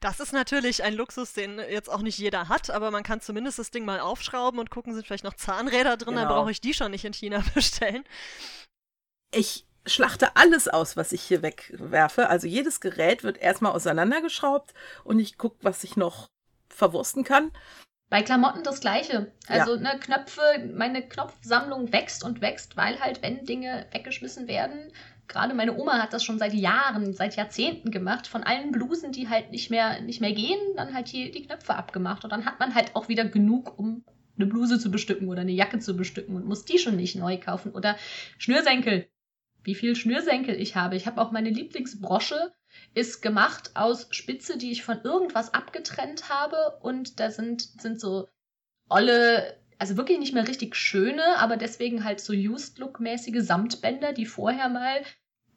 Das 0.00 0.18
ist 0.18 0.32
natürlich 0.32 0.82
ein 0.82 0.94
Luxus, 0.94 1.34
den 1.34 1.58
jetzt 1.58 1.90
auch 1.90 2.00
nicht 2.00 2.18
jeder 2.18 2.48
hat, 2.48 2.70
aber 2.70 2.90
man 2.90 3.02
kann 3.02 3.20
zumindest 3.20 3.58
das 3.58 3.70
Ding 3.70 3.84
mal 3.84 4.00
aufschrauben 4.00 4.58
und 4.58 4.70
gucken, 4.70 4.94
sind 4.94 5.06
vielleicht 5.06 5.24
noch 5.24 5.34
Zahnräder 5.34 5.98
drin, 5.98 6.14
genau. 6.14 6.26
dann 6.26 6.28
brauche 6.28 6.50
ich 6.50 6.60
die 6.60 6.72
schon 6.72 6.90
nicht 6.90 7.04
in 7.04 7.12
China 7.12 7.44
bestellen. 7.54 8.04
Ich 9.32 9.66
schlachte 9.86 10.36
alles 10.36 10.68
aus, 10.68 10.96
was 10.96 11.12
ich 11.12 11.22
hier 11.22 11.42
wegwerfe. 11.42 12.28
Also 12.28 12.46
jedes 12.46 12.80
Gerät 12.80 13.24
wird 13.24 13.38
erstmal 13.38 13.72
auseinandergeschraubt 13.72 14.74
und 15.04 15.18
ich 15.18 15.38
gucke, 15.38 15.58
was 15.62 15.84
ich 15.84 15.96
noch 15.96 16.28
verwursten 16.68 17.24
kann. 17.24 17.50
Bei 18.10 18.22
Klamotten 18.22 18.64
das 18.64 18.80
gleiche. 18.80 19.32
Also 19.46 19.76
ja. 19.76 19.80
ne, 19.80 20.00
Knöpfe, 20.00 20.42
meine 20.74 21.08
Knopfsammlung 21.08 21.92
wächst 21.92 22.24
und 22.24 22.40
wächst, 22.40 22.76
weil 22.76 22.98
halt, 22.98 23.22
wenn 23.22 23.44
Dinge 23.44 23.86
weggeschmissen 23.92 24.48
werden, 24.48 24.92
gerade 25.28 25.54
meine 25.54 25.78
Oma 25.78 26.02
hat 26.02 26.12
das 26.12 26.24
schon 26.24 26.40
seit 26.40 26.52
Jahren, 26.52 27.14
seit 27.14 27.36
Jahrzehnten 27.36 27.92
gemacht, 27.92 28.26
von 28.26 28.42
allen 28.42 28.72
Blusen, 28.72 29.12
die 29.12 29.28
halt 29.28 29.52
nicht 29.52 29.70
mehr, 29.70 30.00
nicht 30.00 30.20
mehr 30.20 30.32
gehen, 30.32 30.58
dann 30.74 30.92
halt 30.92 31.06
hier 31.06 31.30
die 31.30 31.46
Knöpfe 31.46 31.76
abgemacht. 31.76 32.24
Und 32.24 32.30
dann 32.30 32.44
hat 32.44 32.58
man 32.58 32.74
halt 32.74 32.96
auch 32.96 33.08
wieder 33.08 33.24
genug, 33.24 33.78
um 33.78 34.04
eine 34.36 34.46
Bluse 34.46 34.80
zu 34.80 34.90
bestücken 34.90 35.28
oder 35.28 35.42
eine 35.42 35.52
Jacke 35.52 35.78
zu 35.78 35.96
bestücken 35.96 36.34
und 36.34 36.46
muss 36.46 36.64
die 36.64 36.78
schon 36.78 36.96
nicht 36.96 37.14
neu 37.14 37.38
kaufen. 37.38 37.70
Oder 37.72 37.96
Schnürsenkel. 38.38 39.06
Wie 39.62 39.74
viel 39.74 39.94
Schnürsenkel 39.96 40.60
ich 40.60 40.76
habe. 40.76 40.96
Ich 40.96 41.06
habe 41.06 41.20
auch 41.20 41.32
meine 41.32 41.50
Lieblingsbrosche 41.50 42.52
ist 42.94 43.20
gemacht 43.20 43.72
aus 43.74 44.08
Spitze, 44.10 44.56
die 44.58 44.70
ich 44.70 44.84
von 44.84 45.00
irgendwas 45.02 45.54
abgetrennt 45.54 46.28
habe. 46.28 46.78
Und 46.80 47.20
da 47.20 47.30
sind, 47.30 47.62
sind 47.80 48.00
so 48.00 48.28
olle, 48.88 49.56
also 49.78 49.96
wirklich 49.96 50.18
nicht 50.18 50.34
mehr 50.34 50.48
richtig 50.48 50.76
schöne, 50.76 51.38
aber 51.38 51.56
deswegen 51.56 52.04
halt 52.04 52.20
so 52.20 52.32
Used-Look-mäßige 52.32 53.42
Samtbänder, 53.42 54.12
die 54.12 54.26
vorher 54.26 54.68
mal 54.68 55.02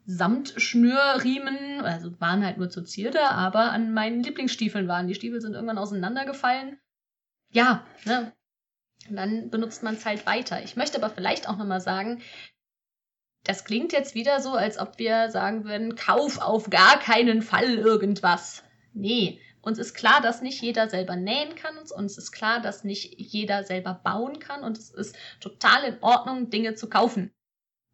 Samtschnürriemen, 0.06 1.80
also 1.80 2.20
waren 2.20 2.44
halt 2.44 2.58
nur 2.58 2.68
zur 2.68 2.84
Zierde, 2.84 3.22
aber 3.22 3.72
an 3.72 3.94
meinen 3.94 4.22
Lieblingsstiefeln 4.22 4.86
waren. 4.86 5.08
Die 5.08 5.14
Stiefel 5.14 5.40
sind 5.40 5.54
irgendwann 5.54 5.78
auseinandergefallen. 5.78 6.78
Ja, 7.50 7.86
ne? 8.04 8.32
Und 9.08 9.16
dann 9.16 9.50
benutzt 9.50 9.82
man 9.82 9.94
es 9.94 10.04
halt 10.04 10.26
weiter. 10.26 10.62
Ich 10.62 10.76
möchte 10.76 10.98
aber 10.98 11.10
vielleicht 11.10 11.48
auch 11.48 11.56
nochmal 11.56 11.80
sagen, 11.80 12.22
das 13.44 13.64
klingt 13.64 13.92
jetzt 13.92 14.14
wieder 14.14 14.40
so, 14.40 14.52
als 14.52 14.78
ob 14.78 14.98
wir 14.98 15.30
sagen 15.30 15.64
würden, 15.64 15.96
kauf 15.96 16.38
auf 16.38 16.70
gar 16.70 16.98
keinen 16.98 17.42
Fall 17.42 17.74
irgendwas. 17.74 18.62
Nee, 18.94 19.40
uns 19.60 19.78
ist 19.78 19.94
klar, 19.94 20.20
dass 20.20 20.42
nicht 20.42 20.60
jeder 20.60 20.88
selber 20.88 21.16
nähen 21.16 21.54
kann. 21.54 21.78
Uns 21.78 22.18
ist 22.18 22.32
klar, 22.32 22.60
dass 22.60 22.84
nicht 22.84 23.18
jeder 23.18 23.64
selber 23.64 23.94
bauen 23.94 24.38
kann. 24.38 24.62
Und 24.62 24.78
es 24.78 24.90
ist 24.90 25.16
total 25.40 25.84
in 25.84 26.02
Ordnung, 26.02 26.50
Dinge 26.50 26.74
zu 26.74 26.88
kaufen. 26.88 27.32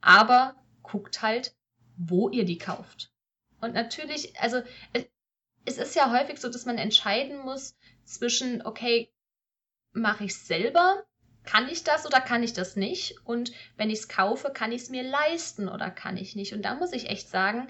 Aber 0.01 0.57
guckt 0.83 1.23
halt, 1.23 1.55
wo 1.97 2.29
ihr 2.29 2.45
die 2.45 2.59
kauft. 2.59 3.13
Und 3.61 3.75
natürlich, 3.75 4.41
also 4.41 4.63
es 5.65 5.79
ist 5.79 5.95
ja 5.95 6.11
häufig 6.11 6.41
so, 6.41 6.49
dass 6.49 6.65
man 6.65 6.79
entscheiden 6.79 7.39
muss 7.41 7.77
zwischen, 8.05 8.65
okay, 8.67 9.13
mache 9.93 10.25
ich 10.25 10.37
selber 10.37 11.05
kann 11.45 11.69
ich 11.69 11.85
das 11.85 12.07
oder 12.07 12.21
kann 12.21 12.43
ich 12.43 12.53
das 12.53 12.77
nicht? 12.77 13.17
Und 13.25 13.53
wenn 13.77 13.91
ich 13.91 14.01
es 14.01 14.09
kaufe, 14.09 14.51
kann 14.53 14.73
ich 14.73 14.83
es 14.83 14.91
mir 14.91 15.03
leisten 15.03 15.69
oder 15.69 15.91
kann 15.91 16.17
ich 16.17 16.37
nicht? 16.37 16.53
Und 16.53 16.63
da 16.63 16.75
muss 16.75 16.93
ich 16.93 17.09
echt 17.09 17.29
sagen, 17.29 17.69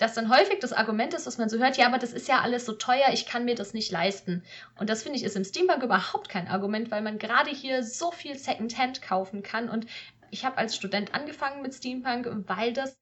dass 0.00 0.14
dann 0.14 0.30
häufig 0.34 0.58
das 0.60 0.72
Argument 0.72 1.12
ist, 1.12 1.26
dass 1.26 1.36
man 1.36 1.50
so 1.50 1.58
hört, 1.58 1.76
ja, 1.76 1.86
aber 1.86 1.98
das 1.98 2.14
ist 2.14 2.26
ja 2.26 2.40
alles 2.40 2.64
so 2.64 2.72
teuer, 2.72 3.10
ich 3.12 3.26
kann 3.26 3.44
mir 3.44 3.54
das 3.54 3.74
nicht 3.74 3.92
leisten. 3.92 4.42
Und 4.78 4.88
das 4.88 5.02
finde 5.02 5.18
ich 5.18 5.24
ist 5.24 5.36
im 5.36 5.44
Steampunk 5.44 5.82
überhaupt 5.82 6.30
kein 6.30 6.48
Argument, 6.48 6.90
weil 6.90 7.02
man 7.02 7.18
gerade 7.18 7.50
hier 7.50 7.82
so 7.82 8.10
viel 8.10 8.38
Secondhand 8.38 9.02
kaufen 9.02 9.42
kann. 9.42 9.68
Und 9.68 9.86
ich 10.30 10.44
habe 10.46 10.56
als 10.56 10.74
Student 10.74 11.14
angefangen 11.14 11.60
mit 11.60 11.74
Steampunk, 11.74 12.26
weil 12.46 12.72
das 12.72 12.96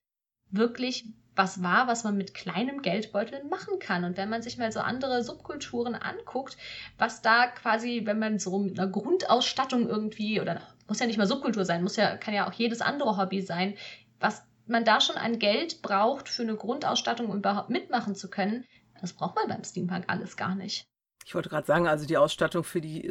wirklich 0.50 1.06
was 1.38 1.62
war, 1.62 1.86
was 1.86 2.02
man 2.02 2.16
mit 2.16 2.34
kleinem 2.34 2.82
Geldbeutel 2.82 3.44
machen 3.44 3.78
kann. 3.78 4.04
Und 4.04 4.16
wenn 4.16 4.28
man 4.28 4.42
sich 4.42 4.58
mal 4.58 4.72
so 4.72 4.80
andere 4.80 5.22
Subkulturen 5.22 5.94
anguckt, 5.94 6.56
was 6.98 7.22
da 7.22 7.46
quasi, 7.46 8.02
wenn 8.04 8.18
man 8.18 8.38
so 8.40 8.58
mit 8.58 8.78
einer 8.78 8.90
Grundausstattung 8.90 9.88
irgendwie, 9.88 10.40
oder 10.40 10.60
muss 10.88 10.98
ja 10.98 11.06
nicht 11.06 11.18
mal 11.18 11.28
Subkultur 11.28 11.64
sein, 11.64 11.82
muss 11.82 11.96
ja, 11.96 12.16
kann 12.16 12.34
ja 12.34 12.48
auch 12.48 12.52
jedes 12.52 12.80
andere 12.80 13.16
Hobby 13.16 13.40
sein, 13.40 13.76
was 14.18 14.42
man 14.66 14.84
da 14.84 15.00
schon 15.00 15.16
an 15.16 15.38
Geld 15.38 15.80
braucht 15.80 16.28
für 16.28 16.42
eine 16.42 16.56
Grundausstattung, 16.56 17.28
um 17.28 17.38
überhaupt 17.38 17.70
mitmachen 17.70 18.16
zu 18.16 18.28
können, 18.28 18.64
das 19.00 19.12
braucht 19.12 19.36
man 19.36 19.48
beim 19.48 19.64
Steampunk 19.64 20.04
alles 20.08 20.36
gar 20.36 20.56
nicht. 20.56 20.86
Ich 21.28 21.34
wollte 21.34 21.50
gerade 21.50 21.66
sagen, 21.66 21.86
also 21.86 22.06
die 22.06 22.16
Ausstattung 22.16 22.64
für 22.64 22.80
die 22.80 23.06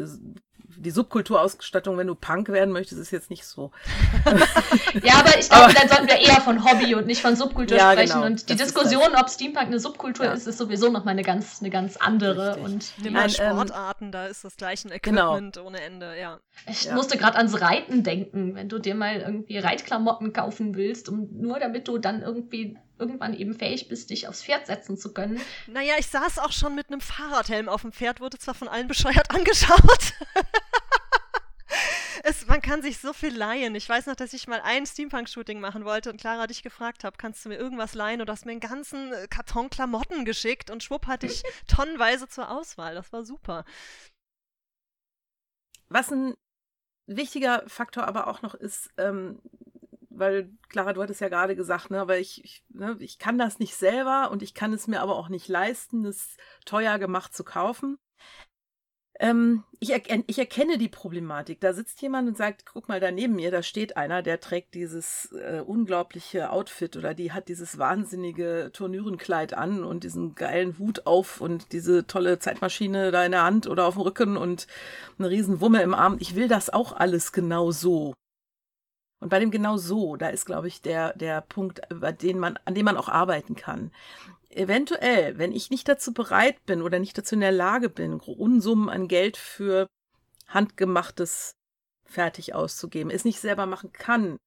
die 0.75 0.91
Subkulturausstattung, 0.91 1.97
wenn 1.97 2.07
du 2.07 2.15
Punk 2.15 2.49
werden 2.49 2.73
möchtest, 2.73 2.99
ist 2.99 3.11
jetzt 3.11 3.29
nicht 3.29 3.45
so. 3.45 3.71
ja, 5.03 5.19
aber 5.19 5.37
ich 5.39 5.49
glaube, 5.49 5.73
dann 5.73 5.87
sollten 5.87 6.07
wir 6.07 6.17
eher 6.17 6.41
von 6.41 6.65
Hobby 6.65 6.95
und 6.95 7.05
nicht 7.05 7.21
von 7.21 7.35
Subkultur 7.35 7.77
ja, 7.77 7.91
sprechen. 7.93 8.13
Genau, 8.13 8.25
und 8.25 8.49
die 8.49 8.55
Diskussion, 8.55 9.15
ob 9.15 9.29
Steampunk 9.29 9.67
eine 9.67 9.79
Subkultur 9.79 10.25
ja. 10.25 10.33
ist, 10.33 10.47
ist 10.47 10.57
sowieso 10.57 10.89
nochmal 10.89 11.13
eine 11.13 11.23
ganz, 11.23 11.61
eine 11.61 11.69
ganz 11.69 11.95
andere. 11.97 12.55
Richtig. 12.55 12.65
Und 12.65 12.93
Nimm 13.03 13.13
mal 13.13 13.29
Sportarten, 13.29 14.05
ähm, 14.05 14.11
da 14.11 14.25
ist 14.25 14.43
das 14.43 14.57
gleiche 14.57 14.89
Equipment 14.89 15.55
genau. 15.55 15.67
ohne 15.67 15.81
Ende, 15.81 16.19
ja. 16.19 16.39
Ich 16.67 16.85
ja. 16.85 16.95
musste 16.95 17.17
gerade 17.17 17.37
ans 17.37 17.61
Reiten 17.61 18.03
denken, 18.03 18.55
wenn 18.55 18.67
du 18.67 18.79
dir 18.79 18.95
mal 18.95 19.19
irgendwie 19.19 19.59
Reitklamotten 19.59 20.33
kaufen 20.33 20.75
willst, 20.75 21.07
um 21.07 21.29
nur 21.31 21.59
damit 21.59 21.87
du 21.87 21.97
dann 21.97 22.23
irgendwie 22.23 22.77
irgendwann 22.99 23.33
eben 23.33 23.53
fähig 23.53 23.87
bist, 23.87 24.09
dich 24.09 24.27
aufs 24.27 24.43
Pferd 24.43 24.67
setzen 24.67 24.97
zu 24.97 25.13
können. 25.13 25.39
Naja, 25.67 25.95
ich 25.99 26.07
saß 26.07 26.39
auch 26.39 26.51
schon 26.51 26.75
mit 26.75 26.89
einem 26.89 27.01
Fahrradhelm 27.01 27.69
auf 27.69 27.81
dem 27.81 27.91
Pferd, 27.91 28.19
wurde 28.19 28.37
zwar 28.37 28.53
von 28.53 28.67
allen 28.67 28.87
bescheuert 28.87 29.31
angeschaut. 29.35 30.13
es, 32.23 32.47
man 32.47 32.61
kann 32.61 32.81
sich 32.81 32.97
so 32.97 33.13
viel 33.13 33.35
leihen. 33.35 33.75
Ich 33.75 33.87
weiß 33.87 34.05
noch, 34.07 34.15
dass 34.15 34.33
ich 34.33 34.47
mal 34.47 34.61
ein 34.63 34.85
Steampunk-Shooting 34.85 35.59
machen 35.59 35.85
wollte 35.85 36.09
und 36.09 36.19
Clara 36.19 36.47
dich 36.47 36.63
gefragt 36.63 37.03
habe, 37.03 37.17
kannst 37.17 37.45
du 37.45 37.49
mir 37.49 37.57
irgendwas 37.57 37.93
leihen? 37.93 38.21
Und 38.21 38.27
du 38.27 38.33
hast 38.33 38.45
mir 38.45 38.51
einen 38.51 38.59
ganzen 38.59 39.13
äh, 39.13 39.27
Karton 39.29 39.69
Klamotten 39.69 40.25
geschickt 40.25 40.69
und 40.69 40.83
schwupp 40.83 41.07
hatte 41.07 41.27
ich 41.27 41.43
tonnenweise 41.67 42.27
zur 42.27 42.51
Auswahl. 42.51 42.95
Das 42.95 43.11
war 43.13 43.23
super. 43.23 43.65
Was 45.89 46.11
ein 46.11 46.35
wichtiger 47.07 47.63
Faktor 47.67 48.05
aber 48.05 48.27
auch 48.27 48.41
noch 48.41 48.53
ist, 48.53 48.89
ähm, 48.97 49.39
weil 50.17 50.49
Clara, 50.69 50.93
du 50.93 51.01
hattest 51.01 51.21
ja 51.21 51.29
gerade 51.29 51.55
gesagt, 51.55 51.91
ne, 51.91 51.99
aber 51.99 52.17
ich, 52.17 52.43
ich, 52.43 52.63
ne, 52.69 52.97
ich 52.99 53.19
kann 53.19 53.37
das 53.37 53.59
nicht 53.59 53.75
selber 53.75 54.29
und 54.31 54.41
ich 54.41 54.53
kann 54.53 54.73
es 54.73 54.87
mir 54.87 55.01
aber 55.01 55.15
auch 55.15 55.29
nicht 55.29 55.47
leisten, 55.47 56.03
das 56.03 56.37
teuer 56.65 56.99
gemacht 56.99 57.35
zu 57.35 57.43
kaufen. 57.43 57.97
Ähm, 59.19 59.63
ich, 59.79 59.91
erken, 59.91 60.23
ich 60.27 60.37
erkenne 60.37 60.77
die 60.77 60.89
Problematik. 60.89 61.59
Da 61.59 61.73
sitzt 61.73 62.01
jemand 62.01 62.27
und 62.27 62.37
sagt, 62.37 62.65
guck 62.65 62.87
mal, 62.87 62.99
da 62.99 63.09
neben 63.11 63.35
mir, 63.35 63.49
da 63.49 63.63
steht 63.63 63.97
einer, 63.97 64.21
der 64.21 64.39
trägt 64.39 64.75
dieses 64.75 65.31
äh, 65.31 65.61
unglaubliche 65.65 66.51
Outfit 66.51 66.95
oder 66.97 67.15
die 67.15 67.31
hat 67.31 67.47
dieses 67.47 67.79
wahnsinnige 67.79 68.69
Turnürenkleid 68.73 69.55
an 69.55 69.83
und 69.83 70.03
diesen 70.03 70.35
geilen 70.35 70.77
Hut 70.77 71.07
auf 71.07 71.41
und 71.41 71.71
diese 71.71 72.05
tolle 72.05 72.37
Zeitmaschine 72.37 73.11
da 73.11 73.25
in 73.25 73.31
der 73.31 73.43
Hand 73.43 73.65
oder 73.65 73.85
auf 73.85 73.95
dem 73.95 74.03
Rücken 74.03 74.37
und 74.37 74.67
eine 75.17 75.29
riesen 75.29 75.61
Wumme 75.61 75.81
im 75.81 75.95
Arm. 75.95 76.17
Ich 76.19 76.35
will 76.35 76.47
das 76.47 76.69
auch 76.69 76.93
alles 76.93 77.31
genau 77.31 77.71
so. 77.71 78.13
Und 79.19 79.29
bei 79.29 79.39
dem 79.39 79.51
genau 79.51 79.77
so, 79.77 80.15
da 80.15 80.29
ist, 80.29 80.45
glaube 80.45 80.67
ich, 80.67 80.81
der, 80.81 81.13
der 81.13 81.41
Punkt, 81.41 81.81
bei 81.89 82.11
dem 82.11 82.39
man, 82.39 82.59
an 82.65 82.75
dem 82.75 82.85
man 82.85 82.97
auch 82.97 83.09
arbeiten 83.09 83.55
kann. 83.55 83.91
Eventuell, 84.49 85.37
wenn 85.37 85.51
ich 85.51 85.69
nicht 85.69 85.87
dazu 85.87 86.13
bereit 86.13 86.65
bin 86.65 86.81
oder 86.81 86.99
nicht 86.99 87.17
dazu 87.17 87.35
in 87.35 87.41
der 87.41 87.51
Lage 87.51 87.89
bin, 87.89 88.19
Unsummen 88.19 88.89
an 88.89 89.07
Geld 89.07 89.37
für 89.37 89.87
handgemachtes 90.47 91.53
fertig 92.05 92.53
auszugeben, 92.55 93.11
es 93.11 93.25
nicht 93.25 93.39
selber 93.39 93.65
machen 93.65 93.91
kann, 93.91 94.37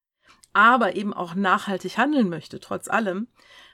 aber 0.52 0.96
eben 0.96 1.12
auch 1.12 1.34
nachhaltig 1.34 1.98
handeln 1.98 2.28
möchte, 2.28 2.58
trotz 2.60 2.88
allem, 2.88 3.28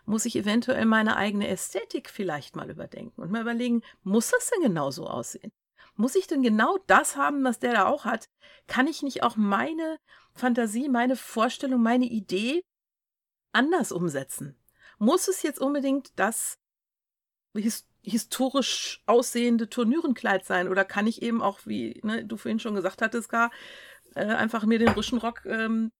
muss 0.05 0.25
ich 0.25 0.37
eventuell 0.37 0.85
meine 0.85 1.17
eigene 1.17 1.49
Ästhetik 1.49 2.11
vielleicht 2.11 2.57
mal 2.57 2.71
überdenken 2.71 3.21
und 3.21 3.31
mal 3.31 3.43
überlegen, 3.43 3.83
muss 4.03 4.31
das 4.31 4.51
denn 4.51 4.63
genau 4.63 4.91
so 4.91 5.07
aussehen? 5.07 5.53
Muss 5.95 6.15
ich 6.15 6.27
denn 6.27 6.43
genau 6.43 6.79
das 6.87 7.17
haben, 7.17 7.43
was 7.45 7.59
der 7.59 7.73
da 7.73 7.87
auch 7.87 8.05
hat? 8.05 8.29
Kann 8.67 8.87
ich 8.87 9.03
nicht 9.03 9.23
auch 9.23 9.37
meine 9.37 9.99
Fantasie, 10.37 10.89
meine 10.89 11.17
Vorstellung, 11.17 11.83
meine 11.83 12.07
Idee 12.07 12.63
anders 13.53 13.93
umsetzen? 13.93 14.57
Muss 14.99 15.29
es 15.29 15.43
jetzt 15.43 15.61
unbedingt 15.61 16.13
das 16.17 16.59
his 17.55 17.87
historisch 18.03 19.03
aussehende 19.07 19.69
Turnürenkleid 19.69 20.45
sein? 20.45 20.69
Oder 20.69 20.85
kann 20.85 21.09
ich 21.09 21.23
eben 21.23 21.43
auch, 21.43 21.61
wie 21.65 22.01
ne, 22.05 22.25
du 22.25 22.37
vorhin 22.37 22.61
schon 22.61 22.77
gesagt 22.77 23.03
hattest, 23.03 23.29
gar 23.29 23.51
äh, 24.15 24.25
einfach 24.25 24.65
mir 24.65 24.79
den 24.79 24.91
Rüschenrock 24.91 25.45
ähm, 25.45 25.91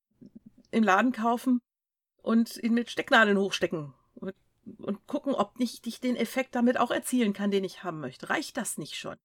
im 0.71 0.85
Laden 0.85 1.11
kaufen 1.11 1.61
und 2.23 2.57
ihn 2.59 2.75
mit 2.75 2.91
Stecknadeln 2.91 3.39
hochstecken? 3.39 3.93
Und, 4.15 4.35
und 4.79 5.07
gucken, 5.09 5.35
ob 5.35 5.59
nicht 5.59 5.87
ich 5.87 6.01
den 6.01 6.15
Effekt 6.15 6.55
damit 6.55 6.79
auch 6.79 6.93
erzielen 6.93 7.33
kann, 7.33 7.51
den 7.51 7.65
ich 7.65 7.83
haben 7.83 8.01
möchte. 8.01 8.31
Reicht 8.31 8.57
das 8.57 8.79
nicht 8.79 8.95
schon? 8.95 9.17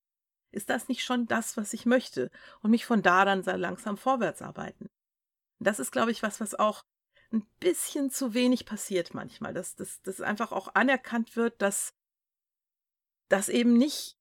Ist 0.51 0.69
das 0.69 0.87
nicht 0.87 1.03
schon 1.03 1.27
das, 1.27 1.57
was 1.57 1.73
ich 1.73 1.85
möchte? 1.85 2.31
Und 2.61 2.71
mich 2.71 2.85
von 2.85 3.01
da 3.01 3.25
dann 3.25 3.43
langsam 3.43 3.95
vorwärts 3.95 4.41
arbeiten. 4.41 4.89
Das 5.63 5.79
ist, 5.79 5.91
glaube 5.91 6.11
ich, 6.11 6.23
was, 6.23 6.39
was 6.39 6.55
auch 6.55 6.83
ein 7.31 7.45
bisschen 7.59 8.11
zu 8.11 8.33
wenig 8.33 8.65
passiert 8.65 9.13
manchmal, 9.13 9.53
dass, 9.53 9.75
dass, 9.75 10.01
dass 10.01 10.21
einfach 10.21 10.51
auch 10.51 10.75
anerkannt 10.75 11.35
wird, 11.35 11.61
dass 11.61 11.93
das 13.29 13.47
eben 13.47 13.73
nicht 13.73 14.17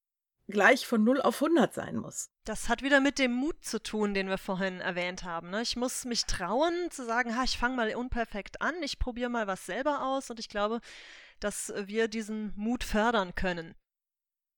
gleich 0.51 0.87
von 0.87 1.03
0 1.05 1.21
auf 1.21 1.43
100 1.43 1.73
sein 1.73 1.97
muss. 1.97 2.31
Das 2.45 2.69
hat 2.69 2.83
wieder 2.83 3.01
mit 3.01 3.19
dem 3.19 3.33
Mut 3.33 3.65
zu 3.65 3.83
tun, 3.83 4.15
den 4.15 4.29
wir 4.29 4.39
vorhin 4.39 4.81
erwähnt 4.81 5.25
haben. 5.25 5.51
Ne? 5.51 5.63
Ich 5.63 5.77
muss 5.77 6.05
mich 6.05 6.27
trauen 6.27 6.91
zu 6.91 7.05
sagen, 7.05 7.37
ha, 7.37 7.45
ich 7.45 7.59
fange 7.59 7.77
mal 7.77 7.95
unperfekt 7.95 8.61
an, 8.61 8.75
ich 8.83 8.99
probiere 8.99 9.31
mal 9.31 9.47
was 9.47 9.67
selber 9.67 10.03
aus 10.05 10.31
und 10.31 10.39
ich 10.39 10.49
glaube, 10.49 10.81
dass 11.39 11.73
wir 11.77 12.09
diesen 12.09 12.53
Mut 12.57 12.85
fördern 12.85 13.35
können. 13.35 13.75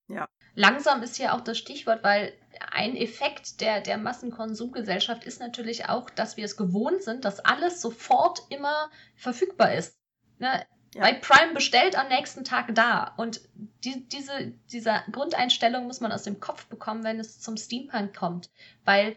Ja. 0.09 0.29
Langsam 0.55 1.03
ist 1.03 1.19
ja 1.19 1.35
auch 1.35 1.41
das 1.41 1.59
Stichwort, 1.59 2.05
weil 2.05 2.33
ein 2.71 2.97
Effekt 2.97 3.61
der, 3.61 3.81
der 3.81 3.97
Massenkonsumgesellschaft 3.97 5.25
ist 5.25 5.41
natürlich 5.41 5.89
auch, 5.89 6.11
dass 6.11 6.37
wir 6.37 6.45
es 6.45 6.57
gewohnt 6.57 7.03
sind, 7.03 7.25
dass 7.25 7.41
alles 7.41 7.81
sofort 7.81 8.43
immer 8.51 8.91
verfügbar 9.17 9.75
ist. 9.75 9.99
Ne? 10.39 10.65
Ja. 10.95 11.03
Weil 11.03 11.15
Prime 11.21 11.55
bestellt 11.55 11.97
am 11.97 12.09
nächsten 12.09 12.45
Tag 12.45 12.75
da. 12.75 13.15
Und 13.17 13.41
die, 13.85 14.07
diese, 14.09 14.53
diese 14.71 15.03
Grundeinstellung 15.11 15.87
muss 15.87 16.01
man 16.01 16.13
aus 16.13 16.25
dem 16.25 16.39
Kopf 16.39 16.67
bekommen, 16.67 17.03
wenn 17.03 17.19
es 17.19 17.41
zum 17.41 17.57
Steampunk 17.57 18.15
kommt. 18.15 18.51
Weil 18.85 19.17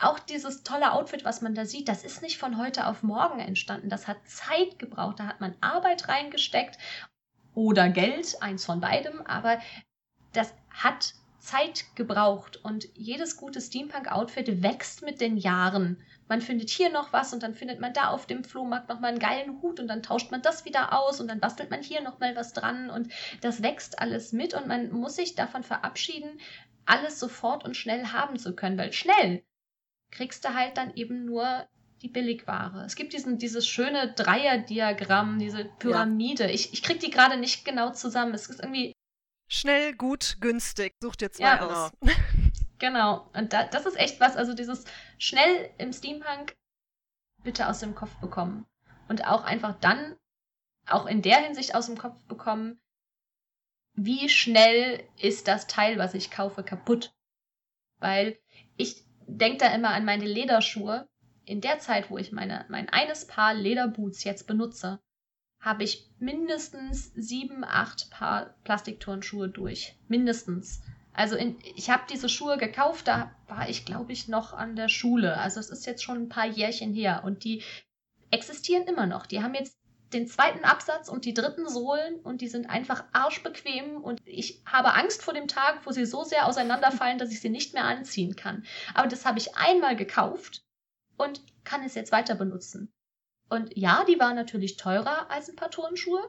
auch 0.00 0.18
dieses 0.18 0.64
tolle 0.64 0.92
Outfit, 0.92 1.24
was 1.24 1.40
man 1.40 1.54
da 1.54 1.64
sieht, 1.64 1.88
das 1.88 2.04
ist 2.04 2.22
nicht 2.22 2.38
von 2.38 2.58
heute 2.58 2.86
auf 2.88 3.02
morgen 3.04 3.38
entstanden. 3.38 3.88
Das 3.88 4.08
hat 4.08 4.16
Zeit 4.26 4.78
gebraucht. 4.80 5.20
Da 5.20 5.26
hat 5.26 5.40
man 5.40 5.54
Arbeit 5.60 6.08
reingesteckt 6.08 6.76
oder 7.54 7.88
Geld, 7.88 8.42
eins 8.42 8.64
von 8.64 8.80
beidem. 8.80 9.24
Aber 9.24 9.60
das 10.32 10.52
hat 10.82 11.14
Zeit 11.38 11.84
gebraucht 11.96 12.60
und 12.62 12.88
jedes 12.94 13.36
gute 13.36 13.60
Steampunk-Outfit 13.60 14.62
wächst 14.62 15.02
mit 15.02 15.20
den 15.20 15.36
Jahren. 15.36 16.00
Man 16.28 16.40
findet 16.40 16.70
hier 16.70 16.90
noch 16.90 17.12
was 17.12 17.32
und 17.32 17.42
dann 17.42 17.54
findet 17.54 17.80
man 17.80 17.92
da 17.92 18.08
auf 18.08 18.26
dem 18.26 18.44
Flohmarkt 18.44 18.88
nochmal 18.88 19.10
einen 19.10 19.18
geilen 19.18 19.60
Hut 19.60 19.80
und 19.80 19.88
dann 19.88 20.04
tauscht 20.04 20.30
man 20.30 20.40
das 20.40 20.64
wieder 20.64 20.96
aus 20.96 21.20
und 21.20 21.28
dann 21.28 21.40
bastelt 21.40 21.70
man 21.70 21.82
hier 21.82 22.00
nochmal 22.00 22.36
was 22.36 22.52
dran 22.52 22.90
und 22.90 23.12
das 23.40 23.60
wächst 23.60 23.98
alles 23.98 24.32
mit 24.32 24.54
und 24.54 24.68
man 24.68 24.92
muss 24.92 25.16
sich 25.16 25.34
davon 25.34 25.64
verabschieden, 25.64 26.38
alles 26.86 27.18
sofort 27.18 27.64
und 27.64 27.76
schnell 27.76 28.06
haben 28.06 28.38
zu 28.38 28.54
können, 28.54 28.78
weil 28.78 28.92
schnell 28.92 29.42
kriegst 30.12 30.44
du 30.44 30.54
halt 30.54 30.76
dann 30.76 30.94
eben 30.94 31.24
nur 31.24 31.66
die 32.02 32.08
Billigware. 32.08 32.84
Es 32.84 32.94
gibt 32.94 33.12
diesen, 33.12 33.38
dieses 33.38 33.66
schöne 33.66 34.12
Dreierdiagramm, 34.12 35.38
diese 35.38 35.64
Pyramide. 35.64 36.44
Ja. 36.44 36.50
Ich, 36.50 36.72
ich 36.72 36.82
krieg 36.82 37.00
die 37.00 37.10
gerade 37.10 37.36
nicht 37.36 37.64
genau 37.64 37.90
zusammen. 37.90 38.34
Es 38.34 38.48
ist 38.48 38.60
irgendwie 38.60 38.92
Schnell, 39.54 39.94
gut, 39.94 40.38
günstig. 40.40 40.94
Such 40.98 41.16
dir 41.16 41.30
zwei 41.30 41.44
ja, 41.44 41.60
aus. 41.60 41.92
Genau. 42.00 42.14
genau. 42.78 43.30
Und 43.34 43.52
da, 43.52 43.64
das 43.64 43.84
ist 43.84 43.98
echt 43.98 44.18
was, 44.18 44.34
also 44.34 44.54
dieses 44.54 44.86
schnell 45.18 45.70
im 45.76 45.92
Steampunk 45.92 46.56
bitte 47.42 47.68
aus 47.68 47.80
dem 47.80 47.94
Kopf 47.94 48.14
bekommen. 48.16 48.64
Und 49.08 49.26
auch 49.26 49.44
einfach 49.44 49.78
dann, 49.78 50.16
auch 50.86 51.04
in 51.04 51.20
der 51.20 51.36
Hinsicht 51.40 51.74
aus 51.74 51.84
dem 51.84 51.98
Kopf 51.98 52.24
bekommen, 52.24 52.80
wie 53.92 54.30
schnell 54.30 55.06
ist 55.20 55.48
das 55.48 55.66
Teil, 55.66 55.98
was 55.98 56.14
ich 56.14 56.30
kaufe, 56.30 56.62
kaputt. 56.62 57.14
Weil 57.98 58.38
ich 58.78 59.04
denke 59.26 59.58
da 59.58 59.74
immer 59.74 59.90
an 59.90 60.06
meine 60.06 60.24
Lederschuhe. 60.24 61.06
In 61.44 61.60
der 61.60 61.78
Zeit, 61.78 62.08
wo 62.08 62.16
ich 62.16 62.32
meine, 62.32 62.64
mein 62.70 62.88
eines 62.88 63.26
Paar 63.26 63.52
Lederboots 63.52 64.24
jetzt 64.24 64.46
benutze, 64.46 64.98
habe 65.62 65.84
ich 65.84 66.10
mindestens 66.18 67.12
sieben, 67.14 67.64
acht 67.64 68.10
Paar 68.10 68.54
Plastikturnschuhe 68.64 69.48
durch. 69.48 69.96
Mindestens. 70.08 70.82
Also 71.14 71.36
in, 71.36 71.56
ich 71.76 71.88
habe 71.88 72.02
diese 72.10 72.28
Schuhe 72.28 72.58
gekauft, 72.58 73.06
da 73.06 73.34
war 73.46 73.68
ich, 73.68 73.84
glaube 73.84 74.12
ich, 74.12 74.28
noch 74.28 74.52
an 74.52 74.76
der 74.76 74.88
Schule. 74.88 75.38
Also 75.38 75.60
es 75.60 75.70
ist 75.70 75.86
jetzt 75.86 76.02
schon 76.02 76.22
ein 76.22 76.28
paar 76.28 76.46
Jährchen 76.46 76.92
her 76.92 77.22
und 77.24 77.44
die 77.44 77.62
existieren 78.30 78.84
immer 78.88 79.06
noch. 79.06 79.26
Die 79.26 79.42
haben 79.42 79.54
jetzt 79.54 79.78
den 80.12 80.26
zweiten 80.26 80.64
Absatz 80.64 81.08
und 81.08 81.24
die 81.24 81.34
dritten 81.34 81.68
Sohlen 81.68 82.16
und 82.20 82.40
die 82.40 82.48
sind 82.48 82.68
einfach 82.68 83.04
arschbequem 83.12 84.02
und 84.02 84.20
ich 84.26 84.62
habe 84.66 84.94
Angst 84.94 85.22
vor 85.22 85.32
dem 85.32 85.48
Tag, 85.48 85.86
wo 85.86 85.92
sie 85.92 86.06
so 86.06 86.24
sehr 86.24 86.46
auseinanderfallen, 86.46 87.18
dass 87.18 87.30
ich 87.30 87.40
sie 87.40 87.50
nicht 87.50 87.72
mehr 87.72 87.84
anziehen 87.84 88.36
kann. 88.36 88.64
Aber 88.94 89.08
das 89.08 89.24
habe 89.24 89.38
ich 89.38 89.56
einmal 89.56 89.96
gekauft 89.96 90.64
und 91.16 91.40
kann 91.64 91.84
es 91.84 91.94
jetzt 91.94 92.12
weiter 92.12 92.34
benutzen. 92.34 92.92
Und 93.52 93.76
ja, 93.76 94.02
die 94.08 94.18
waren 94.18 94.34
natürlich 94.34 94.78
teurer 94.78 95.30
als 95.30 95.50
ein 95.50 95.56
paar 95.56 95.70
Turnschuhe, 95.70 96.26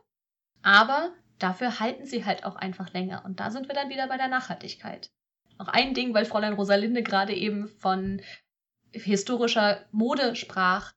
aber 0.61 1.13
dafür 1.39 1.79
halten 1.79 2.05
sie 2.05 2.25
halt 2.25 2.43
auch 2.43 2.57
einfach 2.57 2.91
länger. 2.91 3.23
Und 3.23 3.39
da 3.39 3.49
sind 3.49 3.69
wir 3.69 3.73
dann 3.73 3.87
wieder 3.87 4.09
bei 4.09 4.17
der 4.17 4.27
Nachhaltigkeit. 4.27 5.09
Noch 5.57 5.69
ein 5.69 5.93
Ding, 5.93 6.13
weil 6.13 6.25
Fräulein 6.25 6.51
Rosalinde 6.51 7.01
gerade 7.01 7.33
eben 7.33 7.69
von 7.79 8.21
historischer 8.91 9.85
Mode 9.93 10.35
sprach. 10.35 10.91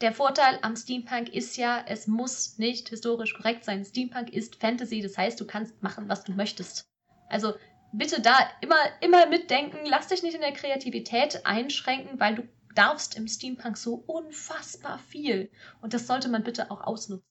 Der 0.00 0.12
Vorteil 0.12 0.58
am 0.62 0.74
Steampunk 0.74 1.32
ist 1.32 1.56
ja, 1.56 1.80
es 1.86 2.08
muss 2.08 2.58
nicht 2.58 2.88
historisch 2.88 3.34
korrekt 3.34 3.64
sein. 3.64 3.84
Steampunk 3.84 4.32
ist 4.32 4.56
Fantasy, 4.56 5.00
das 5.00 5.16
heißt, 5.16 5.40
du 5.40 5.46
kannst 5.46 5.80
machen, 5.80 6.08
was 6.08 6.24
du 6.24 6.32
möchtest. 6.32 6.90
Also 7.28 7.54
bitte 7.92 8.20
da 8.20 8.36
immer, 8.62 8.82
immer 9.00 9.26
mitdenken, 9.26 9.78
lass 9.84 10.08
dich 10.08 10.24
nicht 10.24 10.34
in 10.34 10.40
der 10.40 10.54
Kreativität 10.54 11.46
einschränken, 11.46 12.18
weil 12.18 12.34
du 12.34 12.48
darfst 12.76 13.16
im 13.16 13.26
Steampunk 13.26 13.76
so 13.76 13.94
unfassbar 13.94 14.98
viel. 14.98 15.50
Und 15.80 15.94
das 15.94 16.06
sollte 16.06 16.28
man 16.28 16.44
bitte 16.44 16.70
auch 16.70 16.82
ausnutzen. 16.82 17.26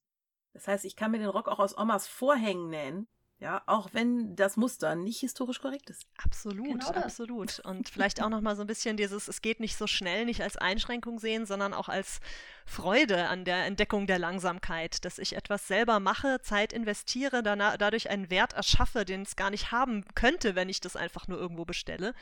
Das 0.53 0.67
heißt, 0.67 0.85
ich 0.85 0.95
kann 0.95 1.11
mir 1.11 1.19
den 1.19 1.29
Rock 1.29 1.47
auch 1.47 1.59
aus 1.59 1.77
Omas 1.77 2.07
Vorhängen 2.07 2.69
nähen. 2.69 3.07
Ja, 3.37 3.63
auch 3.65 3.89
wenn 3.91 4.37
das 4.37 4.55
Muster 4.55 4.95
nicht 4.95 5.19
historisch 5.19 5.59
korrekt 5.59 5.89
ist. 5.89 6.07
Absolut, 6.23 6.67
genau 6.67 6.87
absolut. 6.91 7.59
Und 7.59 7.89
vielleicht 7.89 8.23
auch 8.23 8.29
nochmal 8.29 8.55
so 8.55 8.61
ein 8.61 8.67
bisschen 8.67 8.95
dieses, 8.95 9.27
es 9.27 9.41
geht 9.41 9.59
nicht 9.59 9.75
so 9.75 9.87
schnell, 9.87 10.23
nicht 10.23 10.41
als 10.41 10.55
Einschränkung 10.55 11.19
sehen, 11.19 11.45
sondern 11.45 11.73
auch 11.73 11.89
als 11.89 12.21
Freude 12.65 13.27
an 13.27 13.43
der 13.43 13.65
Entdeckung 13.65 14.07
der 14.07 14.19
Langsamkeit, 14.19 15.03
dass 15.03 15.19
ich 15.19 15.35
etwas 15.35 15.67
selber 15.67 15.99
mache, 15.99 16.39
Zeit 16.41 16.71
investiere, 16.71 17.43
dadurch 17.43 18.09
einen 18.09 18.29
Wert 18.29 18.53
erschaffe, 18.53 19.03
den 19.03 19.23
es 19.23 19.35
gar 19.35 19.49
nicht 19.49 19.73
haben 19.73 20.05
könnte, 20.15 20.55
wenn 20.55 20.69
ich 20.69 20.79
das 20.79 20.95
einfach 20.95 21.27
nur 21.27 21.37
irgendwo 21.37 21.65
bestelle. 21.65 22.13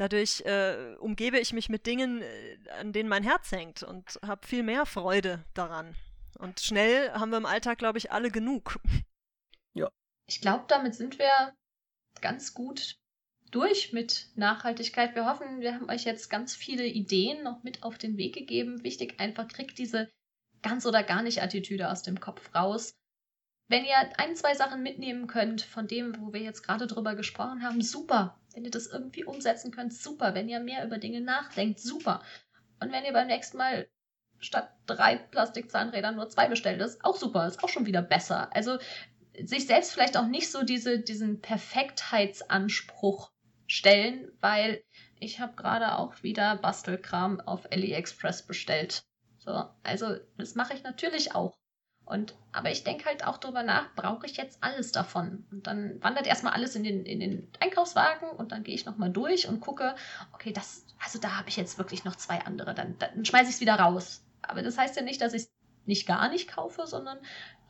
Dadurch 0.00 0.40
äh, 0.46 0.96
umgebe 0.98 1.38
ich 1.38 1.52
mich 1.52 1.68
mit 1.68 1.84
Dingen, 1.84 2.22
äh, 2.22 2.56
an 2.80 2.94
denen 2.94 3.10
mein 3.10 3.22
Herz 3.22 3.52
hängt 3.52 3.82
und 3.82 4.18
habe 4.26 4.46
viel 4.46 4.62
mehr 4.62 4.86
Freude 4.86 5.44
daran. 5.52 5.94
Und 6.38 6.60
schnell 6.60 7.10
haben 7.12 7.28
wir 7.28 7.36
im 7.36 7.44
Alltag, 7.44 7.76
glaube 7.76 7.98
ich, 7.98 8.10
alle 8.10 8.30
genug. 8.30 8.80
Ja. 9.74 9.88
Ich 10.26 10.40
glaube, 10.40 10.64
damit 10.68 10.94
sind 10.94 11.18
wir 11.18 11.54
ganz 12.22 12.54
gut 12.54 12.96
durch 13.50 13.92
mit 13.92 14.30
Nachhaltigkeit. 14.36 15.14
Wir 15.14 15.26
hoffen, 15.26 15.60
wir 15.60 15.74
haben 15.74 15.88
euch 15.90 16.04
jetzt 16.04 16.28
ganz 16.30 16.56
viele 16.56 16.86
Ideen 16.86 17.44
noch 17.44 17.62
mit 17.62 17.82
auf 17.82 17.96
den 17.96 18.16
Weg 18.16 18.34
gegeben. 18.34 18.82
Wichtig 18.82 19.20
einfach, 19.20 19.46
kriegt 19.48 19.78
diese 19.78 20.10
ganz 20.62 20.86
oder 20.86 21.02
gar 21.02 21.22
nicht 21.22 21.42
Attitüde 21.42 21.90
aus 21.90 22.02
dem 22.02 22.18
Kopf 22.18 22.52
raus. 22.54 22.94
Wenn 23.68 23.84
ihr 23.84 24.18
ein, 24.18 24.34
zwei 24.34 24.54
Sachen 24.54 24.82
mitnehmen 24.82 25.26
könnt 25.26 25.60
von 25.60 25.86
dem, 25.86 26.18
wo 26.18 26.32
wir 26.32 26.40
jetzt 26.40 26.62
gerade 26.62 26.86
drüber 26.86 27.14
gesprochen 27.14 27.62
haben, 27.62 27.82
super. 27.82 28.39
Wenn 28.54 28.64
ihr 28.64 28.70
das 28.70 28.86
irgendwie 28.86 29.24
umsetzen 29.24 29.70
könnt, 29.70 29.94
super. 29.94 30.34
Wenn 30.34 30.48
ihr 30.48 30.60
mehr 30.60 30.84
über 30.84 30.98
Dinge 30.98 31.20
nachdenkt, 31.20 31.80
super. 31.80 32.22
Und 32.80 32.92
wenn 32.92 33.04
ihr 33.04 33.12
beim 33.12 33.28
nächsten 33.28 33.58
Mal 33.58 33.88
statt 34.38 34.70
drei 34.86 35.16
Plastikzahnrädern 35.16 36.16
nur 36.16 36.28
zwei 36.28 36.48
bestellt, 36.48 36.80
ist 36.80 37.04
auch 37.04 37.16
super. 37.16 37.46
Ist 37.46 37.62
auch 37.62 37.68
schon 37.68 37.86
wieder 37.86 38.02
besser. 38.02 38.54
Also 38.54 38.78
sich 39.42 39.66
selbst 39.66 39.92
vielleicht 39.92 40.16
auch 40.16 40.26
nicht 40.26 40.50
so 40.50 40.64
diese, 40.64 40.98
diesen 40.98 41.40
Perfektheitsanspruch 41.40 43.30
stellen, 43.66 44.32
weil 44.40 44.82
ich 45.20 45.38
habe 45.38 45.54
gerade 45.54 45.96
auch 45.98 46.22
wieder 46.22 46.56
Bastelkram 46.56 47.40
auf 47.40 47.70
AliExpress 47.70 48.46
bestellt. 48.46 49.04
So, 49.38 49.64
also 49.82 50.16
das 50.36 50.54
mache 50.54 50.74
ich 50.74 50.82
natürlich 50.82 51.34
auch. 51.34 51.59
Und, 52.10 52.34
aber 52.52 52.72
ich 52.72 52.82
denke 52.82 53.04
halt 53.04 53.24
auch 53.24 53.38
darüber 53.38 53.62
nach, 53.62 53.94
brauche 53.94 54.26
ich 54.26 54.36
jetzt 54.36 54.58
alles 54.62 54.90
davon? 54.90 55.46
Und 55.52 55.68
dann 55.68 56.02
wandert 56.02 56.26
erstmal 56.26 56.52
alles 56.54 56.74
in 56.74 56.82
den, 56.82 57.06
in 57.06 57.20
den 57.20 57.48
Einkaufswagen 57.60 58.30
und 58.30 58.50
dann 58.50 58.64
gehe 58.64 58.74
ich 58.74 58.84
nochmal 58.84 59.10
durch 59.10 59.48
und 59.48 59.60
gucke, 59.60 59.94
okay, 60.32 60.52
das, 60.52 60.84
also 61.04 61.20
da 61.20 61.36
habe 61.36 61.48
ich 61.48 61.56
jetzt 61.56 61.78
wirklich 61.78 62.04
noch 62.04 62.16
zwei 62.16 62.40
andere, 62.40 62.74
dann, 62.74 62.98
dann 62.98 63.24
schmeiße 63.24 63.48
ich 63.48 63.56
es 63.56 63.60
wieder 63.60 63.76
raus. 63.76 64.24
Aber 64.42 64.62
das 64.62 64.76
heißt 64.76 64.96
ja 64.96 65.02
nicht, 65.02 65.20
dass 65.20 65.34
ich 65.34 65.42
es 65.42 65.52
nicht 65.86 66.06
gar 66.06 66.28
nicht 66.28 66.48
kaufe, 66.48 66.86
sondern 66.86 67.18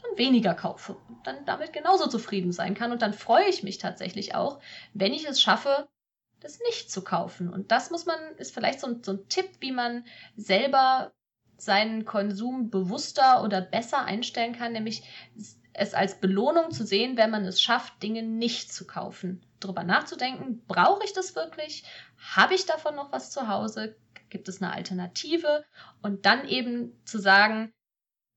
dann 0.03 0.17
weniger 0.17 0.55
kaufe 0.55 0.97
und 1.09 1.27
dann 1.27 1.45
damit 1.45 1.75
genauso 1.75 2.09
zufrieden 2.09 2.53
sein 2.53 2.75
kann. 2.75 2.93
Und 2.93 3.03
dann 3.03 3.13
freue 3.13 3.49
ich 3.49 3.63
mich 3.63 3.77
tatsächlich 3.77 4.35
auch, 4.35 4.61
wenn 4.95 5.13
ich 5.13 5.29
es 5.29 5.43
schaffe, 5.43 5.87
das 6.41 6.61
nicht 6.61 6.91
zu 6.91 7.05
kaufen. 7.05 7.53
Und 7.53 7.71
das 7.73 7.91
muss 7.91 8.07
man, 8.07 8.19
ist 8.39 8.55
vielleicht 8.55 8.81
so 8.81 8.87
ein, 8.87 9.03
so 9.03 9.13
ein 9.13 9.29
Tipp, 9.29 9.51
wie 9.61 9.73
man 9.73 10.07
selber 10.35 11.13
seinen 11.61 12.05
Konsum 12.05 12.71
bewusster 12.71 13.43
oder 13.43 13.61
besser 13.61 14.05
einstellen 14.05 14.55
kann, 14.55 14.73
nämlich 14.73 15.03
es 15.73 15.95
als 15.95 16.21
Belohnung 16.21 16.71
zu 16.71 16.85
sehen, 16.85 17.17
wenn 17.17 17.31
man 17.31 17.45
es 17.45 17.63
schafft, 17.63 18.03
Dinge 18.03 18.23
nicht 18.23 18.73
zu 18.73 18.87
kaufen. 18.87 19.45
Darüber 19.61 19.85
nachzudenken, 19.85 20.65
brauche 20.67 21.05
ich 21.05 21.13
das 21.13 21.37
wirklich? 21.37 21.85
Habe 22.19 22.55
ich 22.55 22.67
davon 22.67 22.97
noch 22.97 23.13
was 23.13 23.31
zu 23.31 23.49
Hause? 23.49 23.97
Gibt 24.31 24.49
es 24.49 24.63
eine 24.63 24.73
Alternative? 24.73 25.65
Und 26.03 26.27
dann 26.27 26.47
eben 26.49 27.01
zu 27.05 27.19
sagen, 27.19 27.73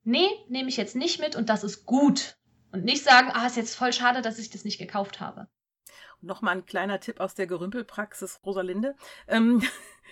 nee, 0.03 0.27
nehme 0.47 0.69
ich 0.69 0.77
jetzt 0.77 0.95
nicht 0.95 1.19
mit 1.19 1.35
und 1.35 1.49
das 1.49 1.63
ist 1.63 1.85
gut. 1.85 2.37
Und 2.71 2.85
nicht 2.85 3.03
sagen, 3.03 3.29
ah, 3.33 3.45
ist 3.45 3.57
jetzt 3.57 3.75
voll 3.75 3.93
schade, 3.93 4.21
dass 4.21 4.39
ich 4.39 4.49
das 4.49 4.65
nicht 4.65 4.79
gekauft 4.79 5.19
habe. 5.19 5.47
Nochmal 6.21 6.57
ein 6.57 6.65
kleiner 6.65 6.99
Tipp 6.99 7.19
aus 7.19 7.35
der 7.35 7.47
Gerümpelpraxis, 7.47 8.39
Rosalinde. 8.45 8.95
Ähm, 9.27 9.61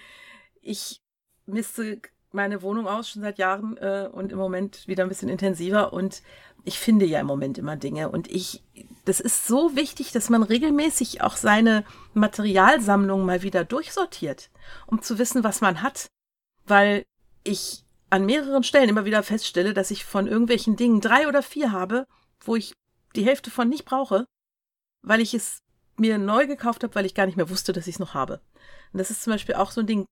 ich 0.61 1.01
misste 1.45 2.01
meine 2.33 2.61
Wohnung 2.61 2.87
aus, 2.87 3.09
schon 3.09 3.21
seit 3.21 3.37
Jahren 3.37 3.77
äh, 3.77 4.09
und 4.11 4.31
im 4.31 4.37
Moment 4.37 4.87
wieder 4.87 5.03
ein 5.03 5.09
bisschen 5.09 5.29
intensiver. 5.29 5.93
Und 5.93 6.21
ich 6.63 6.79
finde 6.79 7.05
ja 7.05 7.19
im 7.19 7.27
Moment 7.27 7.57
immer 7.57 7.75
Dinge. 7.75 8.09
Und 8.09 8.29
ich, 8.29 8.63
das 9.05 9.19
ist 9.19 9.47
so 9.47 9.75
wichtig, 9.75 10.11
dass 10.11 10.29
man 10.29 10.43
regelmäßig 10.43 11.21
auch 11.21 11.35
seine 11.35 11.83
Materialsammlung 12.13 13.25
mal 13.25 13.41
wieder 13.41 13.63
durchsortiert, 13.63 14.49
um 14.87 15.01
zu 15.01 15.17
wissen, 15.17 15.43
was 15.43 15.61
man 15.61 15.81
hat. 15.81 16.07
Weil 16.65 17.03
ich 17.43 17.83
an 18.09 18.25
mehreren 18.25 18.63
Stellen 18.63 18.89
immer 18.89 19.05
wieder 19.05 19.23
feststelle, 19.23 19.73
dass 19.73 19.91
ich 19.91 20.05
von 20.05 20.27
irgendwelchen 20.27 20.75
Dingen 20.75 21.01
drei 21.01 21.27
oder 21.27 21.41
vier 21.41 21.71
habe, 21.71 22.05
wo 22.41 22.55
ich 22.55 22.73
die 23.15 23.25
Hälfte 23.25 23.51
von 23.51 23.69
nicht 23.69 23.85
brauche, 23.85 24.25
weil 25.01 25.21
ich 25.21 25.33
es 25.33 25.59
mir 25.97 26.17
neu 26.17 26.47
gekauft 26.47 26.83
habe, 26.83 26.95
weil 26.95 27.05
ich 27.05 27.15
gar 27.15 27.25
nicht 27.25 27.37
mehr 27.37 27.49
wusste, 27.49 27.73
dass 27.73 27.87
ich 27.87 27.95
es 27.95 27.99
noch 27.99 28.13
habe. 28.13 28.41
Und 28.91 28.99
das 28.99 29.11
ist 29.11 29.23
zum 29.23 29.31
Beispiel 29.31 29.55
auch 29.55 29.71
so 29.71 29.81
ein 29.81 29.87
Ding, 29.87 30.05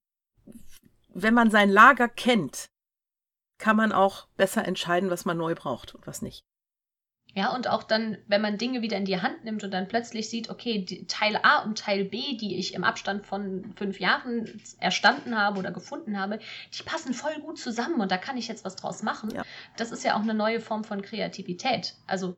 wenn 1.14 1.34
man 1.34 1.50
sein 1.50 1.70
Lager 1.70 2.08
kennt, 2.08 2.70
kann 3.58 3.76
man 3.76 3.92
auch 3.92 4.26
besser 4.36 4.66
entscheiden, 4.66 5.10
was 5.10 5.24
man 5.24 5.36
neu 5.36 5.54
braucht 5.54 5.94
und 5.94 6.06
was 6.06 6.22
nicht. 6.22 6.44
Ja, 7.34 7.54
und 7.54 7.68
auch 7.68 7.84
dann, 7.84 8.18
wenn 8.26 8.40
man 8.40 8.58
Dinge 8.58 8.82
wieder 8.82 8.96
in 8.96 9.04
die 9.04 9.20
Hand 9.20 9.44
nimmt 9.44 9.62
und 9.62 9.72
dann 9.72 9.86
plötzlich 9.86 10.28
sieht, 10.28 10.50
okay, 10.50 10.84
Teil 11.06 11.38
A 11.42 11.62
und 11.62 11.78
Teil 11.78 12.04
B, 12.04 12.36
die 12.36 12.56
ich 12.56 12.74
im 12.74 12.82
Abstand 12.82 13.24
von 13.24 13.72
fünf 13.76 14.00
Jahren 14.00 14.60
erstanden 14.80 15.38
habe 15.38 15.60
oder 15.60 15.70
gefunden 15.70 16.18
habe, 16.18 16.40
die 16.76 16.82
passen 16.82 17.14
voll 17.14 17.38
gut 17.40 17.58
zusammen 17.58 18.00
und 18.00 18.10
da 18.10 18.18
kann 18.18 18.36
ich 18.36 18.48
jetzt 18.48 18.64
was 18.64 18.74
draus 18.74 19.02
machen. 19.04 19.30
Ja. 19.32 19.44
Das 19.76 19.92
ist 19.92 20.04
ja 20.04 20.16
auch 20.16 20.22
eine 20.22 20.34
neue 20.34 20.58
Form 20.58 20.82
von 20.82 21.02
Kreativität. 21.02 21.94
Also 22.06 22.36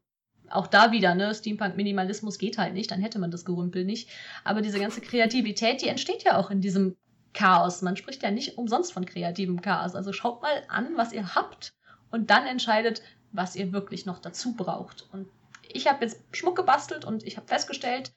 auch 0.50 0.66
da 0.66 0.92
wieder, 0.92 1.14
ne, 1.14 1.34
Steampunk-Minimalismus 1.34 2.38
geht 2.38 2.58
halt 2.58 2.74
nicht, 2.74 2.90
dann 2.90 3.00
hätte 3.00 3.18
man 3.18 3.30
das 3.30 3.46
Gerümpel 3.46 3.86
nicht. 3.86 4.10
Aber 4.44 4.60
diese 4.60 4.78
ganze 4.78 5.00
Kreativität, 5.00 5.80
die 5.80 5.88
entsteht 5.88 6.24
ja 6.24 6.36
auch 6.36 6.50
in 6.50 6.60
diesem 6.60 6.96
Chaos. 7.32 7.82
Man 7.82 7.96
spricht 7.96 8.22
ja 8.22 8.30
nicht 8.30 8.58
umsonst 8.58 8.92
von 8.92 9.06
kreativem 9.06 9.60
Chaos. 9.60 9.94
Also 9.94 10.12
schaut 10.12 10.42
mal 10.42 10.62
an, 10.68 10.96
was 10.96 11.12
ihr 11.12 11.34
habt 11.34 11.74
und 12.10 12.30
dann 12.30 12.46
entscheidet, 12.46 13.02
was 13.32 13.56
ihr 13.56 13.72
wirklich 13.72 14.06
noch 14.06 14.18
dazu 14.18 14.54
braucht. 14.54 15.08
Und 15.12 15.28
ich 15.68 15.86
habe 15.88 16.04
jetzt 16.04 16.20
Schmuck 16.32 16.56
gebastelt 16.56 17.04
und 17.04 17.24
ich 17.24 17.36
habe 17.36 17.48
festgestellt, 17.48 18.12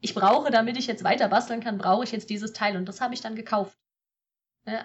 ich 0.00 0.14
brauche, 0.14 0.50
damit 0.50 0.76
ich 0.76 0.86
jetzt 0.86 1.04
weiter 1.04 1.28
basteln 1.28 1.60
kann, 1.60 1.78
brauche 1.78 2.04
ich 2.04 2.12
jetzt 2.12 2.30
dieses 2.30 2.52
Teil 2.52 2.76
und 2.76 2.86
das 2.86 3.00
habe 3.00 3.14
ich 3.14 3.20
dann 3.20 3.36
gekauft. 3.36 3.76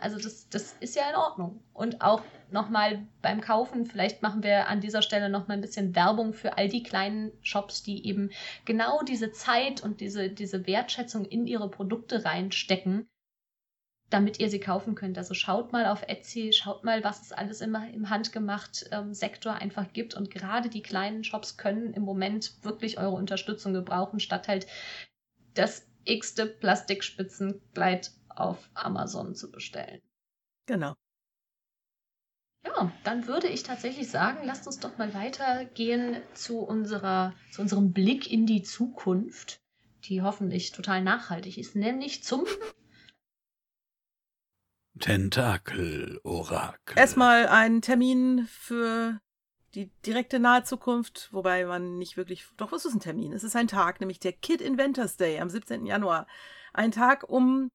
Also 0.02 0.18
das, 0.18 0.48
das 0.50 0.74
ist 0.80 0.96
ja 0.96 1.10
in 1.10 1.16
Ordnung. 1.16 1.64
Und 1.74 2.02
auch 2.02 2.22
nochmal 2.50 3.06
beim 3.22 3.42
Kaufen, 3.42 3.86
vielleicht 3.86 4.22
machen 4.22 4.44
wir 4.44 4.68
an 4.68 4.80
dieser 4.80 5.02
Stelle 5.02 5.30
nochmal 5.30 5.58
ein 5.58 5.62
bisschen 5.62 5.96
Werbung 5.96 6.34
für 6.34 6.58
all 6.58 6.70
die 6.70 6.84
kleinen 6.84 7.32
Shops, 7.42 7.84
die 7.84 8.08
eben 8.08 8.30
genau 8.64 9.04
diese 9.04 9.32
Zeit 9.32 9.84
und 9.84 10.00
diese, 10.00 10.30
diese 10.30 10.66
Wertschätzung 10.66 11.26
in 11.26 11.46
ihre 11.46 11.70
Produkte 11.70 12.24
reinstecken, 12.24 13.08
damit 14.10 14.40
ihr 14.40 14.50
sie 14.50 14.60
kaufen 14.60 14.96
könnt. 14.96 15.18
Also 15.18 15.34
schaut 15.34 15.72
mal 15.72 15.88
auf 15.88 16.04
Etsy, 16.08 16.52
schaut 16.54 16.84
mal, 16.84 17.04
was 17.04 17.22
es 17.22 17.32
alles 17.32 17.62
immer 17.62 17.90
im 17.92 18.10
handgemacht 18.10 18.86
ähm, 18.92 19.14
Sektor 19.14 19.54
einfach 19.54 19.92
gibt. 19.94 20.14
Und 20.14 20.30
gerade 20.30 20.70
die 20.70 20.84
kleinen 20.84 21.24
Shops 21.24 21.58
können 21.58 21.94
im 21.94 22.04
Moment 22.04 22.64
wirklich 22.64 22.98
eure 23.00 23.16
Unterstützung 23.16 23.74
gebrauchen, 23.74 24.20
statt 24.20 24.48
halt 24.48 24.68
das 25.56 25.88
x-te 26.06 26.46
Plastikspitzenkleid 26.46 28.12
auf 28.30 28.70
Amazon 28.74 29.34
zu 29.34 29.52
bestellen. 29.52 30.02
Genau. 30.68 30.94
Ja, 32.66 32.92
dann 33.04 33.28
würde 33.28 33.48
ich 33.48 33.64
tatsächlich 33.64 34.10
sagen, 34.10 34.40
lasst 34.46 34.68
uns 34.68 34.80
doch 34.80 34.98
mal 34.98 35.14
weitergehen 35.14 36.18
zu 36.34 36.60
unserer, 36.60 37.34
zu 37.52 37.62
unserem 37.62 37.94
Blick 37.94 38.32
in 38.32 38.46
die 38.46 38.64
Zukunft, 38.64 39.62
die 40.06 40.22
hoffentlich 40.22 40.72
total 40.72 41.02
nachhaltig 41.02 41.58
ist, 41.58 41.76
nämlich 41.76 42.24
zum 42.24 42.46
Tentakel-Orakel. 45.00 46.98
Erstmal 46.98 47.48
ein 47.48 47.82
Termin 47.82 48.48
für 48.50 49.20
die 49.76 49.92
direkte 50.06 50.40
nahe 50.40 50.64
Zukunft, 50.64 51.30
wobei 51.32 51.66
man 51.66 51.98
nicht 51.98 52.18
wirklich. 52.18 52.46
Doch, 52.58 52.72
was 52.72 52.86
ist 52.86 52.94
ein 52.94 53.02
Termin? 53.02 53.34
Es 53.34 53.44
ist 53.44 53.56
ein 53.56 53.68
Tag, 53.68 54.00
nämlich 54.00 54.20
der 54.20 54.34
Kid 54.34 54.62
Inventors 54.62 55.18
Day 55.18 55.40
am 55.40 55.50
17. 55.50 55.86
Januar. 55.86 56.28
Ein 56.74 56.92
Tag, 56.92 57.30
um 57.30 57.70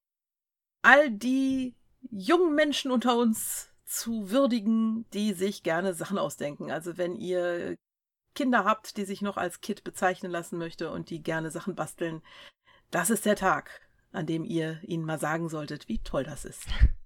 all 0.82 1.10
die 1.10 1.74
jungen 2.10 2.54
Menschen 2.54 2.90
unter 2.90 3.16
uns 3.16 3.68
zu 3.84 4.30
würdigen, 4.30 5.04
die 5.12 5.34
sich 5.34 5.62
gerne 5.62 5.94
Sachen 5.94 6.16
ausdenken. 6.16 6.70
Also 6.70 6.96
wenn 6.96 7.16
ihr 7.16 7.76
Kinder 8.34 8.64
habt, 8.64 8.96
die 8.96 9.04
sich 9.04 9.20
noch 9.20 9.36
als 9.36 9.60
Kid 9.60 9.84
bezeichnen 9.84 10.30
lassen 10.30 10.58
möchte 10.58 10.90
und 10.90 11.10
die 11.10 11.22
gerne 11.22 11.50
Sachen 11.50 11.74
basteln, 11.74 12.22
das 12.90 13.10
ist 13.10 13.26
der 13.26 13.36
Tag, 13.36 13.82
an 14.12 14.26
dem 14.26 14.44
ihr 14.44 14.80
ihnen 14.82 15.04
mal 15.04 15.18
sagen 15.18 15.48
solltet, 15.48 15.88
wie 15.88 15.98
toll 15.98 16.24
das 16.24 16.44
ist. 16.44 16.66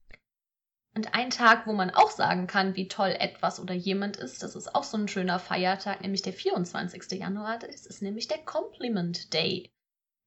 Und 0.97 1.13
ein 1.13 1.31
Tag, 1.31 1.67
wo 1.67 1.73
man 1.73 1.91
auch 1.91 2.11
sagen 2.11 2.47
kann, 2.47 2.77
wie 2.77 2.87
toll 2.87 3.17
etwas 3.19 3.59
oder 3.59 3.75
jemand 3.75 4.17
ist, 4.17 4.45
das 4.45 4.55
ist 4.55 4.75
auch 4.77 4.85
so 4.85 4.97
ein 4.97 5.09
schöner 5.09 5.41
Feiertag, 5.41 6.01
nämlich 6.03 6.23
der 6.23 6.33
24. 6.33 7.19
Januar. 7.19 7.59
Das 7.59 7.85
ist 7.85 8.01
nämlich 8.01 8.29
der 8.29 8.39
Compliment 8.39 9.35
Day. 9.35 9.71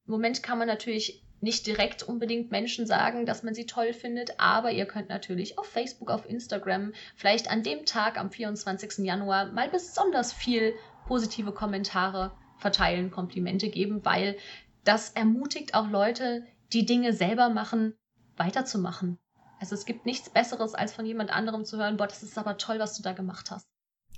Im 0.06 0.12
Moment 0.12 0.42
kann 0.42 0.58
man 0.58 0.68
natürlich 0.68 1.24
nicht 1.40 1.66
direkt 1.66 2.02
unbedingt 2.02 2.50
Menschen 2.50 2.86
sagen, 2.86 3.24
dass 3.24 3.42
man 3.42 3.54
sie 3.54 3.64
toll 3.64 3.94
findet, 3.94 4.38
aber 4.38 4.70
ihr 4.72 4.86
könnt 4.86 5.08
natürlich 5.08 5.56
auf 5.56 5.66
Facebook, 5.66 6.10
auf 6.10 6.28
Instagram, 6.28 6.92
vielleicht 7.14 7.50
an 7.50 7.62
dem 7.62 7.86
Tag 7.86 8.18
am 8.18 8.30
24. 8.30 9.06
Januar 9.06 9.46
mal 9.52 9.70
besonders 9.70 10.32
viel 10.32 10.74
positive 11.06 11.52
Kommentare 11.52 12.32
verteilen, 12.58 13.10
Komplimente 13.10 13.70
geben, 13.70 14.04
weil 14.04 14.36
das 14.84 15.10
ermutigt 15.10 15.74
auch 15.74 15.88
Leute, 15.88 16.44
die 16.72 16.84
Dinge 16.84 17.12
selber 17.12 17.48
machen, 17.48 17.94
weiterzumachen. 18.36 19.18
Also 19.60 19.74
es 19.74 19.84
gibt 19.84 20.06
nichts 20.06 20.30
Besseres, 20.30 20.74
als 20.74 20.92
von 20.92 21.06
jemand 21.06 21.30
anderem 21.30 21.64
zu 21.64 21.76
hören, 21.78 21.96
boah, 21.96 22.06
das 22.06 22.22
ist 22.22 22.38
aber 22.38 22.58
toll, 22.58 22.78
was 22.78 22.96
du 22.96 23.02
da 23.02 23.12
gemacht 23.12 23.50
hast. 23.50 23.66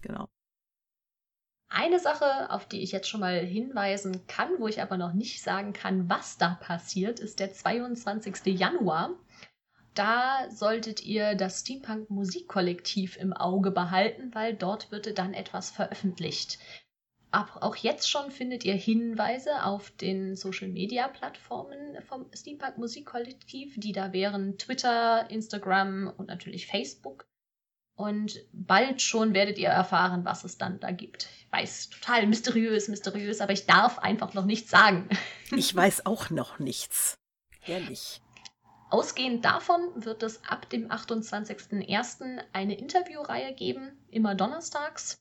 Genau. 0.03 0.29
Eine 1.73 2.01
Sache, 2.01 2.51
auf 2.51 2.67
die 2.67 2.83
ich 2.83 2.91
jetzt 2.91 3.09
schon 3.09 3.21
mal 3.21 3.39
hinweisen 3.39 4.27
kann, 4.27 4.51
wo 4.59 4.67
ich 4.67 4.83
aber 4.83 4.97
noch 4.97 5.13
nicht 5.13 5.41
sagen 5.41 5.73
kann, 5.73 6.11
was 6.11 6.37
da 6.37 6.55
passiert, 6.55 7.21
ist 7.21 7.39
der 7.39 7.53
22. 7.53 8.59
Januar. 8.59 9.15
Da 9.95 10.51
solltet 10.51 11.05
ihr 11.05 11.37
das 11.37 11.61
Steampunk 11.61 12.11
Musikkollektiv 12.11 13.17
im 13.17 13.33
Auge 13.33 13.71
behalten, 13.71 14.35
weil 14.35 14.55
dort 14.55 14.91
wird 14.91 15.17
dann 15.19 15.33
etwas 15.33 15.71
veröffentlicht. 15.71 16.59
Auch 17.33 17.77
jetzt 17.77 18.11
schon 18.11 18.33
findet 18.33 18.65
ihr 18.65 18.75
Hinweise 18.75 19.65
auf 19.65 19.91
den 19.93 20.35
Social 20.35 20.67
Media 20.67 21.07
Plattformen 21.07 22.03
vom 22.09 22.27
Steampunk 22.35 22.79
Musikkollektiv, 22.79 23.79
die 23.79 23.93
da 23.93 24.13
wären 24.13 24.59
Twitter, 24.59 25.31
Instagram 25.31 26.13
und 26.17 26.27
natürlich 26.27 26.67
Facebook. 26.67 27.27
Und 27.95 28.41
bald 28.53 29.01
schon 29.03 29.35
werdet 29.35 29.59
ihr 29.59 29.69
erfahren, 29.69 30.25
was 30.25 30.43
es 30.43 30.59
dann 30.59 30.81
da 30.81 30.91
gibt. 30.91 31.29
Ich 31.39 31.53
weiß, 31.53 31.91
total 31.91 32.27
mysteriös, 32.27 32.89
mysteriös, 32.89 33.41
aber 33.41 33.53
ich 33.53 33.67
darf 33.67 33.99
einfach 33.99 34.35
noch 34.35 34.45
nichts 34.45 34.71
sagen. 34.71 35.09
Ich 35.53 35.75
weiß 35.75 36.07
auch 36.07 36.31
noch 36.31 36.61
nichts. 36.61 37.19
Ehrlich. 37.67 38.21
Ausgehend 38.89 39.45
davon 39.45 39.81
wird 39.97 40.23
es 40.23 40.45
ab 40.45 40.71
dem 40.71 40.89
28.01. 40.89 42.39
eine 42.53 42.79
Interviewreihe 42.79 43.53
geben, 43.53 43.99
immer 44.11 44.37
donnerstags 44.37 45.20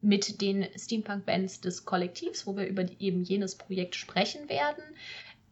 mit 0.00 0.40
den 0.40 0.66
Steampunk-Bands 0.76 1.60
des 1.60 1.84
Kollektivs, 1.84 2.46
wo 2.46 2.56
wir 2.56 2.66
über 2.66 2.84
eben 2.98 3.22
jenes 3.22 3.56
Projekt 3.56 3.96
sprechen 3.96 4.48
werden. 4.48 4.82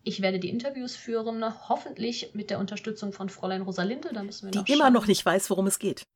Ich 0.05 0.23
werde 0.23 0.39
die 0.39 0.49
Interviews 0.49 0.95
führen, 0.95 1.45
hoffentlich 1.69 2.31
mit 2.33 2.51
der 2.51 2.61
Unterstützung 2.61 3.13
von 3.13 3.29
Fräulein 3.29 3.63
Rosalinde. 3.63 4.11
Da 4.13 4.23
müssen 4.23 4.47
wir 4.47 4.53
die 4.53 4.59
noch 4.59 4.69
immer 4.69 4.91
noch 4.91 5.09
nicht 5.09 5.27
weiß, 5.27 5.51
worum 5.51 5.67
es 5.67 5.81
geht. 5.81 6.07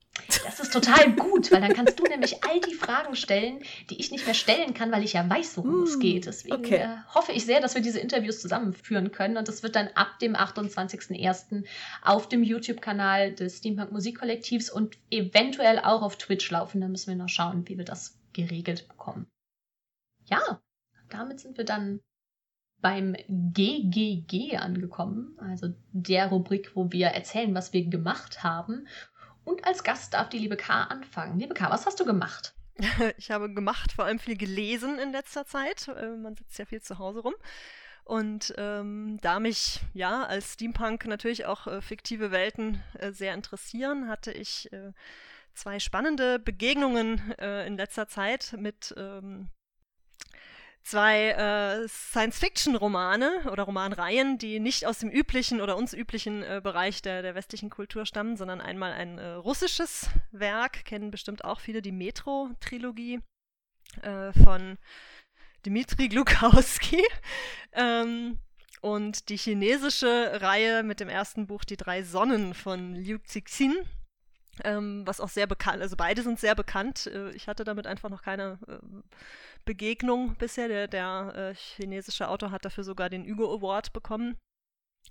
Das 0.44 0.60
ist 0.60 0.72
total 0.72 1.12
gut, 1.12 1.50
weil 1.50 1.60
dann 1.60 1.72
kannst 1.72 1.98
du 1.98 2.04
nämlich 2.04 2.44
all 2.44 2.60
die 2.60 2.74
Fragen 2.74 3.16
stellen, 3.16 3.60
die 3.88 3.98
ich 3.98 4.10
nicht 4.10 4.26
mehr 4.26 4.34
stellen 4.34 4.74
kann, 4.74 4.92
weil 4.92 5.02
ich 5.02 5.14
ja 5.14 5.28
weiß, 5.28 5.56
worum 5.56 5.80
mm, 5.80 5.84
es 5.84 5.98
geht. 5.98 6.26
Deswegen 6.26 6.54
okay. 6.54 6.76
äh, 6.76 6.96
hoffe 7.14 7.32
ich 7.32 7.44
sehr, 7.44 7.60
dass 7.60 7.74
wir 7.74 7.82
diese 7.82 8.00
Interviews 8.00 8.40
zusammenführen 8.40 9.12
können. 9.12 9.36
Und 9.36 9.48
das 9.48 9.62
wird 9.62 9.76
dann 9.76 9.88
ab 9.94 10.18
dem 10.20 10.36
28.01. 10.36 11.64
auf 12.02 12.28
dem 12.28 12.42
YouTube-Kanal 12.42 13.32
des 13.32 13.58
Steampunk 13.58 13.92
Musikkollektivs 13.92 14.70
und 14.70 14.96
eventuell 15.10 15.78
auch 15.78 16.02
auf 16.02 16.16
Twitch 16.16 16.50
laufen. 16.50 16.80
Da 16.80 16.88
müssen 16.88 17.08
wir 17.08 17.16
noch 17.16 17.28
schauen, 17.28 17.68
wie 17.68 17.78
wir 17.78 17.84
das 17.84 18.19
geregelt 18.32 18.88
bekommen. 18.88 19.30
Ja, 20.24 20.62
damit 21.08 21.40
sind 21.40 21.58
wir 21.58 21.64
dann 21.64 22.00
beim 22.80 23.14
GGG 23.28 24.56
angekommen, 24.56 25.36
also 25.38 25.68
der 25.92 26.28
Rubrik, 26.28 26.74
wo 26.74 26.90
wir 26.92 27.08
erzählen, 27.08 27.54
was 27.54 27.72
wir 27.72 27.84
gemacht 27.86 28.42
haben. 28.42 28.86
Und 29.44 29.66
als 29.66 29.84
Gast 29.84 30.14
darf 30.14 30.28
die 30.28 30.38
liebe 30.38 30.56
K 30.56 30.84
anfangen. 30.84 31.38
Liebe 31.38 31.54
K, 31.54 31.70
was 31.70 31.86
hast 31.86 32.00
du 32.00 32.04
gemacht? 32.04 32.54
Ich 33.18 33.30
habe 33.30 33.52
gemacht, 33.52 33.92
vor 33.92 34.06
allem 34.06 34.18
viel 34.18 34.36
gelesen 34.36 34.98
in 34.98 35.12
letzter 35.12 35.44
Zeit. 35.44 35.88
Äh, 35.88 36.16
man 36.16 36.36
sitzt 36.36 36.58
ja 36.58 36.64
viel 36.64 36.80
zu 36.80 36.98
Hause 36.98 37.20
rum. 37.20 37.34
Und 38.04 38.54
ähm, 38.56 39.18
da 39.20 39.38
mich 39.38 39.80
ja 39.92 40.24
als 40.24 40.54
Steampunk 40.54 41.06
natürlich 41.06 41.46
auch 41.46 41.66
äh, 41.66 41.82
fiktive 41.82 42.30
Welten 42.30 42.82
äh, 42.98 43.12
sehr 43.12 43.34
interessieren, 43.34 44.08
hatte 44.08 44.32
ich 44.32 44.72
äh, 44.72 44.92
zwei 45.54 45.78
spannende 45.78 46.38
Begegnungen 46.38 47.34
äh, 47.38 47.66
in 47.66 47.76
letzter 47.76 48.08
Zeit 48.08 48.54
mit 48.58 48.94
ähm, 48.96 49.48
zwei 50.82 51.30
äh, 51.30 51.88
Science-Fiction-Romane 51.88 53.50
oder 53.50 53.64
Romanreihen, 53.64 54.38
die 54.38 54.60
nicht 54.60 54.86
aus 54.86 54.98
dem 54.98 55.10
üblichen 55.10 55.60
oder 55.60 55.76
uns 55.76 55.92
üblichen 55.92 56.42
äh, 56.42 56.60
Bereich 56.62 57.02
der, 57.02 57.22
der 57.22 57.34
westlichen 57.34 57.70
Kultur 57.70 58.06
stammen, 58.06 58.36
sondern 58.36 58.60
einmal 58.60 58.92
ein 58.92 59.18
äh, 59.18 59.28
russisches 59.32 60.08
Werk, 60.32 60.84
kennen 60.84 61.10
bestimmt 61.10 61.44
auch 61.44 61.60
viele 61.60 61.82
die 61.82 61.92
Metro-Trilogie 61.92 63.20
äh, 64.02 64.32
von 64.32 64.78
Dmitri 65.66 66.08
Glukowski. 66.08 67.04
ähm, 67.72 68.38
und 68.80 69.28
die 69.28 69.36
chinesische 69.36 70.40
Reihe 70.40 70.82
mit 70.82 71.00
dem 71.00 71.10
ersten 71.10 71.46
Buch 71.46 71.64
Die 71.64 71.76
drei 71.76 72.02
Sonnen 72.02 72.54
von 72.54 72.94
Liu 72.94 73.18
Cixin 73.26 73.76
ähm, 74.64 75.06
was 75.06 75.20
auch 75.20 75.28
sehr 75.28 75.46
bekannt, 75.46 75.82
also 75.82 75.96
beide 75.96 76.22
sind 76.22 76.38
sehr 76.38 76.54
bekannt. 76.54 77.06
Äh, 77.06 77.30
ich 77.32 77.48
hatte 77.48 77.64
damit 77.64 77.86
einfach 77.86 78.10
noch 78.10 78.22
keine 78.22 78.58
äh, 78.68 78.78
Begegnung 79.64 80.34
bisher. 80.36 80.68
Der, 80.68 80.88
der 80.88 81.32
äh, 81.34 81.54
chinesische 81.54 82.28
Autor 82.28 82.50
hat 82.50 82.64
dafür 82.64 82.84
sogar 82.84 83.08
den 83.08 83.24
Hugo 83.24 83.54
Award 83.54 83.92
bekommen. 83.92 84.36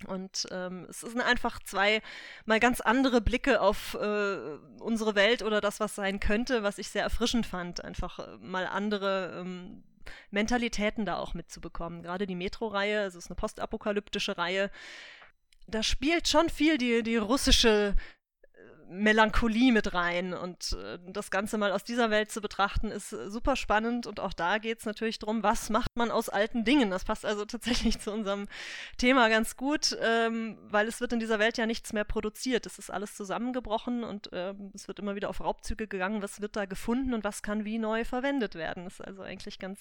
Und 0.06 0.46
ähm, 0.50 0.86
es 0.88 1.00
sind 1.00 1.20
einfach 1.20 1.58
zwei 1.62 2.00
mal 2.46 2.60
ganz 2.60 2.80
andere 2.80 3.20
Blicke 3.20 3.60
auf 3.60 3.94
äh, 3.94 4.36
unsere 4.80 5.14
Welt 5.14 5.42
oder 5.42 5.60
das, 5.60 5.78
was 5.78 5.94
sein 5.94 6.20
könnte, 6.20 6.62
was 6.62 6.78
ich 6.78 6.88
sehr 6.88 7.02
erfrischend 7.02 7.44
fand. 7.46 7.84
Einfach 7.84 8.18
äh, 8.18 8.36
mal 8.38 8.66
andere 8.66 9.40
ähm, 9.40 9.82
Mentalitäten 10.30 11.04
da 11.04 11.16
auch 11.16 11.34
mitzubekommen. 11.34 12.02
Gerade 12.02 12.26
die 12.26 12.34
Metro-Reihe, 12.34 13.04
es 13.04 13.14
ist 13.14 13.28
eine 13.28 13.36
postapokalyptische 13.36 14.38
Reihe, 14.38 14.70
da 15.66 15.82
spielt 15.82 16.28
schon 16.28 16.48
viel 16.48 16.78
die, 16.78 17.02
die 17.02 17.16
russische 17.16 17.94
Melancholie 18.90 19.70
mit 19.70 19.94
rein 19.94 20.34
und 20.34 20.72
äh, 20.72 20.98
das 21.06 21.30
Ganze 21.30 21.58
mal 21.58 21.70
aus 21.70 21.84
dieser 21.84 22.10
Welt 22.10 22.30
zu 22.32 22.40
betrachten, 22.40 22.90
ist 22.90 23.12
äh, 23.12 23.30
super 23.30 23.54
spannend 23.54 24.06
und 24.06 24.18
auch 24.18 24.32
da 24.32 24.58
geht 24.58 24.80
es 24.80 24.84
natürlich 24.84 25.20
darum, 25.20 25.44
was 25.44 25.70
macht 25.70 25.90
man 25.94 26.10
aus 26.10 26.28
alten 26.28 26.64
Dingen. 26.64 26.90
Das 26.90 27.04
passt 27.04 27.24
also 27.24 27.44
tatsächlich 27.46 28.00
zu 28.00 28.12
unserem 28.12 28.48
Thema 28.98 29.28
ganz 29.28 29.56
gut, 29.56 29.96
ähm, 30.00 30.58
weil 30.62 30.88
es 30.88 31.00
wird 31.00 31.12
in 31.12 31.20
dieser 31.20 31.38
Welt 31.38 31.56
ja 31.56 31.66
nichts 31.66 31.92
mehr 31.92 32.04
produziert. 32.04 32.66
Es 32.66 32.78
ist 32.78 32.90
alles 32.90 33.14
zusammengebrochen 33.14 34.02
und 34.02 34.28
ähm, 34.32 34.72
es 34.74 34.88
wird 34.88 34.98
immer 34.98 35.14
wieder 35.14 35.30
auf 35.30 35.40
Raubzüge 35.40 35.86
gegangen. 35.86 36.22
Was 36.22 36.40
wird 36.40 36.56
da 36.56 36.64
gefunden 36.64 37.14
und 37.14 37.22
was 37.22 37.42
kann 37.42 37.64
wie 37.64 37.78
neu 37.78 38.04
verwendet 38.04 38.56
werden? 38.56 38.84
Das 38.84 38.94
ist 38.94 39.06
also 39.06 39.22
eigentlich 39.22 39.60
ganz 39.60 39.78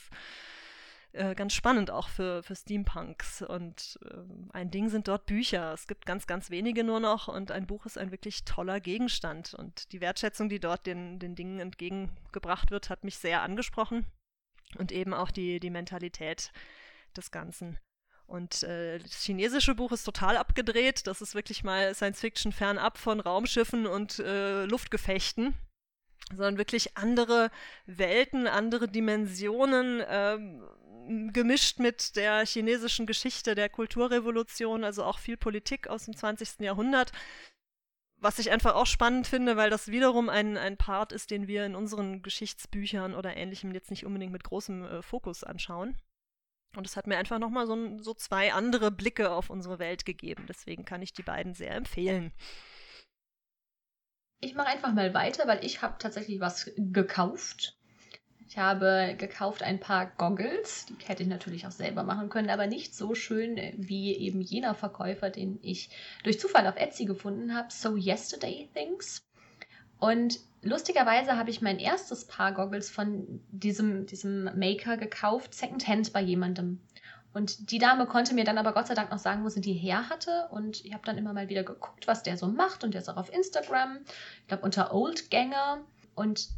äh, 1.12 1.34
ganz 1.34 1.54
spannend 1.54 1.90
auch 1.90 2.08
für, 2.08 2.44
für 2.44 2.56
Steampunks. 2.56 3.42
Und 3.42 4.00
äh, 4.06 4.54
ein 4.54 4.70
Ding 4.70 4.90
sind 4.90 5.08
dort 5.08 5.26
Bücher. 5.26 5.74
Es 5.74 5.88
gibt 5.88 6.06
ganz, 6.06 6.28
ganz 6.28 6.50
wenige 6.52 6.84
nur 6.84 7.00
noch 7.00 7.28
und 7.28 7.52
ein 7.52 7.66
Buch 7.66 7.86
ist 7.86 7.98
ein 7.98 8.12
wirklich 8.12 8.46
toller 8.46 8.80
Gegenstand. 8.80 9.54
Und 9.54 9.92
die 9.92 10.02
Wertschätzung, 10.02 10.50
die 10.50 10.60
dort 10.60 10.86
den, 10.86 11.20
den 11.20 11.36
Dingen 11.36 11.60
entgegengebracht 11.60 12.70
wird, 12.70 12.90
hat 12.90 13.04
mich 13.04 13.18
sehr 13.18 13.42
angesprochen. 13.42 14.06
Und 14.78 14.92
eben 14.92 15.16
auch 15.16 15.32
die, 15.32 15.60
die 15.60 15.72
Mentalität 15.72 16.52
des 17.18 17.32
Ganzen. 17.32 17.80
Und 18.28 18.62
äh, 18.62 19.00
das 19.00 19.24
chinesische 19.24 19.74
Buch 19.74 19.92
ist 19.92 20.04
total 20.04 20.38
abgedreht. 20.38 21.08
Das 21.08 21.22
ist 21.22 21.34
wirklich 21.34 21.64
mal 21.64 21.96
Science 21.96 22.20
Fiction 22.20 22.52
fernab 22.52 23.00
von 23.00 23.20
Raumschiffen 23.20 23.88
und 23.88 24.20
äh, 24.20 24.66
Luftgefechten 24.66 25.56
sondern 26.36 26.58
wirklich 26.58 26.96
andere 26.98 27.50
Welten, 27.86 28.48
andere 28.48 28.88
Dimensionen, 28.88 30.04
ähm, 30.08 30.64
gemischt 31.34 31.80
mit 31.80 32.16
der 32.16 32.46
chinesischen 32.46 33.06
Geschichte 33.06 33.56
der 33.56 33.70
Kulturrevolution, 33.70 34.84
also 34.84 35.04
auch 35.04 35.20
viel 35.20 35.38
Politik 35.38 35.88
aus 35.88 36.06
dem 36.06 36.16
20. 36.16 36.60
Jahrhundert. 36.60 37.12
Was 38.22 38.38
ich 38.38 38.52
einfach 38.52 38.76
auch 38.76 38.86
spannend 38.86 39.28
finde, 39.28 39.56
weil 39.56 39.70
das 39.70 39.88
wiederum 39.88 40.30
ein, 40.30 40.58
ein 40.58 40.78
Part 40.78 41.14
ist, 41.14 41.32
den 41.32 41.48
wir 41.48 41.66
in 41.66 41.76
unseren 41.76 42.22
Geschichtsbüchern 42.22 43.16
oder 43.16 43.38
ähnlichem 43.38 43.74
jetzt 43.74 43.92
nicht 43.92 44.06
unbedingt 44.06 44.34
mit 44.34 44.44
großem 44.44 44.84
äh, 44.84 45.02
Fokus 45.02 45.44
anschauen. 45.44 45.98
Und 46.76 46.86
es 46.86 46.96
hat 46.96 47.08
mir 47.08 47.18
einfach 47.18 47.40
nochmal 47.40 47.66
so, 47.66 47.98
so 48.00 48.14
zwei 48.14 48.54
andere 48.54 48.92
Blicke 48.92 49.32
auf 49.32 49.50
unsere 49.50 49.80
Welt 49.80 50.06
gegeben. 50.06 50.46
Deswegen 50.48 50.86
kann 50.86 51.02
ich 51.02 51.14
die 51.14 51.24
beiden 51.24 51.54
sehr 51.56 51.74
empfehlen. 51.74 52.32
Ich 54.42 54.54
mache 54.54 54.68
einfach 54.68 54.94
mal 54.94 55.14
weiter, 55.14 55.48
weil 55.48 55.66
ich 55.66 55.82
habe 55.82 55.98
tatsächlich 55.98 56.40
was 56.40 56.72
gekauft. 56.78 57.79
Ich 58.50 58.58
habe 58.58 59.14
gekauft 59.16 59.62
ein 59.62 59.80
paar 59.80 60.08
Goggles. 60.18 60.88
Die 60.88 61.06
hätte 61.06 61.22
ich 61.22 61.30
natürlich 61.30 61.68
auch 61.68 61.72
selber 61.72 62.02
machen 62.02 62.30
können, 62.30 62.50
aber 62.50 62.66
nicht 62.66 62.96
so 62.96 63.14
schön 63.14 63.58
wie 63.78 64.16
eben 64.16 64.42
jener 64.42 64.74
Verkäufer, 64.74 65.30
den 65.30 65.60
ich 65.62 65.92
durch 66.24 66.40
Zufall 66.40 66.66
auf 66.66 66.76
Etsy 66.76 67.06
gefunden 67.06 67.56
habe. 67.56 67.68
So 67.72 67.96
Yesterday 67.96 68.68
Things. 68.74 69.22
Und 70.00 70.40
lustigerweise 70.64 71.38
habe 71.38 71.52
ich 71.52 71.62
mein 71.62 71.78
erstes 71.78 72.26
Paar 72.26 72.52
Goggles 72.54 72.90
von 72.90 73.40
diesem, 73.52 74.08
diesem 74.08 74.46
Maker 74.58 74.98
gekauft, 74.98 75.54
secondhand 75.54 76.12
bei 76.12 76.22
jemandem. 76.22 76.80
Und 77.34 77.70
die 77.70 77.78
Dame 77.78 78.08
konnte 78.08 78.34
mir 78.34 78.46
dann 78.46 78.58
aber 78.58 78.74
Gott 78.74 78.88
sei 78.88 78.96
Dank 78.96 79.12
noch 79.12 79.20
sagen, 79.20 79.44
wo 79.44 79.50
sie 79.50 79.62
die 79.62 79.74
her 79.74 80.10
hatte. 80.10 80.48
Und 80.50 80.84
ich 80.84 80.94
habe 80.94 81.06
dann 81.06 81.20
immer 81.20 81.34
mal 81.34 81.50
wieder 81.50 81.64
geguckt, 81.64 82.08
was 82.08 82.24
der 82.24 82.36
so 82.36 82.48
macht. 82.48 82.84
Und 82.84 82.96
der 82.96 83.02
ist 83.02 83.10
auch 83.10 83.18
auf 83.18 83.32
Instagram, 83.32 84.00
ich 84.42 84.48
glaube 84.48 84.64
unter 84.64 84.92
Oldganger. 84.92 85.82
Und 86.16 86.50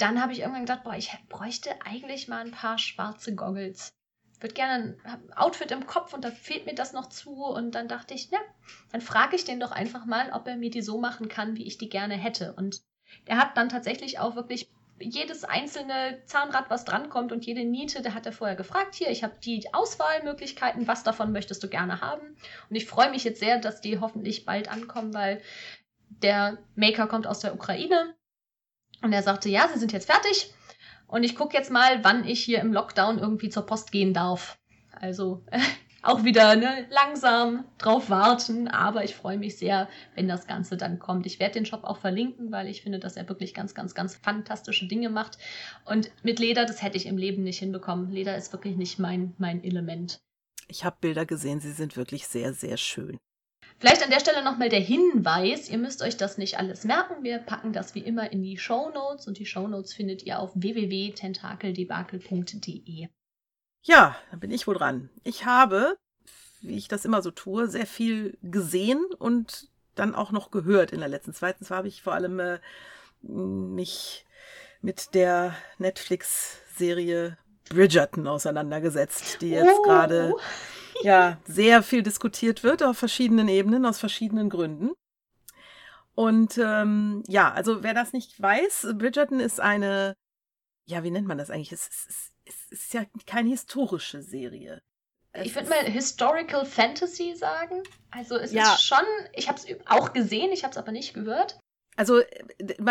dann 0.00 0.22
habe 0.22 0.32
ich 0.32 0.40
irgendwann 0.40 0.66
gedacht, 0.66 0.84
boah, 0.84 0.94
ich 0.94 1.16
bräuchte 1.28 1.70
eigentlich 1.84 2.28
mal 2.28 2.44
ein 2.44 2.52
paar 2.52 2.78
schwarze 2.78 3.34
Goggles. 3.34 3.92
Ich 4.34 4.42
würde 4.42 4.54
gerne 4.54 4.96
ein 5.04 5.32
Outfit 5.34 5.70
im 5.70 5.86
Kopf 5.86 6.14
und 6.14 6.24
da 6.24 6.30
fehlt 6.30 6.64
mir 6.64 6.74
das 6.74 6.92
noch 6.92 7.08
zu. 7.08 7.44
Und 7.44 7.74
dann 7.74 7.88
dachte 7.88 8.14
ich, 8.14 8.30
na, 8.30 8.38
dann 8.90 9.02
frage 9.02 9.36
ich 9.36 9.44
den 9.44 9.60
doch 9.60 9.72
einfach 9.72 10.06
mal, 10.06 10.32
ob 10.32 10.46
er 10.46 10.56
mir 10.56 10.70
die 10.70 10.82
so 10.82 10.98
machen 10.98 11.28
kann, 11.28 11.56
wie 11.56 11.66
ich 11.66 11.76
die 11.76 11.90
gerne 11.90 12.14
hätte. 12.14 12.54
Und 12.54 12.80
er 13.26 13.38
hat 13.38 13.56
dann 13.56 13.68
tatsächlich 13.68 14.18
auch 14.18 14.36
wirklich 14.36 14.70
jedes 14.98 15.44
einzelne 15.44 16.22
Zahnrad, 16.26 16.68
was 16.68 16.84
drankommt 16.84 17.32
und 17.32 17.46
jede 17.46 17.64
Niete, 17.64 18.02
da 18.02 18.12
hat 18.12 18.26
er 18.26 18.32
vorher 18.32 18.56
gefragt, 18.56 18.94
hier, 18.94 19.10
ich 19.10 19.24
habe 19.24 19.34
die 19.42 19.72
Auswahlmöglichkeiten, 19.72 20.86
was 20.86 21.02
davon 21.02 21.32
möchtest 21.32 21.62
du 21.62 21.68
gerne 21.68 22.00
haben? 22.00 22.36
Und 22.68 22.76
ich 22.76 22.86
freue 22.86 23.10
mich 23.10 23.24
jetzt 23.24 23.40
sehr, 23.40 23.58
dass 23.58 23.80
die 23.80 23.98
hoffentlich 23.98 24.44
bald 24.44 24.70
ankommen, 24.70 25.14
weil 25.14 25.40
der 26.08 26.58
Maker 26.74 27.06
kommt 27.06 27.26
aus 27.26 27.40
der 27.40 27.54
Ukraine 27.54 28.14
und 29.02 29.12
er 29.12 29.22
sagte, 29.22 29.48
ja, 29.48 29.68
sie 29.72 29.78
sind 29.78 29.92
jetzt 29.92 30.10
fertig. 30.10 30.52
Und 31.06 31.24
ich 31.24 31.34
gucke 31.34 31.56
jetzt 31.56 31.70
mal, 31.70 32.04
wann 32.04 32.24
ich 32.24 32.44
hier 32.44 32.60
im 32.60 32.72
Lockdown 32.72 33.18
irgendwie 33.18 33.48
zur 33.48 33.66
Post 33.66 33.90
gehen 33.90 34.14
darf. 34.14 34.58
Also 34.92 35.44
äh, 35.50 35.58
auch 36.02 36.24
wieder 36.24 36.56
ne, 36.56 36.86
langsam 36.90 37.64
drauf 37.78 38.10
warten, 38.10 38.68
aber 38.68 39.04
ich 39.04 39.14
freue 39.14 39.36
mich 39.36 39.58
sehr, 39.58 39.88
wenn 40.14 40.28
das 40.28 40.46
Ganze 40.46 40.76
dann 40.76 40.98
kommt. 40.98 41.26
Ich 41.26 41.40
werde 41.40 41.54
den 41.54 41.66
Shop 41.66 41.84
auch 41.84 41.98
verlinken, 41.98 42.52
weil 42.52 42.68
ich 42.68 42.82
finde, 42.82 43.00
dass 43.00 43.16
er 43.16 43.28
wirklich 43.28 43.54
ganz, 43.54 43.74
ganz, 43.74 43.94
ganz 43.94 44.14
fantastische 44.14 44.86
Dinge 44.86 45.10
macht. 45.10 45.38
Und 45.84 46.10
mit 46.22 46.38
Leder, 46.38 46.64
das 46.64 46.82
hätte 46.82 46.96
ich 46.96 47.06
im 47.06 47.18
Leben 47.18 47.42
nicht 47.42 47.58
hinbekommen. 47.58 48.10
Leder 48.10 48.36
ist 48.36 48.52
wirklich 48.52 48.76
nicht 48.76 48.98
mein, 48.98 49.34
mein 49.38 49.64
Element. 49.64 50.20
Ich 50.68 50.84
habe 50.84 50.96
Bilder 51.00 51.26
gesehen, 51.26 51.60
sie 51.60 51.72
sind 51.72 51.96
wirklich 51.96 52.28
sehr, 52.28 52.54
sehr 52.54 52.76
schön. 52.76 53.18
Vielleicht 53.80 54.04
an 54.04 54.10
der 54.10 54.20
Stelle 54.20 54.44
nochmal 54.44 54.68
der 54.68 54.80
Hinweis, 54.80 55.70
ihr 55.70 55.78
müsst 55.78 56.02
euch 56.02 56.18
das 56.18 56.36
nicht 56.36 56.58
alles 56.58 56.84
merken. 56.84 57.24
Wir 57.24 57.38
packen 57.38 57.72
das 57.72 57.94
wie 57.94 58.00
immer 58.00 58.30
in 58.30 58.42
die 58.42 58.58
Show 58.58 58.90
Notes 58.90 59.26
und 59.26 59.38
die 59.38 59.46
Show 59.46 59.66
Notes 59.66 59.94
findet 59.94 60.22
ihr 60.22 60.38
auf 60.38 60.50
www.tentakeldebakel.de. 60.54 63.08
Ja, 63.82 64.18
dann 64.30 64.40
bin 64.40 64.50
ich 64.50 64.66
wohl 64.66 64.74
dran. 64.74 65.08
Ich 65.24 65.46
habe, 65.46 65.96
wie 66.60 66.76
ich 66.76 66.88
das 66.88 67.06
immer 67.06 67.22
so 67.22 67.30
tue, 67.30 67.68
sehr 67.68 67.86
viel 67.86 68.36
gesehen 68.42 69.02
und 69.18 69.70
dann 69.94 70.14
auch 70.14 70.30
noch 70.30 70.50
gehört 70.50 70.92
in 70.92 71.00
der 71.00 71.08
letzten. 71.08 71.32
Zweitens 71.32 71.70
habe 71.70 71.88
ich 71.88 72.02
vor 72.02 72.12
allem 72.12 72.38
äh, 72.38 72.58
mich 73.22 74.26
mit 74.82 75.14
der 75.14 75.56
Netflix-Serie 75.78 77.38
Bridgerton 77.70 78.26
auseinandergesetzt, 78.26 79.40
die 79.40 79.52
jetzt 79.52 79.78
oh. 79.78 79.82
gerade 79.84 80.34
ja 81.02 81.38
sehr 81.46 81.82
viel 81.82 82.02
diskutiert 82.02 82.62
wird 82.62 82.82
auf 82.82 82.98
verschiedenen 82.98 83.48
Ebenen, 83.48 83.86
aus 83.86 83.98
verschiedenen 83.98 84.50
Gründen. 84.50 84.90
Und 86.14 86.58
ähm, 86.58 87.22
ja, 87.28 87.52
also 87.52 87.82
wer 87.82 87.94
das 87.94 88.12
nicht 88.12 88.40
weiß, 88.40 88.88
Bridgerton 88.94 89.40
ist 89.40 89.60
eine, 89.60 90.14
ja, 90.84 91.02
wie 91.02 91.10
nennt 91.10 91.26
man 91.26 91.38
das 91.38 91.50
eigentlich? 91.50 91.72
Es, 91.72 91.88
es, 91.88 92.32
es 92.44 92.72
ist 92.72 92.94
ja 92.94 93.04
keine 93.26 93.50
historische 93.50 94.22
Serie. 94.22 94.82
Es 95.32 95.46
ich 95.46 95.54
würde 95.54 95.68
mal 95.70 95.84
Historical 95.84 96.66
Fantasy 96.66 97.34
sagen. 97.36 97.82
Also 98.10 98.36
es 98.36 98.52
ja. 98.52 98.74
ist 98.74 98.82
schon, 98.82 99.04
ich 99.34 99.48
habe 99.48 99.58
es 99.58 99.66
auch 99.86 100.12
gesehen, 100.12 100.50
ich 100.52 100.64
habe 100.64 100.72
es 100.72 100.78
aber 100.78 100.92
nicht 100.92 101.14
gehört. 101.14 101.58
Also 101.96 102.18
äh, 102.18 102.44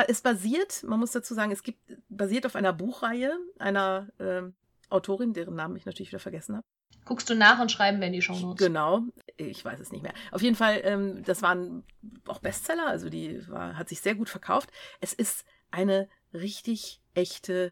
es 0.07 0.21
basiert, 0.21 0.83
man 0.83 0.99
muss 0.99 1.11
dazu 1.11 1.33
sagen, 1.33 1.51
es 1.51 1.63
gibt 1.63 1.79
basiert 2.09 2.45
auf 2.45 2.55
einer 2.55 2.73
Buchreihe 2.73 3.37
einer 3.59 4.07
äh, 4.17 4.43
Autorin, 4.89 5.33
deren 5.33 5.55
Namen 5.55 5.75
ich 5.75 5.85
natürlich 5.85 6.11
wieder 6.11 6.19
vergessen 6.19 6.55
habe. 6.55 6.65
Guckst 7.05 7.29
du 7.29 7.35
nach 7.35 7.59
und 7.59 7.71
schreiben 7.71 7.99
wir 7.99 8.07
in 8.07 8.13
die 8.13 8.21
Show 8.21 8.37
Notes. 8.37 8.63
Genau, 8.63 9.01
ich 9.37 9.63
weiß 9.63 9.79
es 9.79 9.91
nicht 9.91 10.03
mehr. 10.03 10.13
Auf 10.31 10.41
jeden 10.41 10.55
Fall, 10.55 10.81
ähm, 10.83 11.23
das 11.23 11.41
waren 11.41 11.83
auch 12.27 12.39
Bestseller, 12.39 12.87
also 12.87 13.09
die 13.09 13.47
war, 13.47 13.77
hat 13.77 13.89
sich 13.89 14.01
sehr 14.01 14.15
gut 14.15 14.29
verkauft. 14.29 14.69
Es 15.01 15.13
ist 15.13 15.45
eine 15.71 16.07
richtig 16.33 17.01
echte, 17.13 17.71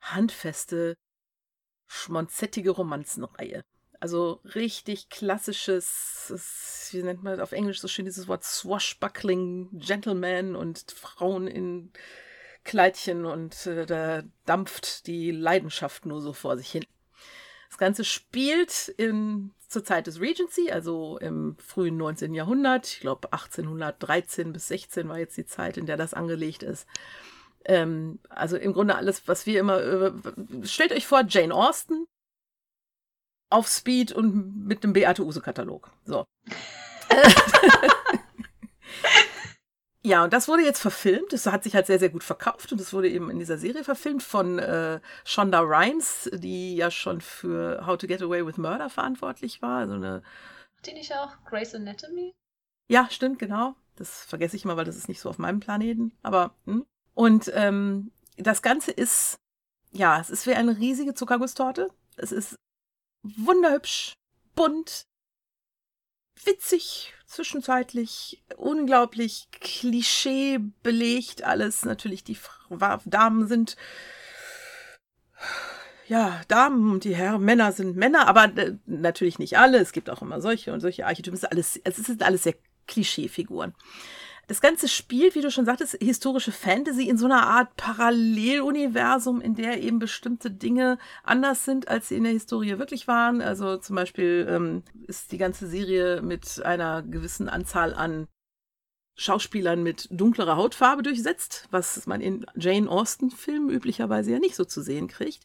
handfeste, 0.00 0.96
schmonzettige 1.88 2.70
Romanzenreihe. 2.70 3.62
Also 3.98 4.40
richtig 4.54 5.10
klassisches, 5.10 6.88
wie 6.92 7.02
nennt 7.02 7.22
man 7.22 7.32
das 7.36 7.42
auf 7.42 7.52
Englisch 7.52 7.80
so 7.80 7.88
schön 7.88 8.06
dieses 8.06 8.28
Wort 8.28 8.44
Swashbuckling 8.44 9.68
Gentleman 9.78 10.56
und 10.56 10.90
Frauen 10.92 11.46
in 11.46 11.92
Kleidchen 12.64 13.26
und 13.26 13.66
äh, 13.66 13.84
da 13.84 14.22
dampft 14.46 15.06
die 15.06 15.30
Leidenschaft 15.30 16.06
nur 16.06 16.20
so 16.22 16.32
vor 16.32 16.56
sich 16.56 16.70
hin. 16.70 16.84
Das 17.70 17.78
Ganze 17.78 18.04
spielt 18.04 18.88
in, 18.96 19.52
zur 19.68 19.84
Zeit 19.84 20.08
des 20.08 20.20
Regency, 20.20 20.70
also 20.72 21.18
im 21.18 21.56
frühen 21.56 21.96
19. 21.96 22.34
Jahrhundert. 22.34 22.88
Ich 22.88 23.00
glaube 23.00 23.32
1813 23.32 24.52
bis 24.52 24.68
16 24.68 25.08
war 25.08 25.18
jetzt 25.18 25.36
die 25.36 25.46
Zeit, 25.46 25.76
in 25.76 25.86
der 25.86 25.96
das 25.96 26.12
angelegt 26.12 26.64
ist. 26.64 26.86
Ähm, 27.64 28.18
also 28.28 28.56
im 28.56 28.72
Grunde 28.72 28.96
alles, 28.96 29.28
was 29.28 29.46
wir 29.46 29.60
immer. 29.60 29.80
Äh, 29.80 30.12
stellt 30.64 30.92
euch 30.92 31.06
vor, 31.06 31.22
Jane 31.28 31.54
Austen 31.54 32.06
auf 33.50 33.68
Speed 33.68 34.12
und 34.12 34.66
mit 34.66 34.82
dem 34.82 34.92
Beate 34.92 35.24
Use-Katalog. 35.24 35.90
So. 36.04 36.24
Ja, 40.02 40.24
und 40.24 40.32
das 40.32 40.48
wurde 40.48 40.62
jetzt 40.62 40.80
verfilmt. 40.80 41.32
Das 41.32 41.46
hat 41.46 41.62
sich 41.62 41.74
halt 41.74 41.86
sehr, 41.86 41.98
sehr 41.98 42.08
gut 42.08 42.24
verkauft 42.24 42.72
und 42.72 42.80
es 42.80 42.92
wurde 42.92 43.10
eben 43.10 43.28
in 43.30 43.38
dieser 43.38 43.58
Serie 43.58 43.84
verfilmt 43.84 44.22
von 44.22 44.58
äh, 44.58 45.00
Shonda 45.24 45.60
Rhimes, 45.60 46.30
die 46.32 46.76
ja 46.76 46.90
schon 46.90 47.20
für 47.20 47.86
How 47.86 47.98
to 47.98 48.06
Get 48.06 48.22
Away 48.22 48.46
with 48.46 48.56
Murder 48.56 48.88
verantwortlich 48.88 49.60
war. 49.60 49.80
Also 49.80 49.94
eine 49.94 50.22
die 50.86 50.94
nicht 50.94 51.14
auch 51.14 51.36
Grey's 51.44 51.74
Anatomy? 51.74 52.34
Ja, 52.88 53.08
stimmt, 53.10 53.38
genau. 53.38 53.74
Das 53.96 54.24
vergesse 54.24 54.56
ich 54.56 54.64
immer, 54.64 54.76
weil 54.76 54.84
das 54.84 54.96
ist 54.96 55.08
nicht 55.08 55.20
so 55.20 55.28
auf 55.28 55.38
meinem 55.38 55.60
Planeten. 55.60 56.12
Aber, 56.22 56.54
hm. 56.64 56.86
Und 57.14 57.50
ähm, 57.54 58.12
das 58.36 58.62
Ganze 58.62 58.90
ist, 58.90 59.38
ja, 59.92 60.18
es 60.20 60.30
ist 60.30 60.46
wie 60.46 60.54
eine 60.54 60.78
riesige 60.78 61.14
Zuckergusstorte. 61.14 61.90
Es 62.16 62.32
ist 62.32 62.56
wunderhübsch, 63.22 64.14
bunt, 64.54 65.02
witzig, 66.44 67.14
zwischenzeitlich, 67.30 68.42
unglaublich 68.56 69.48
Klischee 69.52 70.58
belegt 70.82 71.44
alles. 71.44 71.84
Natürlich, 71.84 72.24
die 72.24 72.36
Damen 73.04 73.46
sind 73.46 73.76
ja, 76.08 76.40
Damen 76.48 76.90
und 76.90 77.04
die 77.04 77.14
Herren, 77.14 77.44
Männer 77.44 77.70
sind 77.70 77.96
Männer, 77.96 78.26
aber 78.26 78.46
äh, 78.56 78.74
natürlich 78.84 79.38
nicht 79.38 79.58
alle. 79.58 79.78
Es 79.78 79.92
gibt 79.92 80.10
auch 80.10 80.22
immer 80.22 80.40
solche 80.40 80.72
und 80.72 80.80
solche 80.80 81.06
Archetypen. 81.06 81.36
Es, 81.36 81.44
ist 81.44 81.50
alles, 81.52 81.80
es 81.84 81.96
sind 81.98 82.24
alles 82.24 82.42
sehr 82.42 82.56
Klischeefiguren. 82.88 83.74
Das 84.50 84.60
Ganze 84.60 84.88
spielt, 84.88 85.36
wie 85.36 85.42
du 85.42 85.50
schon 85.52 85.64
sagtest, 85.64 85.96
historische 86.00 86.50
Fantasy 86.50 87.08
in 87.08 87.16
so 87.16 87.26
einer 87.26 87.46
Art 87.46 87.76
Paralleluniversum, 87.76 89.40
in 89.40 89.54
der 89.54 89.80
eben 89.80 90.00
bestimmte 90.00 90.50
Dinge 90.50 90.98
anders 91.22 91.64
sind, 91.64 91.86
als 91.86 92.08
sie 92.08 92.16
in 92.16 92.24
der 92.24 92.32
Historie 92.32 92.76
wirklich 92.76 93.06
waren. 93.06 93.42
Also 93.42 93.76
zum 93.76 93.94
Beispiel 93.94 94.48
ähm, 94.50 94.82
ist 95.06 95.30
die 95.30 95.38
ganze 95.38 95.68
Serie 95.68 96.20
mit 96.20 96.64
einer 96.64 97.02
gewissen 97.02 97.48
Anzahl 97.48 97.94
an 97.94 98.26
Schauspielern 99.14 99.84
mit 99.84 100.08
dunklerer 100.10 100.56
Hautfarbe 100.56 101.04
durchsetzt, 101.04 101.68
was 101.70 102.08
man 102.08 102.20
in 102.20 102.44
Jane 102.56 102.90
Austen-Filmen 102.90 103.70
üblicherweise 103.70 104.32
ja 104.32 104.40
nicht 104.40 104.56
so 104.56 104.64
zu 104.64 104.82
sehen 104.82 105.06
kriegt. 105.06 105.44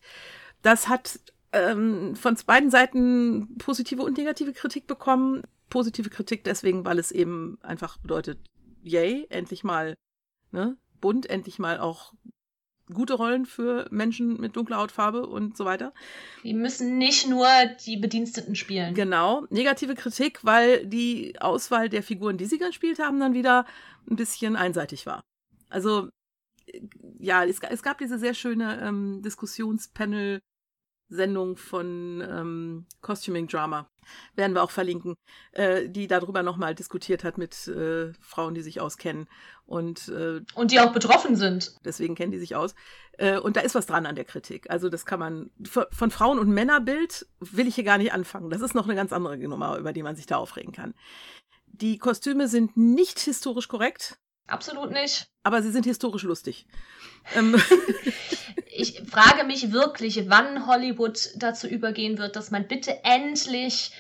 Das 0.64 0.88
hat 0.88 1.20
ähm, 1.52 2.16
von 2.16 2.36
beiden 2.48 2.72
Seiten 2.72 3.56
positive 3.60 4.02
und 4.02 4.18
negative 4.18 4.54
Kritik 4.54 4.88
bekommen. 4.88 5.44
Positive 5.70 6.10
Kritik 6.10 6.44
deswegen, 6.44 6.86
weil 6.86 6.98
es 6.98 7.12
eben 7.12 7.60
einfach 7.62 7.98
bedeutet, 7.98 8.40
yay, 8.86 9.26
endlich 9.30 9.64
mal 9.64 9.98
ne, 10.52 10.78
bunt, 11.02 11.30
endlich 11.30 11.60
mal 11.60 11.80
auch 11.80 12.14
gute 12.94 13.16
Rollen 13.16 13.46
für 13.46 13.88
Menschen 13.90 14.40
mit 14.40 14.56
dunkler 14.56 14.78
Hautfarbe 14.78 15.26
und 15.26 15.58
so 15.58 15.66
weiter. 15.66 15.94
Die 16.44 16.54
müssen 16.54 16.98
nicht 16.98 17.28
nur 17.28 17.48
die 17.86 17.98
Bediensteten 17.98 18.56
spielen. 18.56 18.94
Genau. 18.94 19.46
Negative 19.50 19.96
Kritik, 19.96 20.44
weil 20.44 20.86
die 20.86 21.40
Auswahl 21.42 21.90
der 21.90 22.04
Figuren, 22.04 22.38
die 22.38 22.46
sie 22.46 22.60
gespielt 22.60 23.00
haben, 23.00 23.20
dann 23.20 23.34
wieder 23.34 23.66
ein 24.10 24.16
bisschen 24.16 24.56
einseitig 24.56 25.08
war. 25.08 25.24
Also, 25.70 26.10
ja, 27.18 27.44
es, 27.44 27.60
es 27.60 27.82
gab 27.82 27.98
diese 27.98 28.20
sehr 28.20 28.36
schöne 28.36 28.80
ähm, 28.82 29.22
Diskussionspanel 29.24 30.42
Sendung 31.10 31.58
von 31.58 32.22
ähm, 32.22 32.86
Costuming 33.02 33.48
Drama, 33.48 33.88
werden 34.36 34.54
wir 34.54 34.64
auch 34.64 34.72
verlinken, 34.72 35.16
äh, 35.52 35.88
die 35.90 36.08
darüber 36.08 36.44
nochmal 36.44 36.76
diskutiert 36.76 37.24
hat 37.24 37.38
mit 37.38 37.68
äh, 37.68 38.14
Frauen, 38.22 38.54
die 38.54 38.62
sich 38.62 38.82
auskennen. 38.82 39.28
Und, 39.66 40.10
äh, 40.10 40.42
und 40.54 40.72
die 40.72 40.80
auch 40.80 40.94
betroffen 40.94 41.36
sind. 41.36 41.76
Deswegen 41.84 42.16
kennen 42.16 42.32
die 42.32 42.40
sich 42.40 42.56
aus. 42.56 42.76
Äh, 43.18 43.40
und 43.40 43.56
da 43.56 43.62
ist 43.62 43.76
was 43.76 43.88
dran 43.88 44.06
an 44.06 44.16
der 44.16 44.26
Kritik. 44.26 44.70
Also 44.70 44.90
das 44.90 45.06
kann 45.06 45.20
man, 45.20 45.50
von 45.64 46.12
Frauen- 46.12 46.40
und 46.40 46.50
Männerbild 46.50 47.28
will 47.40 47.68
ich 47.68 47.76
hier 47.76 47.84
gar 47.84 47.98
nicht 47.98 48.14
anfangen. 48.14 48.50
Das 48.50 48.62
ist 48.62 48.76
noch 48.76 48.86
eine 48.86 48.96
ganz 48.96 49.12
andere 49.12 49.38
Nummer, 49.38 49.78
über 49.78 49.94
die 49.94 50.04
man 50.04 50.16
sich 50.16 50.26
da 50.26 50.38
aufregen 50.38 50.74
kann. 50.74 50.94
Die 51.68 51.98
Kostüme 51.98 52.48
sind 52.48 52.78
nicht 52.78 53.20
historisch 53.20 53.68
korrekt. 53.68 54.18
Absolut 54.48 54.92
nicht. 54.92 55.28
Aber 55.44 55.62
sie 55.62 55.72
sind 55.72 55.86
historisch 55.86 56.24
lustig. 56.24 56.66
Ähm. 57.36 57.56
ich 58.68 59.02
frage 59.10 59.44
mich 59.46 59.72
wirklich, 59.72 60.30
wann 60.30 60.68
Hollywood 60.68 61.32
dazu 61.36 61.68
übergehen 61.68 62.18
wird, 62.18 62.36
dass 62.36 62.52
man 62.52 62.68
bitte 62.68 63.04
endlich 63.04 63.92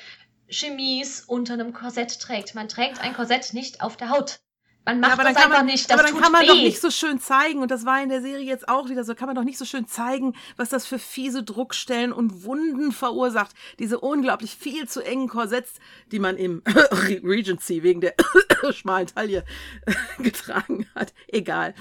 Chemies 0.47 1.21
unter 1.21 1.53
einem 1.53 1.73
Korsett 1.73 2.19
trägt. 2.19 2.53
Man 2.53 2.67
trägt 2.67 3.01
ein 3.01 3.13
Korsett 3.13 3.53
nicht 3.53 3.81
auf 3.81 3.97
der 3.97 4.09
Haut. 4.09 4.39
Man 4.85 4.99
macht 4.99 5.17
ja, 5.17 5.23
das 5.23 5.35
einfach 5.35 5.49
man, 5.49 5.65
nicht. 5.65 5.89
Das 5.89 5.99
aber 5.99 6.07
dann 6.07 6.19
kann 6.21 6.31
man 6.31 6.43
weh. 6.43 6.47
doch 6.47 6.55
nicht 6.55 6.79
so 6.79 6.91
schön 6.91 7.19
zeigen, 7.19 7.61
und 7.61 7.71
das 7.71 7.85
war 7.85 8.01
in 8.01 8.09
der 8.09 8.21
Serie 8.21 8.45
jetzt 8.45 8.69
auch 8.69 8.87
wieder 8.89 9.03
so, 9.03 9.15
kann 9.15 9.27
man 9.27 9.35
doch 9.35 9.43
nicht 9.43 9.57
so 9.57 9.65
schön 9.65 9.87
zeigen, 9.87 10.35
was 10.57 10.69
das 10.69 10.85
für 10.85 10.99
fiese 10.99 11.43
Druckstellen 11.43 12.13
und 12.13 12.43
Wunden 12.43 12.91
verursacht. 12.91 13.55
Diese 13.79 13.99
unglaublich 13.99 14.55
viel 14.55 14.87
zu 14.87 15.01
engen 15.01 15.27
Korsetts, 15.27 15.73
die 16.11 16.19
man 16.19 16.37
im 16.37 16.61
Regency 17.23 17.81
wegen 17.81 18.01
der 18.01 18.13
schmalen 18.71 19.07
Taille 19.07 19.43
getragen 20.19 20.87
hat. 20.93 21.13
Egal. 21.27 21.73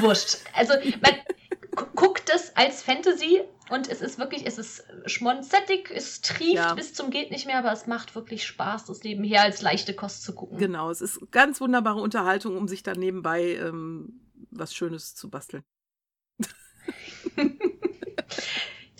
Wurscht. 0.00 0.38
Also, 0.54 0.74
man 1.00 1.14
guckt 1.94 2.30
es 2.34 2.54
als 2.56 2.82
Fantasy 2.82 3.42
und 3.70 3.88
es 3.88 4.00
ist 4.00 4.18
wirklich, 4.18 4.46
es 4.46 4.58
ist 4.58 4.84
schmonzettig, 5.06 5.90
es 5.90 6.20
trieft 6.20 6.54
ja. 6.54 6.74
bis 6.74 6.94
zum 6.94 7.10
geht 7.10 7.30
nicht 7.30 7.46
mehr, 7.46 7.58
aber 7.58 7.72
es 7.72 7.86
macht 7.86 8.14
wirklich 8.14 8.46
Spaß, 8.46 8.86
das 8.86 9.02
nebenher 9.02 9.42
als 9.42 9.62
leichte 9.62 9.94
Kost 9.94 10.22
zu 10.22 10.34
gucken. 10.34 10.58
Genau, 10.58 10.90
es 10.90 11.00
ist 11.00 11.30
ganz 11.30 11.60
wunderbare 11.60 12.00
Unterhaltung, 12.00 12.56
um 12.56 12.68
sich 12.68 12.82
dann 12.82 12.98
nebenbei 12.98 13.54
ähm, 13.56 14.20
was 14.50 14.74
Schönes 14.74 15.14
zu 15.14 15.30
basteln. 15.30 15.64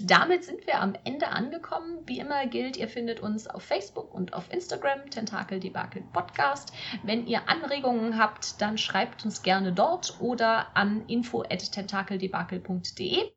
Damit 0.01 0.42
sind 0.42 0.66
wir 0.66 0.80
am 0.80 0.95
Ende 1.05 1.28
angekommen. 1.28 2.01
Wie 2.07 2.18
immer 2.18 2.49
gilt, 2.49 2.76
ihr 2.76 2.88
findet 2.88 3.20
uns 3.20 3.47
auf 3.47 3.62
Facebook 3.62 4.12
und 4.12 4.32
auf 4.32 4.53
Instagram, 4.53 5.09
Tentakel 5.09 5.61
Debakel 5.61 6.03
Podcast. 6.12 6.72
Wenn 7.05 7.28
ihr 7.28 7.49
Anregungen 7.49 8.18
habt, 8.18 8.61
dann 8.61 8.76
schreibt 8.76 9.24
uns 9.24 9.42
gerne 9.42 9.72
dort 9.72 10.20
oder 10.20 10.76
an 10.76 11.07
info.tentakeldebakel.de. 11.07 13.30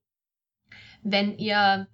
Wenn 1.04 1.38
ihr 1.38 1.88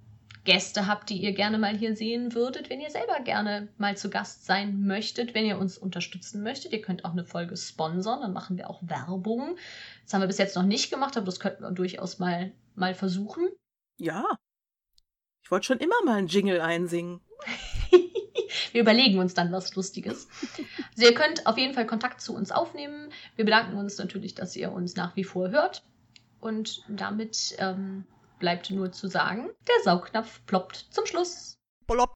Gäste 0.45 0.88
habt, 0.88 1.09
die 1.09 1.22
ihr 1.22 1.34
gerne 1.34 1.57
mal 1.57 1.78
hier 1.78 1.97
sehen 1.97 2.34
würdet, 2.34 2.70
wenn 2.70 2.80
ihr 2.80 2.89
selber 2.89 3.20
gerne 3.20 3.68
mal 3.78 3.97
zu 3.97 4.09
Gast 4.09 4.45
sein 4.45 4.86
möchtet, 4.86 5.34
wenn 5.34 5.45
ihr 5.45 5.57
uns 5.57 5.78
unterstützen 5.78 6.41
möchtet, 6.41 6.72
ihr 6.72 6.82
könnt 6.82 7.03
auch 7.03 7.11
eine 7.11 7.26
Folge 7.26 7.57
sponsern, 7.57 8.22
dann 8.22 8.32
machen 8.32 8.57
wir 8.57 8.70
auch 8.70 8.82
Werbung. 8.82 9.57
Das 10.03 10.14
haben 10.14 10.22
wir 10.22 10.28
bis 10.28 10.38
jetzt 10.38 10.55
noch 10.55 10.64
nicht 10.64 10.89
gemacht, 10.89 11.18
aber 11.18 11.26
das 11.26 11.41
könnten 11.41 11.64
wir 11.64 11.72
durchaus 11.72 12.20
mal, 12.20 12.53
mal 12.76 12.93
versuchen. 12.93 13.49
Ja, 13.97 14.24
ich 15.44 15.52
wollte 15.52 15.68
schon 15.68 15.80
immer 15.80 15.96
mal 16.06 16.18
einen 16.18 16.28
Jingle 16.28 16.62
einsingen. 16.62 17.20
wir 18.72 18.82
überlegen 18.82 19.20
uns 19.20 19.34
dann 19.34 19.52
was 19.52 19.76
Lustiges. 19.76 20.28
Also 20.96 21.10
ihr 21.10 21.14
könnt 21.14 21.46
auf 21.46 21.58
jeden 21.58 21.74
Fall 21.74 21.86
Kontakt 21.86 22.22
zu 22.22 22.34
uns 22.34 22.52
aufnehmen. 22.52 23.12
Wir 23.36 23.46
bedanken 23.46 23.78
uns 23.78 23.98
natürlich, 23.98 24.36
dass 24.36 24.56
ihr 24.56 24.72
uns 24.72 24.96
nach 24.96 25.16
wie 25.16 25.24
vor 25.24 25.50
hört. 25.50 25.84
Und 26.39 26.84
damit 26.88 27.56
ähm, 27.60 28.06
bleibt 28.39 28.70
nur 28.72 28.91
zu 28.91 29.08
sagen, 29.08 29.50
der 29.68 29.84
Saugnapf 29.84 30.41
ploppt 30.46 30.88
zum 30.91 31.06
Schluss. 31.06 31.58
Plopp. 31.88 32.12